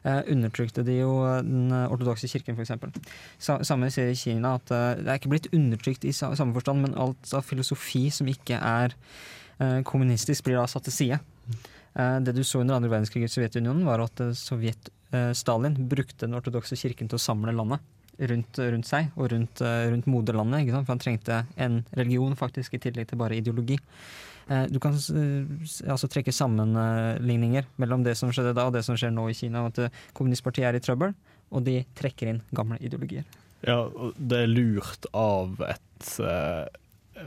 undertrykte 0.02 0.82
de 0.82 0.96
jo 0.96 1.12
den 1.46 1.70
ortodokse 1.70 2.26
kirken, 2.26 2.56
f.eks. 2.58 2.72
Sa, 3.38 3.60
samme 3.62 3.86
ser 3.94 4.08
i 4.10 4.16
Kina, 4.18 4.56
at 4.58 4.66
det 4.98 5.06
er 5.06 5.20
ikke 5.20 5.30
blitt 5.30 5.46
undertrykt 5.54 6.02
i 6.02 6.10
samme 6.10 6.50
forstand, 6.56 6.82
men 6.82 6.96
alt 6.98 7.30
av 7.38 7.46
filosofi 7.46 8.08
som 8.10 8.26
ikke 8.26 8.58
er 8.58 8.96
kommunistisk, 9.86 10.48
blir 10.48 10.58
da 10.58 10.64
satt 10.66 10.88
til 10.88 10.96
side. 10.96 11.20
Det 11.94 12.34
du 12.34 12.42
så 12.42 12.64
under 12.64 12.80
andre 12.80 12.90
verdenskrig 12.90 13.28
i 13.28 13.30
Sovjetunionen, 13.30 13.86
var 13.86 14.02
at 14.02 14.18
Sovjetunionen 14.18 14.42
Sovjet, 14.42 14.90
Stalin 15.36 15.76
brukte 15.88 16.26
den 16.26 16.34
ortodokse 16.38 16.76
kirken 16.78 17.10
til 17.10 17.18
å 17.18 17.22
samle 17.22 17.52
landet. 17.56 17.80
Rundt, 18.22 18.58
rundt 18.60 18.86
seg 18.86 19.08
og 19.16 19.30
rundt, 19.32 19.62
eh, 19.64 19.86
rundt 19.90 20.06
moderlandet. 20.06 20.68
For 20.70 20.92
han 20.92 21.00
trengte 21.00 21.38
en 21.56 21.78
religion 21.96 22.36
faktisk, 22.36 22.74
i 22.76 22.78
tillegg 22.78 23.08
til 23.08 23.18
bare 23.18 23.38
ideologi. 23.40 23.78
Eh, 24.48 24.66
Du 24.68 24.78
kan 24.78 24.92
eh, 24.92 25.48
altså 25.90 26.10
trekke 26.12 26.30
sammenligninger 26.32 27.64
mellom 27.80 28.04
det 28.04 28.16
som 28.20 28.30
skjedde 28.30 28.52
da 28.54 28.66
og 28.68 28.74
det 28.76 28.84
som 28.84 28.96
skjer 29.00 29.10
nå 29.16 29.28
i 29.30 29.34
Kina. 29.34 29.64
At 29.66 29.78
eh, 29.78 29.90
kommunistpartiet 30.12 30.68
er 30.68 30.76
i 30.76 30.84
trøbbel, 30.84 31.16
og 31.50 31.64
de 31.64 31.80
trekker 31.98 32.28
inn 32.34 32.42
gamle 32.52 32.78
ideologier. 32.84 33.24
Ja, 33.64 33.88
det 34.18 34.44
er 34.44 34.52
lurt 34.52 35.08
av 35.16 35.56
et 35.72 36.14
eh, 36.20 36.68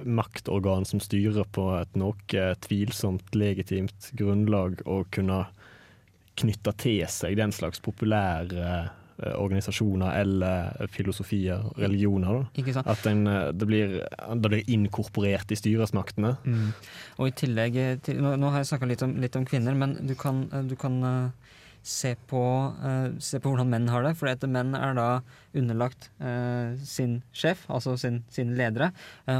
maktorgan 0.05 0.85
som 0.85 1.01
styrer 1.01 1.45
på 1.51 1.69
et 1.79 1.97
noe 1.97 2.47
tvilsomt 2.61 3.35
legitimt 3.35 4.11
grunnlag, 4.13 4.85
å 4.85 5.03
kunne 5.09 5.47
knytte 6.35 6.73
til 6.81 7.01
seg 7.11 7.37
den 7.39 7.53
slags 7.55 7.79
populære 7.83 8.61
eh, 8.67 9.33
organisasjoner 9.39 10.17
eller 10.19 10.87
filosofier, 10.91 11.61
religioner. 11.79 12.41
Da. 12.57 12.83
At 12.91 13.05
en, 13.07 13.21
eh, 13.31 13.51
det, 13.55 13.67
blir, 13.69 13.93
det 14.41 14.51
blir 14.51 14.71
inkorporert 14.75 15.53
i 15.55 15.57
styresmaktene. 15.59 16.33
Mm. 16.43 16.71
Og 17.19 17.29
i 17.29 17.35
tillegg 17.39 17.77
eh, 17.79 17.93
til, 18.03 18.19
nå, 18.23 18.49
har 18.51 18.59
jeg 18.63 18.73
snakka 18.73 18.89
litt, 18.91 19.05
om- 19.07 19.15
litt 19.23 19.37
om 19.39 19.45
kvinner, 19.47 19.77
men 19.79 19.95
du 20.07 20.15
kan, 20.19 20.43
du 20.67 20.75
kan 20.75 20.97
se, 21.85 22.15
på, 22.27 22.41
se 23.23 23.39
på 23.39 23.53
hvordan 23.53 23.69
menn 23.71 23.87
har 23.93 24.03
det. 24.03 24.15
For 24.19 24.47
menn 24.51 24.75
er 24.75 24.97
da 24.97 25.07
underlagt 25.55 26.09
sin 26.83 27.19
sjef, 27.31 27.63
altså 27.69 27.95
sin, 28.01 28.23
sine 28.33 28.57
ledere, 28.57 28.91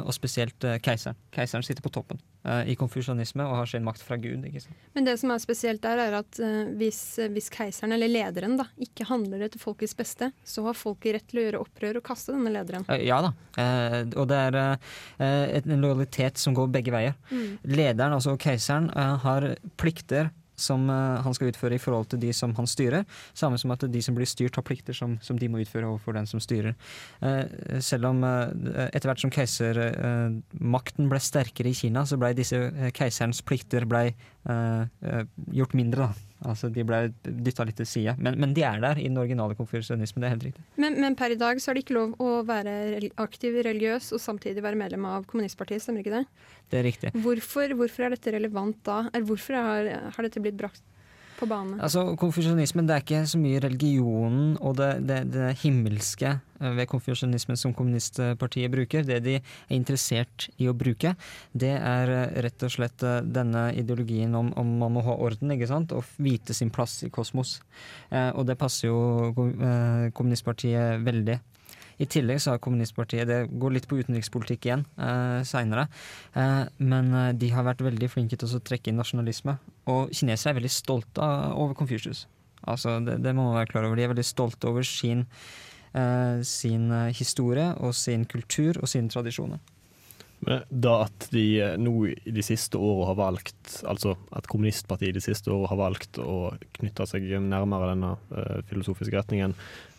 og 0.05 0.13
spesielt 0.15 0.63
keiseren. 0.85 1.17
Keiseren 1.35 1.65
sitter 1.65 1.83
på 1.83 1.91
toppen 1.97 2.21
i 2.67 2.75
konfusjonisme 2.77 3.45
og 3.45 3.55
har 3.61 3.69
sin 3.69 3.85
makt 3.85 4.03
fra 4.05 4.17
Gud. 4.21 4.45
Men 4.93 5.07
det 5.07 5.17
som 5.21 5.31
er 5.33 5.41
spesielt 5.41 5.81
der, 5.83 6.01
er 6.05 6.17
at 6.19 6.39
eh, 6.43 6.71
hvis, 6.77 7.01
hvis 7.33 7.49
keiseren, 7.53 7.95
eller 7.95 8.11
lederen, 8.11 8.57
da, 8.59 8.67
ikke 8.81 9.07
handler 9.09 9.45
etter 9.47 9.61
folkets 9.61 9.95
beste, 9.97 10.31
så 10.45 10.65
har 10.67 10.77
folket 10.77 11.17
rett 11.17 11.27
til 11.31 11.41
å 11.41 11.45
gjøre 11.47 11.63
opprør 11.65 11.99
og 12.01 12.05
kaste 12.05 12.35
denne 12.35 12.53
lederen. 12.53 12.85
Eh, 12.91 13.05
Ja 13.05 13.21
da. 13.25 13.33
Eh, 13.61 13.99
og 14.15 14.29
det 14.31 14.39
er 14.49 14.59
eh, 14.61 15.59
en 15.61 15.77
lojalitet 15.81 16.41
som 16.41 16.55
går 16.57 16.71
begge 16.73 16.93
veier. 16.95 17.17
Mm. 17.31 17.57
Lederen, 17.75 18.17
altså 18.17 18.35
keiseren, 18.41 18.91
eh, 18.93 19.15
har 19.25 19.51
plikter 19.81 20.31
som 20.55 20.89
eh, 20.89 21.21
han 21.25 21.35
skal 21.35 21.51
utføre 21.51 21.77
i 21.77 21.81
forhold 21.81 22.09
til 22.11 22.21
de 22.23 22.31
som 22.35 22.55
han 22.57 22.67
styrer. 22.69 23.05
Samme 23.37 23.59
som 23.61 23.73
at 23.75 23.85
de 23.91 24.01
som 24.03 24.15
blir 24.17 24.29
styrt, 24.29 24.55
har 24.55 24.65
plikter 24.65 24.95
som, 24.97 25.17
som 25.21 25.39
de 25.39 25.49
må 25.51 25.61
utføre 25.63 25.89
overfor 25.89 26.17
den 26.17 26.29
som 26.29 26.41
styrer. 26.43 26.75
Eh, 27.21 27.79
selv 27.83 28.11
om 28.11 28.23
eh, 28.27 28.87
etter 28.87 29.09
hvert 29.11 29.23
som 29.23 29.33
keisermakten 29.33 31.11
ble 31.11 31.21
sterkere 31.23 31.71
i 31.71 31.77
Kina, 31.77 32.05
så 32.07 32.19
ble 32.21 32.33
disse 32.37 32.59
keiserens 32.95 33.43
plikter 33.45 33.87
ble, 33.89 34.09
gjort 34.45 35.73
mindre. 35.77 36.07
da. 36.07 36.25
Altså 36.45 36.69
De 36.69 36.83
ble 36.85 36.99
dytta 37.23 37.65
litt 37.65 37.77
til 37.79 37.87
side. 37.89 38.15
Men, 38.21 38.37
men 38.41 38.53
de 38.55 38.63
er 38.67 38.81
der 38.83 38.99
i 39.01 39.07
den 39.07 39.17
originale 39.17 39.57
konfusjonismen. 39.57 40.21
Det 40.21 40.27
er 40.27 40.35
helt 40.35 40.47
riktig. 40.49 40.65
Men, 40.81 40.99
men 41.01 41.17
per 41.17 41.33
i 41.33 41.39
dag 41.39 41.61
så 41.61 41.71
er 41.71 41.77
det 41.77 41.85
ikke 41.85 41.97
lov 41.97 42.15
å 42.21 42.31
være 42.47 43.09
aktiv 43.23 43.57
religiøs 43.65 44.11
og 44.15 44.21
samtidig 44.21 44.63
være 44.65 44.79
medlem 44.79 45.07
av 45.09 45.25
kommunistpartiet, 45.29 45.83
stemmer 45.83 46.05
ikke 46.05 46.19
det? 46.19 46.25
Det 46.71 46.81
er 46.81 46.87
riktig. 46.89 47.13
Hvorfor, 47.25 47.73
hvorfor 47.79 48.07
er 48.07 48.15
dette 48.15 48.35
relevant 48.35 48.77
da? 48.85 49.05
Eller 49.11 49.25
hvorfor 49.29 49.57
har, 49.57 49.89
har 50.15 50.27
dette 50.27 50.43
blitt 50.43 50.59
brakt 50.59 50.83
på 51.39 51.47
bane? 51.49 51.77
Altså, 51.83 52.03
Konfusjonismen 52.19 52.87
det 52.87 52.95
er 52.95 53.03
ikke 53.03 53.21
så 53.29 53.39
mye 53.41 53.61
religionen 53.63 54.55
og 54.61 54.77
det, 54.79 54.89
det, 55.07 55.19
det 55.33 55.51
himmelske 55.63 56.31
eh, 56.35 56.75
ved 56.77 56.89
konfusjonismen 56.91 57.59
som 57.59 57.73
kommunistpartiet 57.75 58.73
bruker. 58.73 59.05
Det 59.07 59.21
de 59.25 59.37
er 59.39 59.73
interessert 59.75 60.47
i 60.61 60.69
å 60.71 60.75
bruke, 60.77 61.15
det 61.53 61.73
er 61.77 62.13
eh, 62.13 62.37
rett 62.45 62.67
og 62.67 62.75
slett 62.75 63.05
eh, 63.05 63.21
denne 63.25 63.67
ideologien 63.77 64.35
om, 64.37 64.53
om 64.59 64.75
man 64.83 64.95
må 64.97 65.05
ha 65.07 65.17
orden 65.27 65.55
ikke 65.55 65.71
sant? 65.71 65.95
og 65.95 66.07
vite 66.21 66.55
sin 66.57 66.73
plass 66.73 67.01
i 67.05 67.11
kosmos. 67.13 67.59
Eh, 68.11 68.31
og 68.33 68.45
det 68.49 68.59
passer 68.59 68.89
jo 68.89 69.33
kommunistpartiet 70.15 71.03
veldig. 71.05 71.39
I 72.01 72.07
tillegg 72.11 72.41
så 72.43 72.53
har 72.53 72.61
kommunistpartiet 72.63 73.27
Det 73.29 73.39
går 73.55 73.75
litt 73.75 73.87
på 73.89 73.99
utenrikspolitikk 74.01 74.67
igjen 74.67 74.85
eh, 74.99 75.41
seinere. 75.47 75.87
Eh, 76.35 76.63
men 76.83 77.11
eh, 77.13 77.33
de 77.39 77.51
har 77.53 77.67
vært 77.67 77.85
veldig 77.85 78.09
flinke 78.11 78.39
til 78.39 78.57
å 78.57 78.63
trekke 78.63 78.91
inn 78.91 78.99
nasjonalisme. 78.99 79.57
Og 79.91 80.11
kinesere 80.15 80.53
er 80.53 80.59
veldig 80.59 80.73
stolte 80.73 81.29
over 81.53 81.77
Confucius. 81.77 82.25
Altså, 82.65 82.97
det, 83.05 83.19
det 83.23 83.35
må 83.37 83.47
man 83.47 83.59
være 83.61 83.71
klar 83.71 83.87
over. 83.87 83.99
De 83.99 84.07
er 84.07 84.11
veldig 84.11 84.27
stolte 84.27 84.67
over 84.71 84.85
sin, 84.87 85.23
eh, 85.93 86.41
sin 86.47 86.89
eh, 86.91 87.13
historie 87.15 87.71
og 87.79 87.95
sin 87.95 88.27
kultur 88.29 88.81
og 88.81 88.91
sine 88.91 89.11
tradisjoner. 89.13 89.63
Men 90.45 90.65
da 90.69 90.95
at 91.05 91.27
de 91.33 91.43
eh, 91.63 91.75
nå 91.81 91.93
i 92.11 92.33
de 92.33 92.43
siste 92.45 92.77
årene 92.77 93.07
har 93.09 93.17
valgt, 93.19 93.77
altså 93.87 94.15
at 94.35 94.49
kommunistpartiet 94.51 95.13
i 95.13 95.17
de 95.17 95.23
siste 95.23 95.51
årene 95.51 95.71
har 95.71 95.79
valgt 95.79 96.19
å 96.21 96.39
knytte 96.77 97.07
seg 97.09 97.25
nærmere 97.41 97.93
denne 97.93 98.11
uh, 98.33 98.59
filosofiske 98.69 99.15
retningen, 99.15 99.55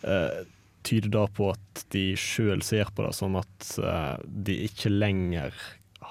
eh, 0.07 0.45
tyder 0.87 1.11
da 1.13 1.25
på 1.27 1.51
at 1.53 1.83
de 1.93 2.11
sjøl 2.19 2.63
ser 2.65 2.89
på 2.95 3.05
det 3.05 3.15
som 3.17 3.35
at 3.39 3.71
eh, 3.81 4.13
de 4.47 4.55
ikke 4.67 4.91
lenger 4.93 5.55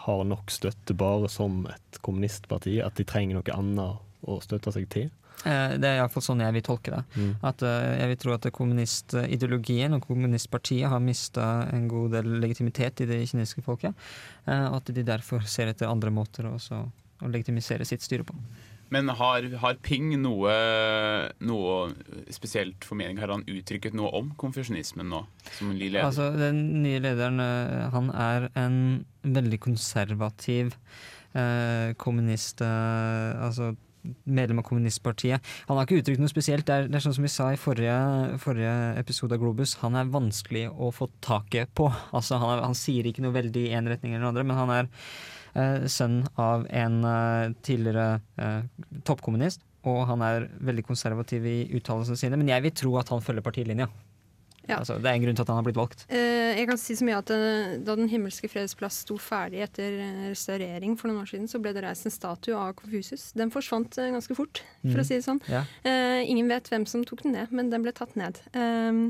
har 0.06 0.24
nok 0.28 0.52
støtte 0.52 0.94
bare 0.98 1.30
som 1.32 1.64
et 1.72 2.00
kommunistparti, 2.04 2.78
at 2.84 2.98
de 2.98 3.06
trenger 3.08 3.38
noe 3.38 3.54
annet 3.56 4.26
å 4.26 4.36
støtte 4.44 4.74
seg 4.74 4.88
til? 4.92 5.08
Eh, 5.44 5.76
Det 5.80 5.88
er 5.88 6.00
iallfall 6.00 6.24
sånn 6.24 6.44
jeg 6.44 6.56
vil 6.58 6.66
tolke 6.66 6.92
det. 6.94 7.02
Mm. 7.16 7.32
At 7.48 7.64
eh, 7.64 7.88
Jeg 8.02 8.12
vil 8.12 8.20
tro 8.24 8.36
at 8.36 8.50
kommunistideologien 8.58 9.96
og 9.96 10.06
kommunistpartiet 10.06 10.92
har 10.92 11.02
mista 11.02 11.48
en 11.72 11.88
god 11.90 12.18
del 12.18 12.36
legitimitet 12.44 13.04
i 13.04 13.10
det 13.10 13.22
kinesiske 13.32 13.64
folket. 13.64 14.06
Og 14.46 14.78
at 14.78 14.94
de 14.94 15.02
derfor 15.06 15.42
ser 15.50 15.72
etter 15.72 15.90
andre 15.90 16.12
måter 16.14 16.46
å 16.52 16.56
legitimisere 17.26 17.86
sitt 17.88 18.04
styre 18.04 18.26
på. 18.28 18.36
Men 18.94 19.10
har, 19.18 19.46
har 19.62 19.78
Ping 19.82 20.12
noe, 20.22 20.52
noe 21.42 21.76
spesielt 22.34 22.86
formening? 22.86 23.18
Har 23.22 23.32
han 23.34 23.46
uttrykket 23.50 23.96
noe 23.98 24.12
om 24.14 24.30
konfusjonismen 24.38 25.10
nå, 25.10 25.24
som 25.56 25.72
ny 25.74 25.88
leder? 25.88 26.06
Altså, 26.06 26.30
Den 26.38 26.60
nye 26.84 27.02
lederen 27.02 27.42
eh, 27.42 27.88
han 27.94 28.12
er 28.14 28.48
en 28.54 28.78
veldig 29.26 29.58
konservativ 29.64 30.76
eh, 31.34 31.96
kommunist 31.98 32.62
eh, 32.62 33.34
Altså 33.42 33.74
medlem 34.22 34.60
av 34.60 34.66
kommunistpartiet. 34.68 35.42
Han 35.66 35.78
har 35.78 35.86
ikke 35.86 36.00
uttrykt 36.00 36.20
noe 36.22 36.30
spesielt. 36.30 36.66
Det 36.68 36.74
er, 36.74 36.84
det 36.86 36.98
er 36.98 37.02
sånn 37.02 37.16
som 37.16 37.26
vi 37.26 37.32
sa 37.32 37.48
i 37.50 37.60
forrige, 37.60 37.96
forrige 38.42 38.74
episode 39.00 39.34
av 39.34 39.42
Globus, 39.42 39.76
han 39.80 39.98
er 39.98 40.12
vanskelig 40.12 40.68
å 40.70 40.92
få 40.94 41.08
taket 41.24 41.72
på. 41.74 41.88
Altså, 42.14 42.38
han, 42.38 42.52
er, 42.54 42.62
han 42.68 42.78
sier 42.78 43.08
ikke 43.08 43.24
noe 43.24 43.34
veldig 43.34 43.66
i 43.66 43.72
én 43.74 43.90
retning 43.90 44.14
eller 44.14 44.28
den 44.28 44.30
andre, 44.30 44.46
men 44.46 44.60
han 44.60 44.74
er 44.76 44.92
sønn 45.88 46.20
av 46.40 46.66
en 46.68 46.98
eh, 47.04 47.54
tidligere 47.66 48.20
eh, 48.40 48.66
toppkommunist. 49.06 49.62
Og 49.86 50.02
han 50.08 50.24
er 50.26 50.48
veldig 50.66 50.82
konservativ 50.88 51.46
i 51.46 51.60
uttalelsene 51.78 52.18
sine, 52.18 52.38
men 52.40 52.50
jeg 52.50 52.64
vil 52.64 52.74
tro 52.74 52.96
at 52.98 53.12
han 53.12 53.22
følger 53.22 53.44
partilinja. 53.46 53.86
Ja. 54.66 54.80
Altså, 54.80 54.96
det 54.98 55.06
er 55.06 55.14
en 55.14 55.22
grunn 55.22 55.36
til 55.38 55.44
at 55.44 55.50
han 55.52 55.60
har 55.60 55.66
blitt 55.66 55.78
valgt. 55.78 56.04
Eh, 56.10 56.58
jeg 56.58 56.66
kan 56.66 56.80
si 56.80 56.96
så 56.98 57.06
mye 57.06 57.20
at 57.20 57.30
eh, 57.30 57.76
Da 57.86 57.94
Den 57.98 58.08
himmelske 58.10 58.50
freds 58.50 58.74
plass 58.78 58.98
sto 59.04 59.14
ferdig 59.22 59.60
etter 59.62 60.00
eh, 60.02 60.24
restaurering 60.32 60.96
for 60.98 61.10
noen 61.10 61.22
år 61.22 61.30
siden, 61.30 61.46
så 61.50 61.60
ble 61.62 61.70
det 61.76 61.84
reist 61.84 62.08
en 62.08 62.14
statue 62.14 62.58
av 62.58 62.74
Konfusius. 62.80 63.28
Den 63.38 63.52
forsvant 63.54 63.98
eh, 64.02 64.10
ganske 64.14 64.34
fort, 64.38 64.64
for 64.82 64.98
mm. 64.98 65.04
å 65.04 65.06
si 65.06 65.20
det 65.20 65.26
sånn. 65.28 65.42
Ja. 65.52 65.62
Eh, 65.86 66.24
ingen 66.26 66.50
vet 66.50 66.70
hvem 66.72 66.86
som 66.90 67.06
tok 67.06 67.22
den 67.26 67.36
ned, 67.38 67.54
men 67.54 67.70
den 67.70 67.86
ble 67.86 67.94
tatt 67.94 68.18
ned. 68.18 68.42
Eh, 68.58 69.04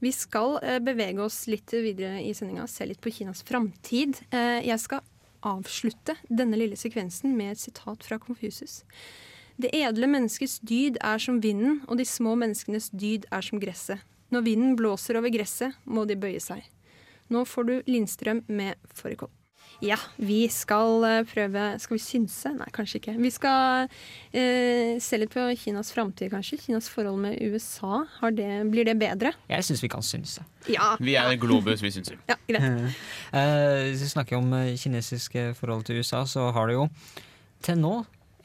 vi 0.00 0.12
skal 0.16 0.58
eh, 0.62 0.80
bevege 0.84 1.24
oss 1.24 1.44
litt 1.48 1.76
videre 1.76 2.22
i 2.24 2.32
sendinga, 2.36 2.64
se 2.68 2.88
litt 2.88 3.02
på 3.04 3.12
Kinas 3.18 3.44
framtid. 3.48 4.22
Eh, 4.30 4.64
jeg 4.64 4.80
skal 4.80 5.04
avslutte 5.46 6.16
denne 6.28 6.58
lille 6.58 6.76
sekvensen 6.78 7.36
med 7.38 7.54
et 7.54 7.62
sitat 7.62 8.04
fra 8.06 8.18
Konfusius. 8.22 8.82
Det 9.56 9.70
edle 9.72 10.08
menneskets 10.10 10.58
dyd 10.66 10.98
er 11.00 11.22
som 11.22 11.40
vinden, 11.40 11.80
og 11.88 11.96
de 12.00 12.04
små 12.04 12.34
menneskenes 12.36 12.90
dyd 12.92 13.24
er 13.32 13.46
som 13.46 13.62
gresset. 13.62 14.02
Når 14.34 14.44
vinden 14.44 14.76
blåser 14.76 15.16
over 15.16 15.32
gresset, 15.32 15.78
må 15.84 16.04
de 16.04 16.18
bøye 16.18 16.42
seg. 16.42 16.66
Nå 17.32 17.46
får 17.48 17.68
du 17.68 17.74
Lindstrøm 17.88 18.44
med 18.48 18.76
fårikål. 18.94 19.30
Ja, 19.84 19.98
vi 20.16 20.46
skal 20.48 21.04
eh, 21.04 21.22
prøve 21.28 21.64
Skal 21.82 21.98
vi 21.98 22.00
synse? 22.00 22.52
Nei, 22.56 22.68
kanskje 22.72 23.00
ikke. 23.00 23.14
Vi 23.20 23.30
skal 23.34 23.90
eh, 24.32 24.96
se 25.02 25.18
litt 25.20 25.34
på 25.34 25.44
Kinas 25.60 25.90
framtid, 25.92 26.30
kanskje. 26.32 26.58
Kinas 26.62 26.88
forhold 26.92 27.20
med 27.26 27.36
USA. 27.44 28.04
Har 28.20 28.32
det, 28.36 28.48
blir 28.72 28.88
det 28.88 28.94
bedre? 29.00 29.34
Jeg 29.52 29.66
syns 29.68 29.82
vi 29.84 29.90
kan 29.92 30.04
synse. 30.06 30.44
Ja. 30.72 30.94
Vi 31.00 31.16
er 31.20 31.36
Globus, 31.40 31.82
vi 31.84 31.92
synser. 31.92 32.16
ja 32.30 32.38
greit. 32.48 32.96
Eh, 33.36 33.90
Hvis 33.90 34.04
vi 34.06 34.08
snakker 34.14 34.38
om 34.38 34.52
eh, 34.56 34.76
kinesiske 34.80 35.50
forhold 35.58 35.84
til 35.84 36.00
USA, 36.00 36.22
så 36.30 36.48
har 36.54 36.70
det 36.70 36.76
jo 36.78 36.86
til 37.66 37.76
nå, 37.82 37.92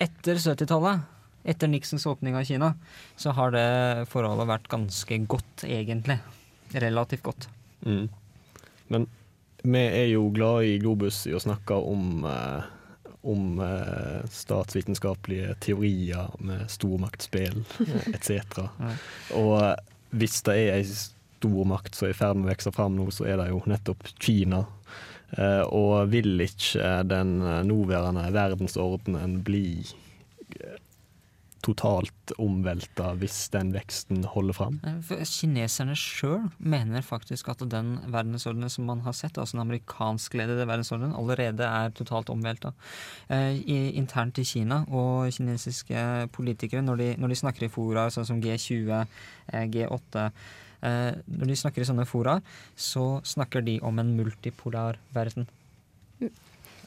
etter 0.02 0.40
70-tallet, 0.42 1.04
etter 1.48 1.70
Nixons 1.70 2.06
åpning 2.10 2.36
av 2.36 2.44
Kina, 2.50 2.74
så 3.20 3.32
har 3.38 3.54
det 3.54 3.66
forholdet 4.12 4.50
vært 4.50 4.68
ganske 4.72 5.20
godt, 5.30 5.64
egentlig. 5.70 6.18
Relativt 6.74 7.24
godt. 7.24 7.48
Mm. 7.86 8.10
Men 8.92 9.08
vi 9.62 9.82
er 9.86 10.08
jo 10.12 10.30
glade 10.34 10.68
i 10.68 10.78
Globus 10.82 11.26
i 11.30 11.36
å 11.38 11.42
snakke 11.42 11.78
om, 11.78 12.26
eh, 12.26 12.64
om 13.22 13.62
eh, 13.62 14.20
statsvitenskapelige 14.32 15.56
teorier 15.62 16.34
med 16.40 16.68
stormaktspill 16.72 17.64
etc. 18.16 18.66
Og 19.38 19.56
eh, 19.62 19.76
hvis 20.12 20.42
det 20.48 20.58
er 20.58 20.80
ei 20.80 20.86
stormakt 21.42 21.96
som 21.98 22.10
er 22.10 22.16
i 22.16 22.18
ferd 22.18 22.40
med 22.40 22.50
å 22.50 22.54
vokse 22.54 22.74
fram 22.76 22.98
nå, 22.98 23.08
så 23.14 23.28
er 23.30 23.42
det 23.42 23.50
jo 23.52 23.62
nettopp 23.70 24.10
Kina. 24.22 24.66
Eh, 25.38 25.64
og 25.72 26.12
vil 26.12 26.42
ikke 26.44 27.02
den 27.08 27.38
eh, 27.46 27.62
nåværende 27.68 28.28
verdensordenen 28.36 29.40
bli 29.48 29.66
totalt 31.66 32.34
omvelta 32.42 33.12
hvis 33.20 33.38
den 33.54 33.72
veksten 33.76 34.24
holder 34.34 34.58
fram? 34.58 34.80
Eh, 34.88 35.24
kineserne 35.28 35.96
sjøl 36.00 36.48
mener 36.58 37.06
faktisk 37.06 37.52
at 37.54 37.64
den 37.72 37.94
verdensordenen 38.12 38.72
som 38.72 38.88
man 38.90 39.04
har 39.06 39.16
sett, 39.18 39.38
altså 39.38 39.58
den 39.58 39.66
amerikanskledede 39.66 40.68
verdensordenen, 40.70 41.16
allerede 41.18 41.68
er 41.68 41.94
totalt 41.98 42.32
omvelta. 42.34 42.74
Eh, 43.30 43.62
internt 43.98 44.42
i 44.42 44.48
Kina 44.48 44.84
og 44.90 45.32
kinesiske 45.36 46.28
politikere, 46.36 46.84
når 46.86 47.02
de, 47.02 47.10
når 47.22 47.34
de 47.34 47.40
snakker 47.44 47.68
i 47.68 47.72
fora 47.74 48.10
sånn 48.14 48.28
som 48.28 48.42
G20, 48.44 48.92
eh, 49.54 49.66
G8 49.72 50.28
eh, 50.28 51.12
Når 51.28 51.50
de 51.52 51.58
snakker 51.58 51.84
i 51.84 51.90
sånne 51.90 52.08
fora, 52.10 52.40
så 52.76 53.22
snakker 53.28 53.62
de 53.66 53.80
om 53.86 54.00
en 54.02 54.16
multipolar 54.18 54.98
verden. 55.14 55.48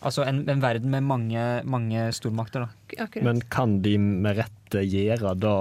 Altså 0.04 0.24
en, 0.28 0.42
en 0.50 0.60
verden 0.60 0.92
med 0.92 1.06
mange, 1.06 1.44
mange 1.64 2.08
stormakter, 2.12 2.66
da. 2.66 3.04
Akkurat. 3.06 3.24
Men 3.24 3.40
kan 3.52 3.78
de 3.84 3.96
med 3.98 4.36
rette 4.42 4.63
gjøre 4.82 5.34
det 5.38 5.58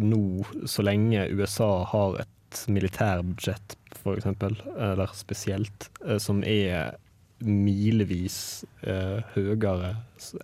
nå, 0.00 0.24
så 0.66 0.84
lenge 0.86 1.28
USA 1.36 1.70
har 1.92 2.18
et 2.24 2.64
militærbudsjett, 2.72 3.76
f.eks., 4.00 4.26
eller 4.26 5.14
spesielt, 5.14 5.90
eh, 6.06 6.18
som 6.18 6.42
er 6.46 6.96
milevis 7.40 8.66
eh, 8.84 9.20
høyere 9.32 9.94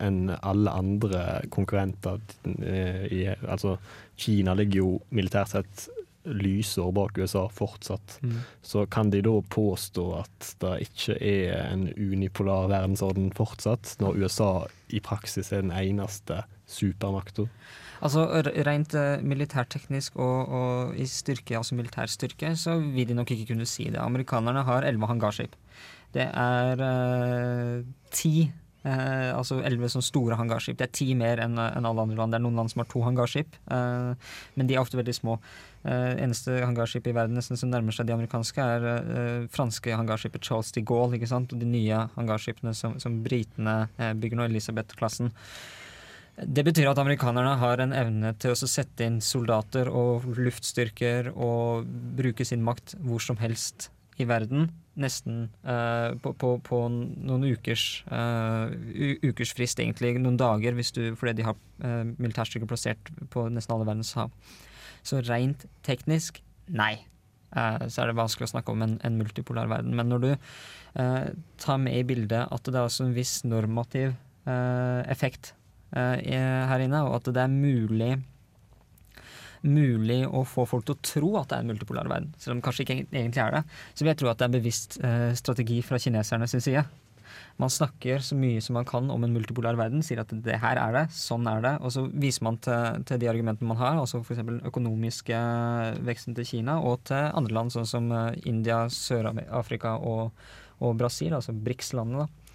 enn 0.00 0.30
alle 0.38 0.72
andre 0.72 1.24
konkurrenter 1.52 2.22
eh, 2.64 3.04
i 3.12 3.20
Altså, 3.28 3.76
Kina 4.16 4.54
ligger 4.56 4.80
jo 4.80 4.90
militært 5.12 5.52
sett 5.52 5.88
lysår 6.26 6.90
bak 6.96 7.18
USA 7.18 7.44
fortsatt. 7.52 8.18
Mm. 8.22 8.38
Så 8.62 8.86
kan 8.90 9.10
de 9.12 9.20
da 9.22 9.36
påstå 9.52 10.06
at 10.18 10.48
det 10.62 10.72
ikke 10.88 11.18
er 11.22 11.68
en 11.68 11.86
unipolar 11.94 12.70
verdensorden 12.72 13.30
fortsatt, 13.36 13.94
når 14.02 14.24
USA 14.24 14.50
i 14.88 15.02
praksis 15.04 15.52
er 15.52 15.62
den 15.66 15.74
eneste 15.76 16.42
supermakta? 16.66 17.46
Altså 18.04 18.26
Rent 18.66 18.94
eh, 18.98 19.22
militærteknisk 19.24 20.18
og, 20.20 20.52
og 20.58 20.98
i 21.00 21.06
styrke, 21.08 21.56
altså 21.56 21.78
militær 21.78 22.10
styrke, 22.12 22.52
så 22.58 22.76
vil 22.80 23.08
de 23.08 23.16
nok 23.16 23.32
ikke 23.32 23.52
kunne 23.54 23.68
si 23.68 23.88
det. 23.88 24.00
Amerikanerne 24.02 24.66
har 24.66 24.86
elleve 24.88 25.08
hangarskip. 25.10 25.56
Det 26.14 26.28
er 26.28 26.82
eh, 26.84 27.84
ti 28.14 28.34
eh, 28.86 29.30
altså 29.36 29.60
elleve 29.64 29.90
sånne 29.92 30.06
store 30.06 30.38
hangarskip. 30.40 30.78
Det 30.78 30.88
er 30.88 30.96
ti 30.96 31.08
mer 31.18 31.40
enn 31.44 31.56
en 31.58 31.88
alle 31.88 32.04
andre 32.04 32.18
land. 32.20 32.34
Det 32.34 32.40
er 32.40 32.44
noen 32.46 32.60
land 32.60 32.72
som 32.72 32.82
har 32.82 32.90
to 32.92 33.02
hangarskip, 33.06 33.56
eh, 33.72 34.34
men 34.56 34.68
de 34.68 34.76
er 34.76 34.82
ofte 34.82 35.00
veldig 35.00 35.16
små. 35.16 35.38
Eh, 35.86 36.12
eneste 36.24 36.58
hangarskipet 36.64 37.12
i 37.12 37.16
verden 37.16 37.38
nesten 37.38 37.58
som 37.58 37.70
nærmer 37.70 37.94
seg 37.94 38.08
de 38.08 38.14
amerikanske, 38.16 38.68
er 38.76 38.86
eh, 38.92 39.48
franske 39.54 39.94
hangarskipet 39.94 40.46
Charles 40.46 40.72
de 40.74 40.82
Gaulle, 40.86 41.18
ikke 41.18 41.30
sant? 41.30 41.52
og 41.52 41.62
de 41.62 41.68
nye 41.70 42.06
hangarskipene 42.16 42.74
som, 42.74 42.96
som 43.02 43.20
britene 43.26 43.84
eh, 43.98 44.14
bygger 44.18 44.40
nå, 44.40 44.48
Elisabeth-klassen. 44.50 45.30
Det 46.36 46.64
betyr 46.66 46.90
at 46.90 47.00
amerikanerne 47.00 47.54
har 47.62 47.80
en 47.80 47.94
evne 47.96 48.32
til 48.40 48.52
å 48.52 48.68
sette 48.68 49.06
inn 49.06 49.22
soldater 49.24 49.88
og 49.88 50.26
luftstyrker 50.36 51.30
og 51.32 51.86
bruke 52.18 52.44
sin 52.44 52.64
makt 52.66 52.96
hvor 53.00 53.24
som 53.24 53.38
helst 53.40 53.88
i 54.20 54.26
verden. 54.28 54.68
Nesten 55.00 55.46
eh, 55.64 56.12
på, 56.20 56.34
på, 56.40 56.54
på 56.64 56.82
noen 56.88 57.48
ukers 57.48 58.02
uh, 58.08 58.72
ukers 59.24 59.52
frist, 59.56 59.80
egentlig. 59.80 60.14
Noen 60.20 60.38
dager, 60.40 60.76
du, 60.76 61.02
fordi 61.20 61.36
de 61.40 61.48
har 61.48 61.56
uh, 61.84 62.04
militærstyrker 62.16 62.68
plassert 62.68 63.12
på 63.32 63.48
nesten 63.52 63.76
alle 63.76 63.88
verdens 63.88 64.14
hav. 64.16 64.32
Så 65.06 65.20
rent 65.24 65.68
teknisk, 65.86 66.40
nei. 66.68 66.96
Eh, 67.54 67.86
så 67.88 68.02
er 68.02 68.10
det 68.10 68.18
vanskelig 68.18 68.48
å 68.48 68.52
snakke 68.54 68.74
om 68.74 68.82
en, 68.84 68.96
en 69.06 69.18
multipolar 69.20 69.70
verden. 69.70 69.94
Men 69.96 70.10
når 70.12 70.24
du 70.24 70.30
eh, 70.32 71.28
tar 71.62 71.78
med 71.82 72.00
i 72.00 72.06
bildet 72.06 72.50
at 72.52 72.68
det 72.68 72.74
er 72.74 72.88
også 72.88 73.06
en 73.06 73.16
viss 73.16 73.38
normativ 73.46 74.10
eh, 74.10 75.00
effekt 75.12 75.52
eh, 75.52 75.55
her 75.94 76.82
inne, 76.82 77.04
og 77.06 77.20
at 77.20 77.28
det 77.30 77.42
er 77.44 77.52
mulig 77.52 78.16
mulig 79.66 80.20
å 80.26 80.44
få 80.46 80.66
folk 80.68 80.86
til 80.86 80.96
å 80.96 81.04
tro 81.04 81.32
at 81.40 81.50
det 81.50 81.58
er 81.58 81.64
en 81.64 81.72
multipolar 81.72 82.10
verden, 82.10 82.34
selv 82.40 82.56
om 82.56 82.60
det 82.60 82.66
kanskje 82.66 82.86
ikke 82.86 83.00
egentlig 83.04 83.42
er 83.42 83.58
det, 83.58 83.64
så 83.94 84.04
vil 84.04 84.12
jeg 84.12 84.20
tro 84.22 84.30
at 84.30 84.38
det 84.38 84.46
er 84.46 84.52
en 84.52 84.58
bevisst 84.58 85.00
eh, 85.02 85.32
strategi 85.38 85.80
fra 85.86 86.00
kineserne 86.02 86.48
sin 86.50 86.64
side. 86.64 86.84
Man 87.60 87.72
snakker 87.72 88.20
så 88.24 88.36
mye 88.36 88.60
som 88.64 88.76
man 88.76 88.86
kan 88.88 89.08
om 89.12 89.24
en 89.24 89.32
multipolar 89.32 89.78
verden, 89.80 90.04
sier 90.04 90.20
at 90.20 90.32
det 90.44 90.58
her 90.60 90.78
er 90.80 90.92
det, 90.94 91.04
sånn 91.16 91.48
er 91.48 91.62
det, 91.64 91.74
og 91.80 91.92
så 91.94 92.04
viser 92.12 92.44
man 92.46 92.60
til, 92.64 93.02
til 93.08 93.20
de 93.22 93.30
argumentene 93.32 93.70
man 93.70 93.80
har, 93.80 94.00
altså 94.00 94.20
f.eks. 94.20 94.44
økonomiske 94.68 95.40
veksten 96.06 96.36
til 96.36 96.48
Kina, 96.48 96.78
og 96.84 97.06
til 97.08 97.30
andre 97.32 97.56
land 97.56 97.74
sånn 97.74 97.88
som 97.88 98.10
eh, 98.12 98.34
India, 98.48 98.84
Sør-Afrika 98.92 99.96
og, 99.96 100.36
og 100.84 100.98
Brasil, 101.00 101.36
altså 101.36 101.56
BRICS-landene. 101.56 102.26
da. 102.26 102.45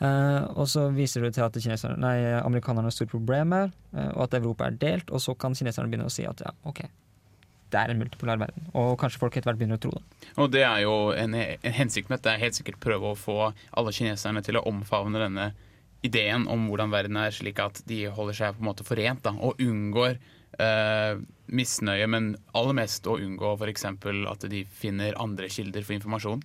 Eh, 0.00 0.42
og 0.56 0.64
så 0.70 0.86
viser 0.96 1.26
det 1.26 1.34
til 1.36 1.44
at 1.44 1.98
nei, 2.00 2.16
amerikanerne 2.40 2.88
har 2.88 2.96
store 2.96 3.10
problemer, 3.12 3.68
uh, 3.92 4.10
og 4.14 4.24
at 4.24 4.38
Europa 4.38 4.70
er 4.70 4.78
delt, 4.80 5.12
og 5.12 5.20
så 5.20 5.34
kan 5.36 5.54
kineserne 5.54 5.92
begynne 5.92 6.08
å 6.08 6.12
si 6.12 6.24
at 6.24 6.40
ja, 6.40 6.54
ok, 6.64 6.80
det 7.70 7.78
er 7.78 7.92
en 7.92 8.00
multipolar 8.00 8.40
verden. 8.40 8.70
Og 8.72 8.94
kanskje 9.00 9.20
folk 9.20 9.36
etter 9.36 9.50
hvert 9.50 9.60
begynner 9.60 9.76
å 9.76 9.82
tro 9.84 9.92
det. 9.92 10.30
Og 10.40 10.48
det 10.54 10.64
er 10.64 10.84
jo 10.86 10.94
en, 11.12 11.36
en 11.36 11.76
hensikt 11.76 12.08
med 12.08 12.18
dette 12.18 12.32
er 12.32 12.44
helt 12.46 12.56
sikkert 12.56 12.80
prøve 12.82 13.12
å 13.12 13.18
få 13.18 13.38
alle 13.50 13.94
kineserne 13.94 14.42
til 14.46 14.58
å 14.58 14.64
omfavne 14.70 15.20
denne 15.20 15.50
ideen 16.06 16.48
om 16.48 16.64
hvordan 16.70 16.92
verden 16.94 17.20
er, 17.20 17.34
slik 17.36 17.60
at 17.60 17.82
de 17.88 18.06
holder 18.08 18.38
seg 18.40 18.56
på 18.56 18.64
en 18.64 18.70
måte 18.70 18.86
forent 18.88 19.20
da, 19.26 19.34
og 19.36 19.60
unngår 19.60 20.16
eh, 20.16 21.20
misnøye, 21.52 22.06
men 22.08 22.32
aller 22.56 22.78
mest 22.80 23.04
å 23.04 23.18
unngå 23.20 23.52
f.eks. 23.58 23.84
at 24.32 24.48
de 24.48 24.64
finner 24.80 25.18
andre 25.20 25.50
kilder 25.52 25.84
for 25.84 25.98
informasjon. 25.98 26.44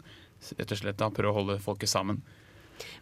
Rett 0.60 0.76
og 0.76 0.82
slett 0.82 1.00
da, 1.00 1.08
Prøve 1.14 1.32
å 1.32 1.40
holde 1.40 1.62
folket 1.64 1.90
sammen. 1.90 2.20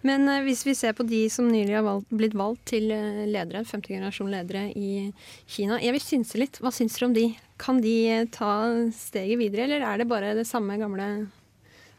Men 0.02 0.28
eh, 0.30 0.44
hvis 0.46 0.64
vi 0.68 0.76
ser 0.78 0.96
på 0.98 1.06
de 1.08 1.26
som 1.32 1.48
nylig 1.52 1.76
har 1.78 1.86
valgt, 1.86 2.10
blitt 2.14 2.36
valgt 2.38 2.66
til 2.74 2.92
eh, 2.94 3.24
ledere, 3.30 3.64
femte 3.68 3.94
generasjon 3.94 4.32
ledere 4.32 4.68
i 4.78 5.12
Kina. 5.50 5.80
Jeg 5.82 5.96
vil 5.96 6.04
synse 6.04 6.42
litt. 6.42 6.60
Hva 6.64 6.74
syns 6.74 6.98
dere 6.98 7.10
om 7.10 7.16
de? 7.18 7.28
Kan 7.62 7.82
de 7.84 7.96
eh, 8.12 8.28
ta 8.34 8.54
steget 8.96 9.42
videre, 9.42 9.68
eller 9.68 9.86
er 9.88 10.02
det 10.02 10.10
bare 10.12 10.36
det 10.38 10.48
samme 10.50 10.78
gamle 10.82 11.10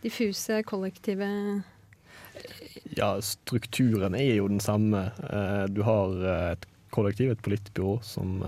diffuse, 0.04 0.60
kollektive 0.68 1.26
Ja, 2.98 3.14
strukturen 3.24 4.16
er 4.18 4.34
jo 4.36 4.50
den 4.50 4.60
samme. 4.60 5.06
Du 5.72 5.80
har 5.86 6.18
et 6.52 6.66
kollektiv, 6.92 7.30
et 7.32 7.40
politbyrå, 7.42 7.94
som 8.04 8.42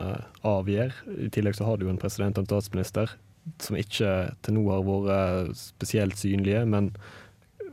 avgjør. 0.45 0.93
I 1.25 1.31
tillegg 1.33 1.57
så 1.57 1.65
har 1.65 1.81
du 1.81 1.87
en 1.89 2.01
president 2.03 2.37
og 2.37 2.45
en 2.45 2.51
statsminister 2.51 3.15
som 3.63 3.79
ikke 3.79 4.11
til 4.45 4.57
nå 4.57 4.65
har 4.69 4.85
vært 4.85 5.57
spesielt 5.59 6.19
synlige, 6.19 6.65
men 6.69 6.91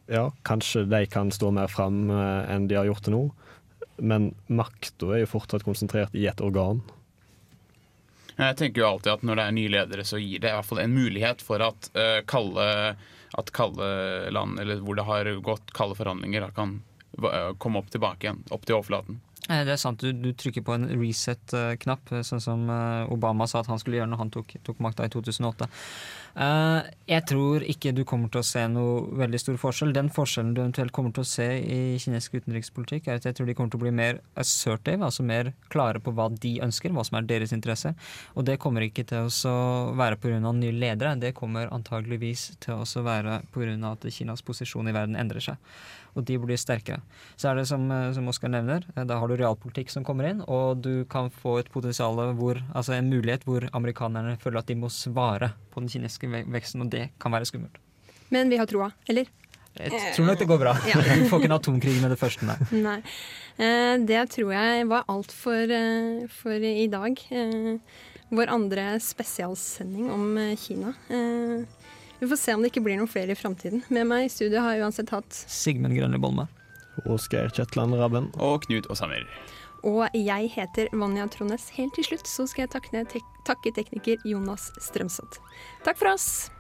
ja, 0.08 0.32
kanskje 0.44 0.84
de 0.90 1.06
kan 1.06 1.32
stå 1.32 1.52
mer 1.52 1.72
fram 1.72 2.10
eh, 2.12 2.52
enn 2.54 2.68
de 2.68 2.78
har 2.80 2.90
gjort 2.90 3.06
til 3.06 3.16
nå. 3.16 3.24
Men 4.04 4.32
makta 4.48 5.14
er 5.14 5.24
jo 5.24 5.32
fortsatt 5.36 5.66
konsentrert 5.66 6.16
i 6.18 6.26
et 6.28 6.42
organ. 6.44 6.82
Jeg 8.34 8.58
tenker 8.58 8.82
jo 8.82 8.88
alltid 8.88 9.12
at 9.14 9.26
når 9.28 9.38
det 9.38 9.44
er 9.44 9.58
nye 9.60 9.74
ledere, 9.76 10.06
så 10.08 10.18
gir 10.18 10.42
det 10.42 10.50
i 10.50 10.56
hvert 10.56 10.66
fall 10.66 10.82
en 10.82 10.96
mulighet 10.96 11.44
for 11.46 11.62
at 11.62 11.90
uh, 11.94 12.24
kalde, 12.26 12.66
at 13.38 13.52
kalde 13.54 13.90
land, 14.34 14.58
eller 14.60 14.82
hvor 14.82 14.98
det 14.98 15.06
har 15.06 15.30
gått 15.46 15.70
kalde 15.78 15.98
forhandlinger, 16.00 16.48
da 16.48 16.50
kan 16.56 16.80
uh, 17.22 17.54
komme 17.62 17.84
opp 17.84 17.94
tilbake 17.94 18.26
igjen, 18.26 18.42
opp 18.50 18.66
til 18.66 18.80
overflaten. 18.80 19.22
Eh, 19.50 19.64
Det 19.66 19.74
er 19.74 19.80
sant, 19.82 20.00
du, 20.00 20.14
du 20.14 20.32
trykker 20.32 20.64
på 20.64 20.76
en 20.78 20.88
reset-knapp, 20.88 22.12
eh, 22.16 22.24
sånn 22.24 22.42
som 22.44 22.62
eh, 22.72 23.12
Obama 23.12 23.48
sa 23.50 23.60
at 23.60 23.68
han 23.72 23.80
skulle 23.82 24.00
gjøre 24.00 24.12
når 24.14 24.22
han 24.22 24.32
tok, 24.32 24.54
tok 24.64 24.80
makta 24.84 25.08
i 25.08 25.12
2008. 25.12 25.68
Eh, 26.34 26.92
Jeg 27.12 27.26
tror 27.28 27.66
ikke 27.68 27.92
du 27.94 28.06
kommer 28.08 28.32
til 28.32 28.40
å 28.40 28.48
se 28.48 28.64
noe 28.72 29.02
veldig 29.20 29.42
stor 29.42 29.58
forskjell. 29.60 29.92
Den 29.94 30.12
forskjellen 30.16 30.54
du 30.56 30.62
eventuelt 30.64 30.96
kommer 30.96 31.12
til 31.14 31.26
å 31.26 31.30
se 31.30 31.48
i 31.60 31.80
kinesisk 32.00 32.40
utenrikspolitikk, 32.40 33.10
er 33.10 33.20
at 33.20 33.28
jeg 33.28 33.36
tror 33.38 33.50
de 33.50 33.56
kommer 33.58 33.74
til 33.74 33.82
å 33.82 33.84
bli 33.84 33.92
mer 33.96 34.22
assertive, 34.40 35.04
altså 35.04 35.26
mer 35.28 35.52
klare 35.74 36.00
på 36.00 36.14
hva 36.16 36.30
de 36.32 36.56
ønsker, 36.64 36.96
hva 36.96 37.04
som 37.04 37.20
er 37.20 37.28
deres 37.28 37.52
interesse. 37.56 37.92
Og 38.38 38.48
det 38.48 38.62
kommer 38.64 38.88
ikke 38.88 39.04
til 39.12 39.28
å 39.28 39.58
være 40.00 40.22
pga. 40.24 40.40
nye 40.40 40.72
ledere, 40.72 41.20
det 41.20 41.36
kommer 41.36 41.68
antageligvis 41.68 42.54
til 42.64 42.80
å 42.80 43.04
være 43.04 43.42
pga. 43.52 43.92
at 43.92 44.08
Kinas 44.14 44.42
posisjon 44.42 44.88
i 44.88 44.96
verden 44.96 45.20
endrer 45.20 45.42
seg 45.42 45.58
og 46.16 46.26
de 46.28 46.38
blir 46.42 46.60
sterkere. 46.60 47.02
Så 47.36 47.50
er 47.50 47.60
det 47.60 47.68
som, 47.70 47.86
eh, 47.92 48.12
som 48.14 48.28
Oskar 48.28 48.52
nevner, 48.54 48.86
eh, 48.96 49.04
da 49.04 49.20
har 49.20 49.28
du 49.28 49.36
realpolitikk 49.38 49.90
som 49.90 50.06
kommer 50.06 50.30
inn, 50.30 50.42
og 50.48 50.82
du 50.82 51.06
kan 51.06 51.30
få 51.30 51.60
et 51.60 51.72
potensial 51.74 52.16
hvor, 52.38 52.62
altså 52.74 52.94
en 52.98 53.10
mulighet 53.10 53.46
hvor 53.46 53.68
amerikanerne 53.74 54.38
føler 54.38 54.60
at 54.60 54.68
de 54.68 54.76
må 54.76 54.90
svare 54.94 55.54
på 55.72 55.82
den 55.82 55.90
kinesiske 55.90 56.30
veksten, 56.30 56.82
og 56.82 56.90
det 56.94 57.10
kan 57.20 57.32
være 57.32 57.50
skummelt. 57.50 57.80
Men 58.34 58.50
vi 58.50 58.58
har 58.58 58.70
troa, 58.70 58.92
eller? 59.10 59.28
Jeg 59.74 60.14
tror 60.14 60.28
nok 60.28 60.38
det 60.38 60.48
går 60.48 60.60
bra. 60.62 60.74
Ja. 60.86 61.02
Du 61.24 61.30
får 61.30 61.42
ikke 61.42 61.50
en 61.50 61.58
atomkrig 61.58 62.02
med 62.02 62.14
det 62.14 62.20
første, 62.22 62.46
nei. 62.46 62.58
Nei. 62.88 63.00
Eh, 63.58 63.98
det 64.06 64.24
tror 64.34 64.54
jeg 64.54 64.88
var 64.90 65.06
alt 65.10 65.34
for, 65.34 65.74
eh, 65.78 66.26
for 66.30 66.68
i 66.70 66.88
dag. 66.92 67.18
Eh, 67.34 67.78
vår 68.34 68.50
andre 68.54 68.86
spesialsending 69.02 70.12
om 70.14 70.38
eh, 70.38 70.56
Kina. 70.58 70.94
Vi 72.20 72.28
får 72.30 72.40
se 72.40 72.54
om 72.56 72.64
det 72.64 72.72
ikke 72.72 72.84
blir 72.86 73.00
noen 73.00 73.10
flere 73.12 73.34
i 73.34 73.38
framtiden. 73.38 73.84
Med 73.94 74.08
meg 74.08 74.28
i 74.28 74.32
studio 74.32 74.62
har 74.64 74.78
jeg 74.78 74.86
uansett 74.86 75.12
hatt 75.12 75.44
Sigmund 75.50 75.98
Grønli 75.98 76.22
Bolme. 76.22 76.48
Åsgeir 77.10 77.50
Kjetland 77.52 77.98
Rabben. 77.98 78.30
Og 78.38 78.64
Knut 78.68 78.88
Åshammer. 78.94 79.26
Og 79.84 80.08
jeg 80.16 80.48
heter 80.54 80.88
Vanja 80.96 81.28
Trones. 81.28 81.68
Helt 81.76 81.96
til 81.98 82.08
slutt 82.08 82.30
så 82.30 82.48
skal 82.48 82.68
jeg 82.68 82.76
takke, 82.78 83.04
tek 83.12 83.26
takke 83.44 83.74
tekniker 83.76 84.22
Jonas 84.24 84.70
Strømsodd. 84.80 85.42
Takk 85.84 86.00
for 86.00 86.14
oss. 86.14 86.53